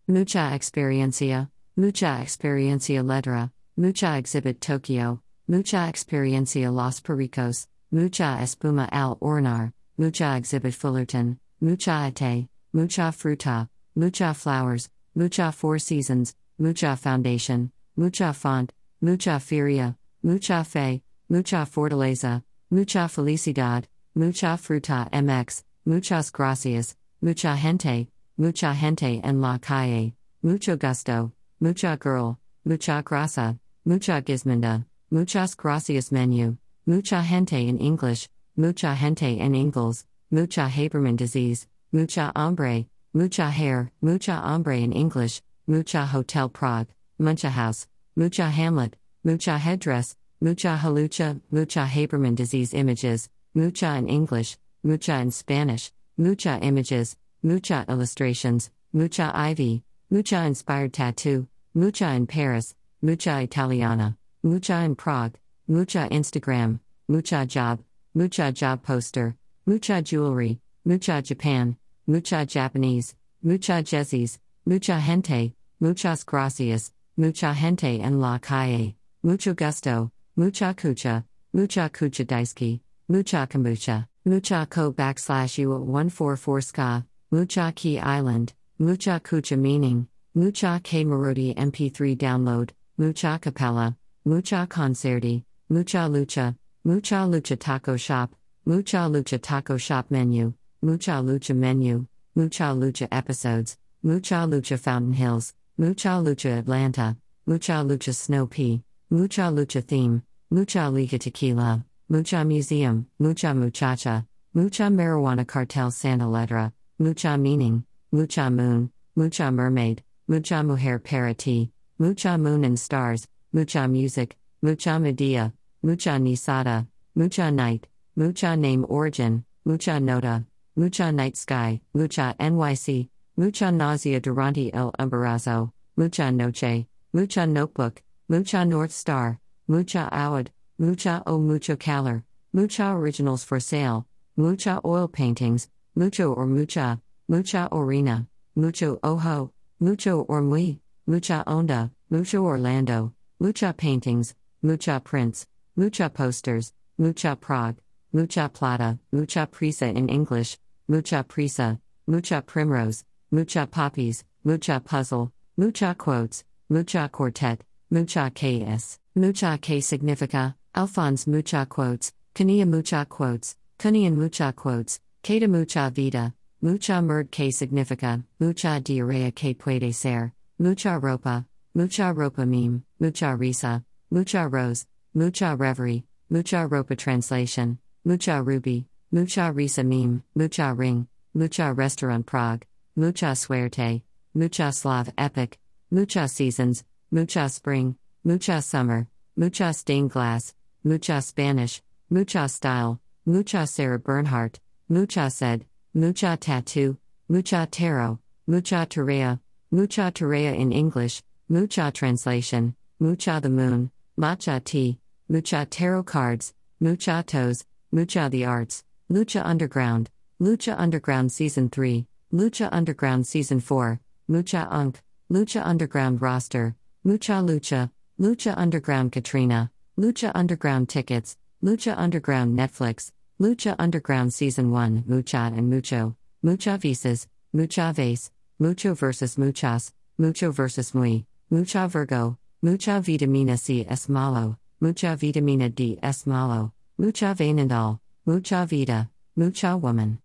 Mucha 0.09 0.39
Experiencia? 0.55 1.51
Mucha 1.77 2.23
Experiencia 2.23 3.03
Letra? 3.05 3.53
Mucha 3.77 4.17
Exhibit 4.17 4.63
Tokyo? 4.63 5.21
Mucha 5.47 5.87
Experiencia 5.91 6.73
Los 6.73 7.01
Pericos? 7.01 7.67
Mucha 7.93 8.39
Espuma 8.41 8.89
al 8.91 9.17
Ornar? 9.17 9.75
Mucha 10.01 10.37
Exhibit 10.37 10.75
Fullerton? 10.75 11.41
Mucha 11.61 12.07
Ate? 12.07 12.49
Mucha 12.73 13.11
Fruta? 13.11 13.69
Mucha 13.97 14.33
Flowers? 14.33 14.89
Mucha 15.17 15.51
Four 15.53 15.81
Seasons? 15.81 16.37
Mucha 16.57 16.97
Foundation? 16.97 17.73
Mucha 17.97 18.33
Font? 18.33 18.71
Mucha 19.03 19.41
Feria? 19.41 19.97
Mucha 20.23 20.65
Fe? 20.65 21.03
Mucha 21.29 21.67
Fortaleza? 21.67 22.45
Mucha 22.71 23.09
Felicidad? 23.09 23.87
Mucha 24.15 24.57
Fruta 24.57 25.11
MX? 25.11 25.65
Muchas 25.85 26.31
Gracias? 26.31 26.95
Mucha 27.21 27.57
Gente? 27.57 28.07
Mucha 28.39 28.73
Gente 28.73 29.21
en 29.25 29.41
la 29.41 29.59
Calle? 29.59 30.15
Mucho 30.45 30.77
Gusto? 30.77 31.33
Mucha 31.61 31.99
Girl? 32.01 32.39
Mucha 32.65 33.03
Grasa? 33.03 33.59
Mucha 33.85 34.23
Gizmonda? 34.23 34.85
Muchas 35.11 35.57
Gracias 35.57 36.13
Menu? 36.13 36.57
Mucha 36.87 37.21
Gente 37.21 37.67
in 37.67 37.79
English? 37.79 38.29
Mucha 38.59 38.93
Gente 38.97 39.39
en 39.39 39.55
Ingles? 39.55 40.05
Mucha 40.33 40.69
Habermann 40.69 41.15
Disease? 41.15 41.69
Mucha 41.93 42.33
Hombre? 42.35 42.89
Mucha 43.15 43.49
Hair? 43.53 43.93
Mucha 44.03 44.33
Hombre 44.33 44.83
in 44.83 44.93
English? 44.93 45.41
Mucha 45.69 46.05
Hotel 46.05 46.49
Prague? 46.49 46.89
Mucha 47.21 47.51
House? 47.51 47.87
Mucha 48.17 48.51
Hamlet? 48.51 48.97
Mucha 49.23 49.57
Headdress? 49.57 50.17
Mucha 50.41 50.77
Halucha? 50.77 51.41
Mucha 51.53 51.87
Habermann 51.87 52.35
Disease 52.35 52.75
Images? 52.75 53.29
Mucha 53.55 53.95
in 53.95 54.09
English? 54.09 54.59
Mucha 54.83 55.21
in 55.21 55.31
Spanish? 55.31 55.93
Mucha 56.17 56.59
Images? 56.61 57.17
Mucha 57.45 57.85
Illustrations? 57.89 58.71
Mucha 58.93 59.31
Ivy? 59.33 59.85
Mucha 60.11 60.45
Inspired 60.45 60.93
Tattoo? 60.93 61.47
Mucha 61.75 62.09
in 62.13 62.27
Paris? 62.27 62.75
Mucha 63.03 63.41
Italiana? 63.41 64.17
Mucha 64.43 64.83
in 64.83 64.97
Prague? 64.97 65.39
Mucha 65.69 66.09
Instagram? 66.11 66.81
Mucha 67.07 67.47
Job? 67.47 67.79
Mucha 68.15 68.53
Job 68.53 68.83
Poster? 68.83 69.37
Mucha 69.67 70.03
Jewelry? 70.03 70.59
Mucha 70.85 71.23
Japan? 71.23 71.77
Mucha 72.07 72.47
Japanese? 72.47 73.15
Mucha 73.43 73.83
Jezzies? 73.83 74.39
Mucha 74.67 74.99
Gente? 74.99 75.53
Muchas 75.81 76.25
Gracias? 76.25 76.93
Mucha 77.19 77.53
Gente 77.55 78.01
en 78.01 78.21
la 78.21 78.39
Calle? 78.39 78.95
Mucho 79.23 79.55
Gusto? 79.55 80.11
Mucha 80.37 80.75
Kucha? 80.75 81.25
Mucha 81.53 81.91
Kucha 81.91 82.25
Daisuke? 82.25 82.81
Mucha 83.09 83.47
Kombucha? 83.47 84.07
Mucha 84.25 84.67
Ko 84.69 84.93
backslash 84.93 85.59
U 85.59 85.69
144 85.85 86.61
Ska? 86.63 87.05
Mucha 87.31 87.73
Key 87.75 87.99
Island? 87.99 88.55
Mucha 88.79 89.21
Kucha 89.21 89.59
Meaning? 89.59 90.07
Mucha 90.35 90.81
K 90.83 91.05
Marodi 91.05 91.55
MP3 91.55 92.17
Download? 92.17 92.71
Mucha 92.99 93.39
Capella? 93.41 93.97
Mucha 94.25 94.67
Concerti? 94.67 95.45
Mucha 95.71 96.09
Lucha? 96.09 96.57
Mucha 96.85 97.17
Lucha 97.27 97.59
Taco 97.59 97.97
Shop? 97.97 98.31
Mucha 98.65 98.99
Lucha 99.09 99.41
Taco 99.43 99.77
Shop 99.77 100.11
Menu? 100.11 100.55
Mucha 100.81 101.11
Lucha 101.23 101.55
Menu? 101.55 102.07
Mucha 102.37 102.73
Lucha 102.73 103.09
Episodes? 103.11 103.77
Mucha 104.03 104.47
Lucha 104.47 104.79
Fountain 104.79 105.13
Hills? 105.13 105.55
Mucha 105.77 106.09
Lucha 106.23 106.59
Atlanta? 106.59 107.17
Mucha 107.47 107.73
Lucha 107.85 108.15
Snow 108.15 108.47
Pea? 108.47 108.83
Mucha 109.11 109.51
Lucha 109.51 109.85
Theme? 109.85 110.23
Mucha 110.51 110.89
Liga 110.89 111.19
Tequila? 111.19 111.85
Mucha 112.09 112.45
Museum? 112.45 113.07
Mucha 113.19 113.53
Muchacha? 113.53 114.25
Mucha 114.55 114.85
Marijuana 114.85 115.47
Cartel 115.47 115.91
Santa 115.91 116.25
Letra? 116.27 116.73
Mucha 116.99 117.37
Meaning? 117.37 117.85
Mucha 118.13 118.49
Moon? 118.51 118.91
Mucha 119.17 119.51
Mermaid? 119.51 120.03
Mucha 120.29 120.63
Mujer 120.63 121.01
para 121.01 121.35
ti? 121.35 121.73
Mucha 121.99 122.39
Moon 122.39 122.65
and 122.65 122.79
Stars? 122.79 123.27
Mucha 123.53 123.89
Music? 123.89 124.37
Mucha 124.63 124.99
Medea? 124.99 125.53
Mucha 125.83 126.19
Nisada? 126.19 126.87
Mucha 127.15 127.51
Night? 127.51 127.87
Mucha 128.17 128.57
Name 128.57 128.85
Origin? 128.89 129.45
Mucha 129.65 130.01
Nota? 130.01 130.45
Mucha 130.77 131.13
Night 131.13 131.37
Sky? 131.37 131.81
Mucha 131.95 132.35
NYC? 132.39 133.09
Mucha 133.37 133.71
Nausea 133.71 134.21
Durante 134.21 134.71
el 134.75 134.93
Embarazo? 134.99 135.73
Mucha 135.97 136.31
Noche? 136.33 136.87
Mucha 137.13 137.47
Notebook? 137.47 138.03
Mucha 138.29 138.65
North 138.65 138.91
Star? 138.93 139.39
Mucha 139.69 140.09
Awad? 140.13 140.51
Mucha 140.81 141.25
o 141.27 141.41
mucho 141.41 141.75
calor, 141.75 142.23
mucha 142.53 142.85
originals 142.93 143.43
for 143.43 143.59
sale, 143.59 144.07
mucha 144.37 144.81
oil 144.85 145.09
paintings, 145.09 145.69
mucho 145.97 146.33
or 146.33 146.47
mucha, 146.47 147.01
mucha 147.29 147.69
orina, 147.73 148.29
mucho 148.55 149.01
ojo, 149.03 149.51
mucho 149.81 150.21
or 150.29 150.41
muy, 150.41 150.79
mucha 151.05 151.43
onda, 151.49 151.91
mucho 152.09 152.45
Orlando, 152.45 153.13
mucha 153.41 153.73
paintings, 153.77 154.37
mucha 154.63 155.01
prints, 155.03 155.49
mucha 155.79 156.11
posters, 156.11 156.73
mucha 156.99 157.37
Prague, 157.37 157.77
mucha 158.13 158.51
plata, 158.53 158.99
mucha 159.13 159.47
prisa 159.47 159.87
in 159.95 160.09
English, 160.09 160.59
mucha 160.89 161.23
prisa, 161.23 161.81
mucha 162.05 162.43
primrose, 162.43 163.05
mucha 163.31 163.65
poppies, 163.65 164.25
mucha 164.43 164.81
puzzle, 164.85 165.31
mucha 165.57 165.95
quotes, 165.95 166.43
mucha 166.69 167.09
quartet, 167.09 167.61
mucha 167.93 168.29
ks, 168.35 168.99
mucha 169.17 169.57
que 169.61 169.79
significa, 169.79 170.57
Alphonse 170.75 171.29
mucha 171.29 171.65
quotes, 171.65 172.11
Kania 172.35 172.67
mucha 172.67 173.07
quotes, 173.09 173.55
Kunian 173.79 174.17
mucha 174.17 174.53
quotes, 174.53 174.99
Kata 175.23 175.47
mucha 175.47 175.93
vida, 175.93 176.35
mucha 176.61 177.01
merd 177.01 177.31
que 177.31 177.53
significa, 177.53 178.25
mucha 178.41 178.81
diarrea 178.83 179.33
que 179.33 179.55
puede 179.55 179.95
ser, 179.95 180.33
mucha 180.59 180.99
ropa, 181.01 181.47
mucha 181.73 182.13
ropa 182.13 182.45
meme, 182.45 182.83
mucha 183.01 183.39
risa, 183.39 183.85
mucha 184.11 184.49
rose, 184.51 184.87
mucha 185.15 185.57
reverie, 185.57 186.05
mucha 186.31 186.67
ropa 186.69 186.97
translation, 186.97 187.79
mucha 188.05 188.43
ruby, 188.43 188.87
mucha 189.11 189.53
risa 189.53 189.85
meme, 189.85 190.23
mucha 190.35 190.75
ring, 190.75 191.09
mucha 191.35 191.73
restaurant 191.73 192.27
Prague, 192.27 192.67
mucha 192.97 193.35
suerte, 193.35 194.03
mucha 194.35 194.73
slav 194.73 195.13
epic, 195.19 195.59
mucha 195.91 196.29
seasons, 196.29 196.85
mucha 197.11 197.49
spring, 197.49 197.97
mucha 198.25 198.63
summer, 198.63 199.07
mucha 199.37 199.73
stained 199.73 200.11
glass, 200.11 200.55
mucha 200.85 201.21
Spanish, 201.21 201.83
Mucha 202.11 202.49
Style, 202.49 202.99
Mucha 203.27 203.67
Sarah 203.67 203.99
Bernhardt, 203.99 204.61
Mucha 204.89 205.29
Said, 205.29 205.67
Mucha 205.93 206.39
Tattoo, 206.41 206.97
Mucha 207.29 207.69
Tarot, 207.71 208.19
Mucha 208.47 208.87
Tarea, 208.89 209.39
Mucha 209.71 210.11
Tarea 210.11 210.55
in 210.55 210.73
English, 210.73 211.23
Mucha 211.51 211.91
Translation, 211.93 212.75
Mucha 212.99 213.41
the 213.43 213.51
Moon, 213.51 213.91
Matcha 214.19 214.63
Tea, 214.65 214.99
Mucha 215.29 215.65
Tarot 215.65 216.03
Cards, 216.03 216.53
Mucha 216.81 217.23
Toes, 217.25 217.65
Mucha 217.93 218.29
the 218.29 218.45
Arts, 218.45 218.83
Lucha 219.13 219.47
Underground, 219.47 220.11
Lucha 220.43 220.77
Underground 220.77 221.31
Season 221.31 221.71
3, 221.71 222.05
Lucha 222.35 222.69
Underground 222.73 223.29
Season 223.29 223.61
4, 223.61 224.01
Mucha 224.27 224.67
Unk, 224.73 225.01
Lucha 225.31 225.65
Underground 225.65 226.21
Roster, 226.21 226.75
Mucha 227.05 227.35
Lucha, 227.35 227.93
Lucha 228.21 228.59
Underground 228.59 229.13
Katrina, 229.13 229.71
Lucha 229.97 230.33
Underground 230.35 230.89
Tickets, 230.89 231.37
Lucha 231.63 231.97
Underground 231.97 232.59
Netflix, 232.59 233.13
Lucha 233.41 233.77
Underground 233.79 234.35
Season 234.35 234.73
1, 234.73 235.05
Mucha 235.07 235.53
and 235.55 235.71
Mucho, 235.71 236.17
Mucha 236.43 236.77
Visas, 236.77 237.29
Mucha 237.53 237.93
Vase, 237.95 238.33
Mucho 238.59 238.95
vs 238.95 239.39
Muchas, 239.39 239.93
Mucho 240.19 240.51
vs 240.51 240.93
Muy, 240.93 241.25
Mucha 241.51 241.87
Virgo, 241.87 242.37
Mucha 242.61 243.01
Vitamina 243.01 243.57
C 243.57 243.87
es 243.89 244.09
malo, 244.09 244.57
Mucha 244.81 245.17
Vitamina 245.17 245.69
D 245.69 245.97
es 246.03 246.27
malo, 246.27 246.73
Mucha 246.99 247.33
Venendal, 247.33 248.01
Mucha 248.27 248.67
Vida, 248.67 249.09
Mucha 249.37 249.77
Woman. 249.77 250.19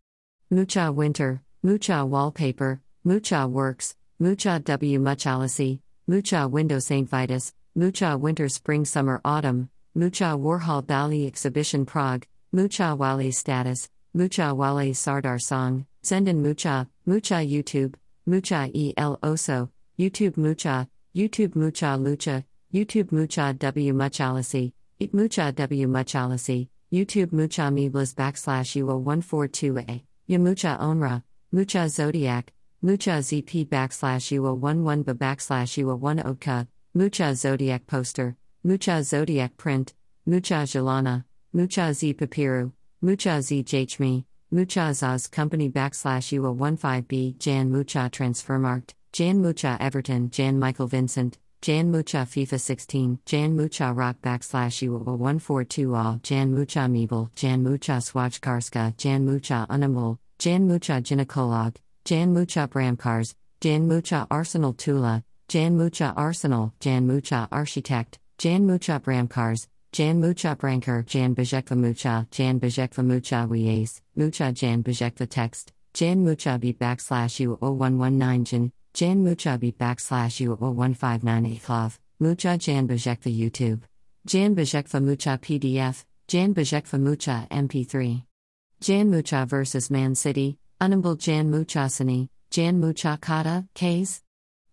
Mucha 0.50 0.92
Winter, 0.92 1.44
Mucha 1.62 2.04
Wallpaper, 2.04 2.82
Mucha 3.04 3.48
Works, 3.48 3.96
Mucha 4.18 4.60
W 4.60 4.98
Muchalacy, 4.98 5.80
Mucha 6.08 6.48
Window 6.48 6.80
St. 6.80 7.08
Vitus, 7.08 7.54
Mucha 7.76 8.18
Winter 8.18 8.50
Spring 8.50 8.84
Summer 8.84 9.22
Autumn, 9.24 9.70
Mucha 9.94 10.36
Warhol 10.36 10.88
Bali 10.88 11.28
Exhibition 11.28 11.86
Prague, 11.86 12.26
Mucha 12.52 12.96
Wali 12.96 13.30
Status, 13.30 13.90
Mucha 14.16 14.56
Wale 14.56 14.92
Sardar 14.96 15.40
Song, 15.40 15.86
Zenden 16.04 16.38
Mucha, 16.38 16.90
Mucha 17.06 17.36
YouTube, 17.46 17.94
Mucha 18.26 18.72
El 18.74 19.18
Oso, 19.18 19.70
YouTube 20.00 20.36
Mucha, 20.36 20.88
YouTube 21.16 21.56
Mucha 21.56 21.96
Lucha, 22.00 22.44
YouTube 22.74 23.12
Mucha 23.12 23.54
W 23.60 23.94
Muchalacy, 23.94 24.74
It 25.00 25.14
Mucha 25.14 25.52
W 25.52 25.88
Muchalacy, 25.88 26.70
YouTube 26.92 27.32
Mucha 27.32 27.70
Meblas 27.70 28.16
backslash 28.16 28.82
UO142A, 28.82 30.02
Yamucha 30.28 30.80
Onra, 30.80 31.22
Mucha 31.52 31.88
Zodiac, 31.88 32.52
Mucha 32.82 33.20
ZP 33.20 33.68
backslash 33.68 34.32
UO11 34.40 35.06
ba 35.06 35.14
backslash 35.14 35.84
UO1 35.84 36.26
Odka, 36.26 36.68
Mucha 36.96 37.36
Zodiac 37.36 37.86
Poster, 37.86 38.36
Mucha 38.64 39.04
Zodiac 39.04 39.56
Print, 39.56 39.94
Mucha 40.26 40.64
Jalana, 40.64 41.26
Mucha 41.54 41.94
Z 41.94 42.16
Papiru, 42.16 42.72
Mucha 43.02 43.40
Z 43.40 43.64
Jachmi, 43.64 44.26
Mucha 44.50 44.90
Zaz 44.90 45.30
Company 45.30 45.70
backslash 45.70 46.34
UO15B 46.40 47.38
Jan 47.38 47.72
Mucha 47.72 48.10
Transfermarkt, 48.12 48.96
Jan 49.14 49.44
Mucha 49.44 49.78
Everton 49.80 50.32
Jan 50.32 50.58
Michael 50.58 50.88
Vincent, 50.88 51.38
Jan 51.62 51.92
Mucha 51.92 52.26
FIFA 52.26 52.60
16, 52.60 53.20
Jan 53.28 53.56
Mucha 53.56 53.94
Rock 53.94 54.18
backslash 54.24 54.82
UO142 54.90 55.96
All, 55.96 56.20
Jan 56.24 56.52
Mucha 56.52 56.80
Meeble, 56.90 57.30
Jan 57.36 57.62
Mucha 57.62 58.02
Swachkarska, 58.02 58.98
Jan 58.98 59.24
Mucha 59.24 59.68
Unamul, 59.70 60.18
Jan 60.40 60.68
Mucha 60.68 60.94
Gynecolog, 60.94 61.76
Jan 62.06 62.34
Mucha 62.34 62.68
Bramcars, 62.68 63.36
Jan 63.62 63.88
Mucha 63.88 64.26
Arsenal 64.32 64.74
Tula, 64.74 65.24
Jan 65.48 65.78
Mucha 65.78 66.12
Arsenal, 66.18 66.74
Jan 66.80 67.06
Mucha 67.06 67.48
Architect, 67.52 68.18
Jan 68.40 68.66
Mucha 68.66 69.00
Bramcars, 69.00 69.68
Jan 69.92 70.20
Mucha 70.20 70.56
Branker, 70.56 71.06
Jan 71.06 71.36
Bejekva 71.36 71.78
Mucha, 71.78 72.28
Jan 72.32 72.60
Bejekva 72.60 73.06
Mucha 73.06 73.48
Wies, 73.48 74.02
Mucha 74.16 74.52
Jan 74.52 74.82
Bejekva 74.82 75.30
Text, 75.30 75.72
Jan 75.94 76.26
Mucha 76.26 76.58
B 76.58 76.74
backslash 76.74 77.46
U0119 77.60 78.44
Jan, 78.46 78.72
Jan 78.94 79.24
Mucha 79.24 79.58
B 79.58 79.72
backslash 79.72 80.46
U0159 80.46 81.60
Aklov, 81.60 81.98
Mucha 82.20 82.60
Jan 82.60 82.88
Bejekva 82.88 83.36
YouTube, 83.36 83.82
Jan 84.28 84.56
Bejekva 84.56 85.02
Mucha 85.02 85.40
PDF, 85.40 86.06
Jan 86.28 86.54
Bejekva 86.54 87.00
Mucha 87.00 87.48
MP3. 87.50 88.22
Jan 88.80 89.10
Mucha 89.10 89.48
vs 89.48 89.90
Man 89.90 90.14
City, 90.14 90.60
Unumble 90.80 91.18
Jan 91.18 91.52
Muchasani, 91.52 92.30
Jan 92.52 92.80
Mucha 92.80 93.18
Kata, 93.20 93.66
Case. 93.74 94.22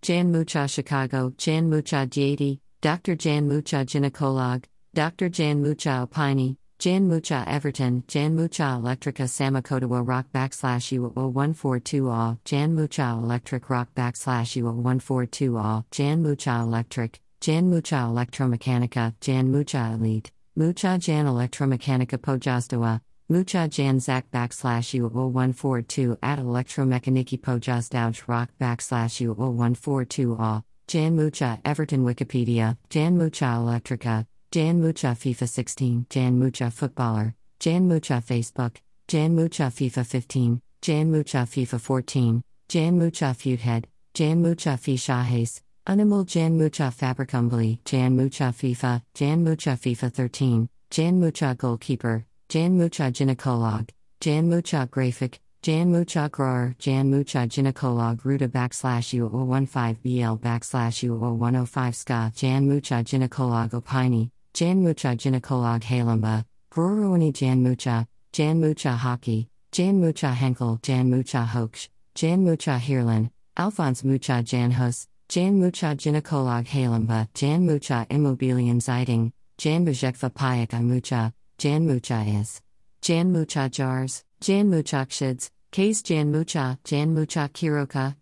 Jan 0.03 0.31
Mucha 0.31 0.69
Chicago, 0.69 1.33
Jan 1.39 1.71
Mucha 1.71 2.07
Dieti, 2.07 2.61
Dr. 2.83 3.17
Jan 3.17 3.49
Mucha 3.49 3.87
Gynecolog, 3.87 4.65
Dr. 4.93 5.31
Jan 5.31 5.63
Mucha 5.63 6.07
Opini, 6.07 6.59
Jan 6.81 7.09
Mucha 7.09 7.45
Everton, 7.47 8.05
Jan 8.09 8.35
Mucha 8.35 8.63
Electrica 8.63 9.29
Samakotawa 9.29 10.03
Rock 10.03 10.29
backslash 10.33 10.99
U0142 10.99 12.11
All, 12.11 12.39
Jan 12.47 12.75
Mucha 12.75 13.19
Electric 13.23 13.69
Rock 13.69 13.89
backslash 13.95 14.57
U0142 14.63 15.63
All, 15.63 15.85
Jan 15.91 16.23
Mucha 16.23 16.61
Electric, 16.63 17.21
Jan 17.43 17.69
Mucha 17.69 17.97
Electromechanica, 17.97 19.13
Jan 19.21 19.53
Mucha 19.53 19.91
Elite, 19.93 20.33
Mucha 20.57 20.97
Jan 20.97 21.27
Electromechanica 21.27 22.17
Pojazdawa, 22.17 23.03
Mucha 23.29 23.69
Jan 23.69 24.01
Zak 24.01 24.31
backslash 24.31 24.99
U0142 24.99 26.17
at 26.23 26.39
Electromechaniki 26.39 27.39
Pojazdauj 27.39 28.27
Rock 28.27 28.49
backslash 28.59 29.21
U0142 29.29 30.41
All, 30.41 30.65
Jan 30.87 31.15
Mucha 31.15 31.61
Everton 31.63 32.07
Wikipedia, 32.07 32.79
Jan 32.89 33.19
Mucha 33.19 33.45
Electrica, 33.45 34.25
Jan 34.53 34.83
Mucha 34.83 35.15
FIFA 35.15 35.49
16, 35.49 36.07
Jan 36.11 36.37
Mucha 36.37 36.73
Footballer, 36.73 37.37
Jan 37.61 37.87
Mucha 37.87 38.15
Facebook, 38.21 38.79
Jan 39.07 39.37
Mucha 39.37 39.71
FIFA 39.71 40.05
15, 40.05 40.61
Jan 40.83 41.09
Mucha 41.13 41.47
FIFA 41.47 41.81
14, 41.81 42.43
Jan 42.69 42.99
Mucha 42.99 43.27
Feuthead, 43.27 43.85
Jan 44.13 44.43
Mucha 44.43 44.77
Fi 44.77 44.97
Shahes, 44.97 45.63
Animal 45.87 46.25
Jan 46.25 46.59
Mucha 46.59 46.91
Fabricumbly, 46.91 47.79
Jan 47.85 48.17
Mucha 48.17 48.53
FIFA, 48.53 49.01
Jan 49.15 49.45
Mucha 49.45 49.77
FIFA 49.77 50.13
13, 50.13 50.69
Jan 50.91 51.21
Mucha 51.21 51.55
Goalkeeper, 51.57 52.27
Jan 52.49 52.77
Mucha 52.77 53.03
Gynecolog, 53.05 53.89
Jan 54.19 54.51
Mucha 54.51 54.89
Graphic, 54.91 55.39
Jan 55.63 55.93
Mucha 55.93 56.29
Grower, 56.29 56.75
Jan 56.81 57.09
Mucha 57.09 57.47
Gynecolog 57.47 58.25
Ruta 58.25 58.49
backslash 58.49 59.17
U015BL 59.17 60.41
backslash 60.41 61.09
U0105 61.09 61.95
Ska, 61.95 62.33
Jan 62.35 62.67
Mucha 62.67 62.95
Gynecolog 63.05 63.71
Opini, 63.71 64.31
Jan 64.61 64.83
Mucha 64.83 65.17
Gynecolog 65.17 65.83
Halamba, 65.83 66.45
Groruani 66.71 67.33
Jan 67.33 67.63
Mucha, 67.63 68.07
Jan 68.31 68.61
Mucha 68.61 68.91
Hockey, 68.91 69.49
Jan 69.73 69.99
Mucha 69.99 70.35
Henkel, 70.35 70.79
Jan 70.83 71.09
Mucha 71.09 71.47
Hoax, 71.47 71.89
Jan 72.15 72.45
Mucha 72.45 72.79
Hirlan, 72.79 73.31
Alphonse 73.57 74.05
Mucha 74.05 74.43
Jan 74.43 74.71
Hus, 74.71 75.09
Jan 75.31 75.59
Mucha 75.59 75.97
Gynecolog 75.97 76.67
Halamba, 76.67 77.27
Jan 77.33 77.65
Mucha 77.65 78.07
Immobilien 78.11 78.83
Zeitung, 78.83 79.33
Jan 79.57 79.87
Bejekva 79.87 80.31
Payaka 80.31 80.83
Mucha, 80.83 81.33
Jan 81.57 81.87
Mucha 81.87 82.23
is. 82.27 82.61
Jan 83.01 83.33
Mucha 83.33 83.71
Jars, 83.71 84.25
Jan 84.43 84.69
Mucha 84.69 85.07
Kshids, 85.07 85.51
K's 85.71 86.03
Jan 86.03 86.31
Mucha, 86.31 86.79
Jan 86.85 87.15
Mucha 87.15 87.49
Kiroka. 87.55 88.15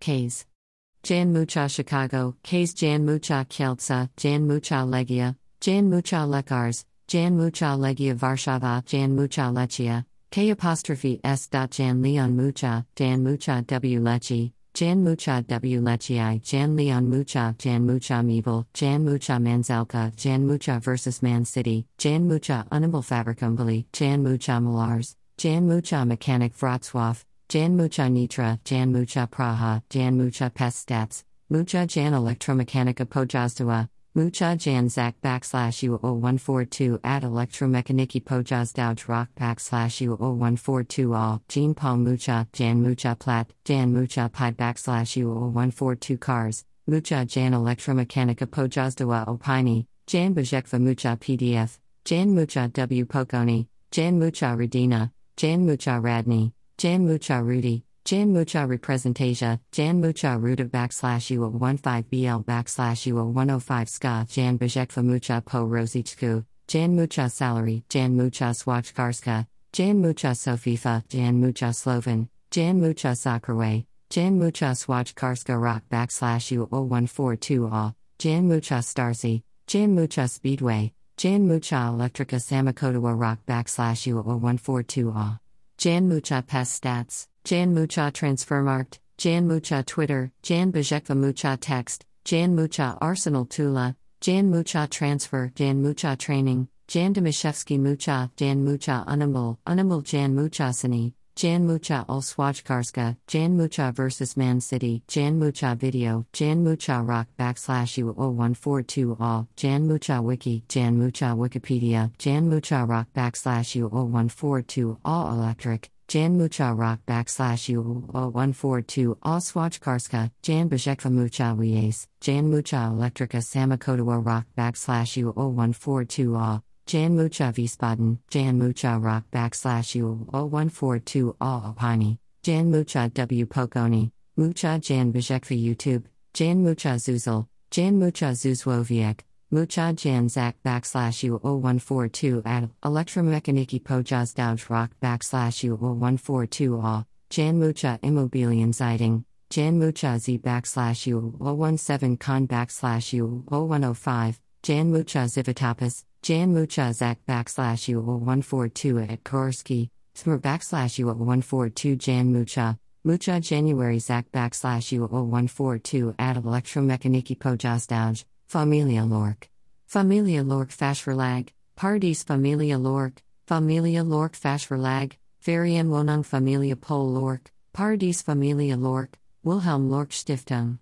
Jan 1.03 1.33
Mucha 1.33 1.69
Chicago, 1.69 2.37
K's 2.45 2.75
Jan 2.75 3.05
Mucha 3.05 3.45
Kieltsa, 3.51 4.09
Jan 4.17 4.47
Mucha 4.47 4.75
Legia, 4.87 5.35
Jan 5.61 5.91
Mucha 5.91 6.17
Lekars, 6.25 6.85
Jan 7.09 7.37
Mucha 7.37 7.65
Legia 7.77 8.15
Varshava, 8.15 8.85
Jan 8.85 9.17
Mucha 9.17 9.41
Lechia, 9.51 10.05
K 10.31 10.51
apostrophe 10.51 11.21
S. 11.25 11.49
Jan 11.49 12.01
Leon 12.01 12.37
Mucha, 12.37 12.87
Jan 12.95 13.25
Mucha 13.25 13.65
W. 13.67 14.01
Lechi, 14.01 14.53
Jan 14.73 15.03
Mucha 15.03 15.45
W. 15.49 15.81
Lechii, 15.81 16.41
Jan 16.43 16.77
Leon 16.77 17.11
Mucha, 17.11 17.57
Jan 17.59 17.85
Mucha 17.85 18.23
Meeble, 18.23 18.67
Jan 18.73 19.05
Mucha 19.05 19.33
Manzelka, 19.33 20.15
Jan 20.15 20.47
Mucha 20.47 20.79
vs 20.79 21.23
Man 21.23 21.45
City, 21.45 21.87
Jan 21.99 22.29
Mucha 22.29 22.65
Unable 22.71 23.03
Fabricumbly, 23.03 23.89
Jan 23.93 24.23
Mucha 24.23 24.53
Malars, 24.53 25.17
Jan 25.39 25.67
Mucha 25.67 26.05
Mechanic 26.05 26.55
Wrocław, 26.57 27.25
Jan 27.49 27.77
Mucha 27.77 28.03
Nitra, 28.03 28.63
Jan 28.63 28.93
Mucha 28.93 29.27
Praha, 29.29 29.83
Jan 29.91 30.17
Mucha 30.17 30.53
Pestats, 30.55 31.25
Mucha 31.51 31.85
Jan 31.85 32.13
Electromechanica 32.13 33.07
Pojazdawa, 33.07 33.89
Mucha 34.15 34.57
Jan 34.57 34.89
Zak 34.89 35.21
backslash 35.21 35.87
U0142 35.87 36.99
at 37.05 37.23
Electromechaniki 37.23 38.25
Pojazdauj 38.25 39.07
Rock 39.07 39.29
backslash 39.39 40.01
U0142 40.09 41.17
all, 41.17 41.43
Jean 41.49 41.75
Paul 41.75 41.99
Mucha, 41.99 42.49
Jan 42.53 42.83
Mucha 42.83 43.15
Plat, 43.15 43.53
Jan 43.65 43.93
Mucha 43.93 44.31
Pi 44.33 44.51
backslash 44.53 45.23
U0142 45.23 46.19
cars, 46.19 46.65
Mucha 46.87 47.27
Jan 47.27 47.53
Electromechanica 47.53 48.47
Pojazdawa 48.47 49.27
Opini, 49.27 49.87
Jan 50.07 50.35
Bajekva 50.35 50.81
Mucha 50.81 51.17
PDF, 51.21 51.79
Jan 52.05 52.35
Mucha 52.35 52.69
W 52.73 53.05
Pokoni, 53.05 53.67
Jan 53.91 54.19
Mucha 54.19 54.47
Radina, 54.47 55.13
Jan 55.37 55.67
Mucha 55.67 56.01
Radni, 56.01 56.53
Jan 56.79 57.07
Mucha 57.07 57.43
Rudy, 57.43 57.85
Jan 58.09 58.33
Mucha 58.33 58.67
Representasia, 58.67 59.61
Jan 59.71 60.01
Mucha 60.01 60.39
Ruta 60.39 60.65
backslash 60.65 61.29
U15BL 61.37 62.43
backslash 62.43 63.13
U105 63.13 63.87
Ska 63.87 64.27
Jan 64.31 64.59
Bejekva 64.59 65.05
Mucha 65.05 65.43
Po 65.45 65.67
Rosichku, 65.67 66.43
Jan 66.67 66.97
Mucha 66.97 67.29
Salary, 67.29 67.85
Jan 67.91 68.17
Mucha 68.17 68.55
Swachkarska, 68.55 69.47
Jan 69.75 70.01
Mucha 70.01 70.29
Sofifa, 70.29 71.07
Jan 71.11 71.39
Mucha 71.39 71.71
Sloven, 71.75 72.31
Jan 72.51 72.81
Mucha 72.81 73.09
Sakrway, 73.09 73.85
Jan 74.09 74.39
Mucha 74.39 74.73
Swachkarska 74.73 75.61
Rock 75.61 75.83
backslash 75.91 76.57
U0142 76.67 77.71
A, 77.71 77.95
Jan 78.19 78.49
Mucha 78.49 78.77
Starcy, 78.77 79.43
Jan 79.67 79.95
Mucha 79.95 80.27
Speedway, 80.27 80.95
Jan 81.19 81.47
Mucha 81.47 81.75
Electrica 81.75 82.41
Samakotawa 82.41 83.15
Rock 83.21 83.41
backslash 83.47 84.11
U0142 84.11 85.15
A, 85.15 85.39
Jan 85.77 86.09
Mucha 86.09 86.43
Pest 86.43 86.83
Stats, 86.83 87.27
Jan 87.49 87.73
Mucha 87.73 88.11
Transfermarkt, 88.13 88.99
Jan 89.17 89.49
Mucha 89.49 89.83
Twitter, 89.83 90.31
Jan 90.43 90.71
Bajekva 90.71 91.17
Mucha 91.17 91.57
Text, 91.59 92.05
Jan 92.23 92.55
Mucha 92.55 92.99
Arsenal 93.01 93.47
Tula, 93.47 93.97
Jan 94.21 94.51
Mucha 94.51 94.87
Transfer, 94.91 95.51
Jan 95.55 95.83
Mucha 95.83 96.15
Training, 96.15 96.69
Jan 96.89 97.15
Domishevsky 97.15 97.81
Mucha, 97.81 98.31
Jan 98.37 98.63
Mucha 98.63 99.03
Unimul, 99.09 99.57
Unimul 99.67 100.05
Jan 100.05 100.37
Muchasini, 100.37 101.15
Jan 101.37 101.67
Mucha 101.67 102.05
Olswajkarska, 102.07 103.17
Jan 103.27 103.57
Mucha 103.57 103.93
vs 103.97 104.37
Man 104.37 104.61
City, 104.61 105.03
Jan 105.09 105.39
Mucha 105.39 105.75
Video, 105.75 106.27
Jan 106.35 106.63
Mucha 106.63 107.01
Rock 107.01 107.29
backslash 107.39 107.97
U0142 108.15 109.17
All, 109.19 109.49
Jan 109.57 109.89
Mucha 109.89 110.21
Wiki, 110.21 110.65
Jan 110.69 110.99
Mucha 110.99 111.35
Wikipedia, 111.35 112.13
Jan 112.19 112.51
Mucha 112.51 112.85
Rock 112.85 113.07
backslash 113.15 113.75
U0142 113.81 114.99
All 115.03 115.33
Electric, 115.33 115.89
Jan 116.09 116.39
Mucha 116.39 116.73
Rock 116.73 117.01
backslash 117.07 117.69
U0142 117.69 119.19
All 119.23 119.41
Swachkarska, 119.41 120.31
Jan 120.41 120.71
Bajekva 120.71 121.13
Mucha 121.13 121.55
Wies, 121.55 122.07
Jan 122.23 122.51
Mucha 122.51 122.77
Electrica 122.77 123.43
Samakotawa 123.43 124.25
Rock 124.25 124.47
backslash 124.57 125.23
U0142 125.23 126.41
All, 126.41 126.65
Jan 126.87 127.15
Mucha 127.15 127.53
Wiesbaden, 127.53 128.19
Jan 128.31 128.59
Mucha 128.59 128.99
Rock 128.99 129.25
backslash 129.31 130.01
U0142 130.01 131.37
All 131.43 131.75
Opini, 131.75 132.17
Jan 132.43 132.71
Mucha 132.71 133.11
W 133.13 133.45
Pokoni, 133.45 134.11
Mucha 134.39 134.79
Jan 134.79 135.13
Bajekva 135.13 135.63
YouTube, 135.63 136.05
Jan 136.33 136.65
Mucha 136.65 136.97
Zuzel, 136.97 137.47
Jan 137.71 137.99
Mucha 137.99 138.33
Zuzwowiek, 138.33 139.21
Mucha 139.51 139.95
Jan 139.95 140.29
Zak 140.29 140.57
backslash 140.63 141.25
U0142 141.41 142.43
at 142.45 142.69
Elektromechaniki 142.83 143.83
Douj 143.83 144.69
Rock 144.69 144.91
backslash 145.01 145.65
U0142 145.65 146.85
All, 146.85 147.07
Jan 147.31 147.59
Mucha 147.59 147.99
Immobilien 148.03 148.75
Zeitung, 148.75 149.25
Jan 149.49 149.79
Mucha 149.79 150.19
Z 150.19 150.41
backslash 150.41 151.11
U017 151.11 152.21
Con 152.21 152.47
backslash 152.47 153.19
U0105, 153.49 154.39
Jan 154.63 154.93
Mucha 154.93 155.25
Zivitapas, 155.25 156.05
Jan 156.21 156.53
Mucha 156.53 156.93
Zak 156.93 157.17
backslash 157.27 157.89
U0142 157.89 159.11
at 159.11 159.25
Korsky, 159.25 159.89
Smr 160.15 160.39
backslash 160.39 161.03
U0142 161.03 161.97
Jan 161.97 162.35
Mucha, 162.35 162.79
Mucha 163.03 163.41
January 163.41 163.99
Zak 163.99 164.31
backslash 164.31 164.93
U0142 164.93 166.15
at 166.19 166.37
Elektromechaniki 166.37 167.39
Pojasdauj, 167.39 168.27
Familia 168.49 169.05
Lorch. 169.05 169.51
Familia 169.85 170.43
Lorch 170.43 170.75
Fachverlag, 170.75 171.51
Pardis 171.77 172.25
Familia 172.25 172.79
Lorch, 172.79 173.19
Familia 173.47 174.03
Lorch 174.03 174.41
Fachverlag, 174.41 175.13
Ferien 175.39 175.91
Wonung 175.91 176.25
Familia 176.25 176.75
Pol 176.75 177.13
Lorch, 177.13 177.49
Pardis 177.75 178.23
Familia 178.23 178.75
Lorch, 178.75 179.13
Wilhelm 179.43 179.91
Lorch 179.91 180.25
Stiftung. 180.25 180.79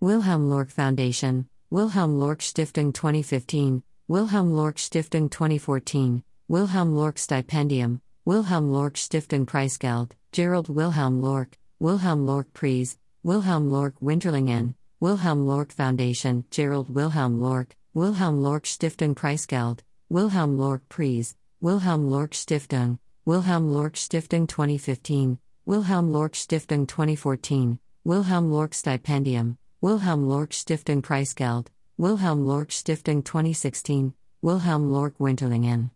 Wilhelm 0.00 0.48
Lorch 0.48 0.70
Foundation, 0.70 1.46
Wilhelm 1.68 2.18
Lorch 2.18 2.50
Stiftung 2.50 2.94
2015, 2.94 3.82
Wilhelm 4.08 4.54
Lorch 4.54 4.78
Stiftung 4.78 5.28
2014, 5.28 6.22
Wilhelm 6.48 6.96
Lorch 6.96 7.16
Stipendium, 7.16 8.00
Wilhelm 8.24 8.72
Lorch 8.72 8.94
Stiftung 8.94 9.44
Preisgeld, 9.44 10.12
Gerald 10.32 10.70
Wilhelm 10.70 11.20
Lorch, 11.20 11.58
Wilhelm 11.78 12.24
Lorch 12.24 12.50
Prize, 12.54 12.96
Wilhelm 13.22 13.70
Lorch 13.70 13.96
Winterlingen, 14.00 14.74
Wilhelm 15.02 15.48
Lorch 15.48 15.72
Foundation, 15.72 16.44
Gerald 16.50 16.88
Wilhelm 16.88 17.40
Lorch, 17.40 17.72
Wilhelm 17.92 18.40
Lorch 18.40 18.78
Stiftung 18.78 19.16
Preisgeld, 19.16 19.80
Wilhelm 20.08 20.56
Lorch 20.56 20.88
Prize, 20.88 21.34
Wilhelm 21.60 22.08
Lorch 22.08 22.34
Stiftung, 22.34 23.00
Wilhelm 23.24 23.72
Lorch 23.72 23.96
Stiftung 23.96 24.46
2015, 24.46 25.40
Wilhelm 25.66 26.12
Lorch 26.12 26.34
Stiftung 26.46 26.86
2014, 26.86 27.80
Wilhelm 28.04 28.52
Lorch 28.52 28.74
Stipendium, 28.74 29.56
Wilhelm 29.80 30.28
Lorch 30.28 30.52
Stiftung 30.52 31.02
Preisgeld, 31.02 31.66
Wilhelm 31.98 32.46
Lorch 32.46 32.70
Stiftung 32.70 33.24
2016, 33.24 34.14
Wilhelm 34.40 34.92
Lorch 34.92 35.18
Winterlingen. 35.18 35.90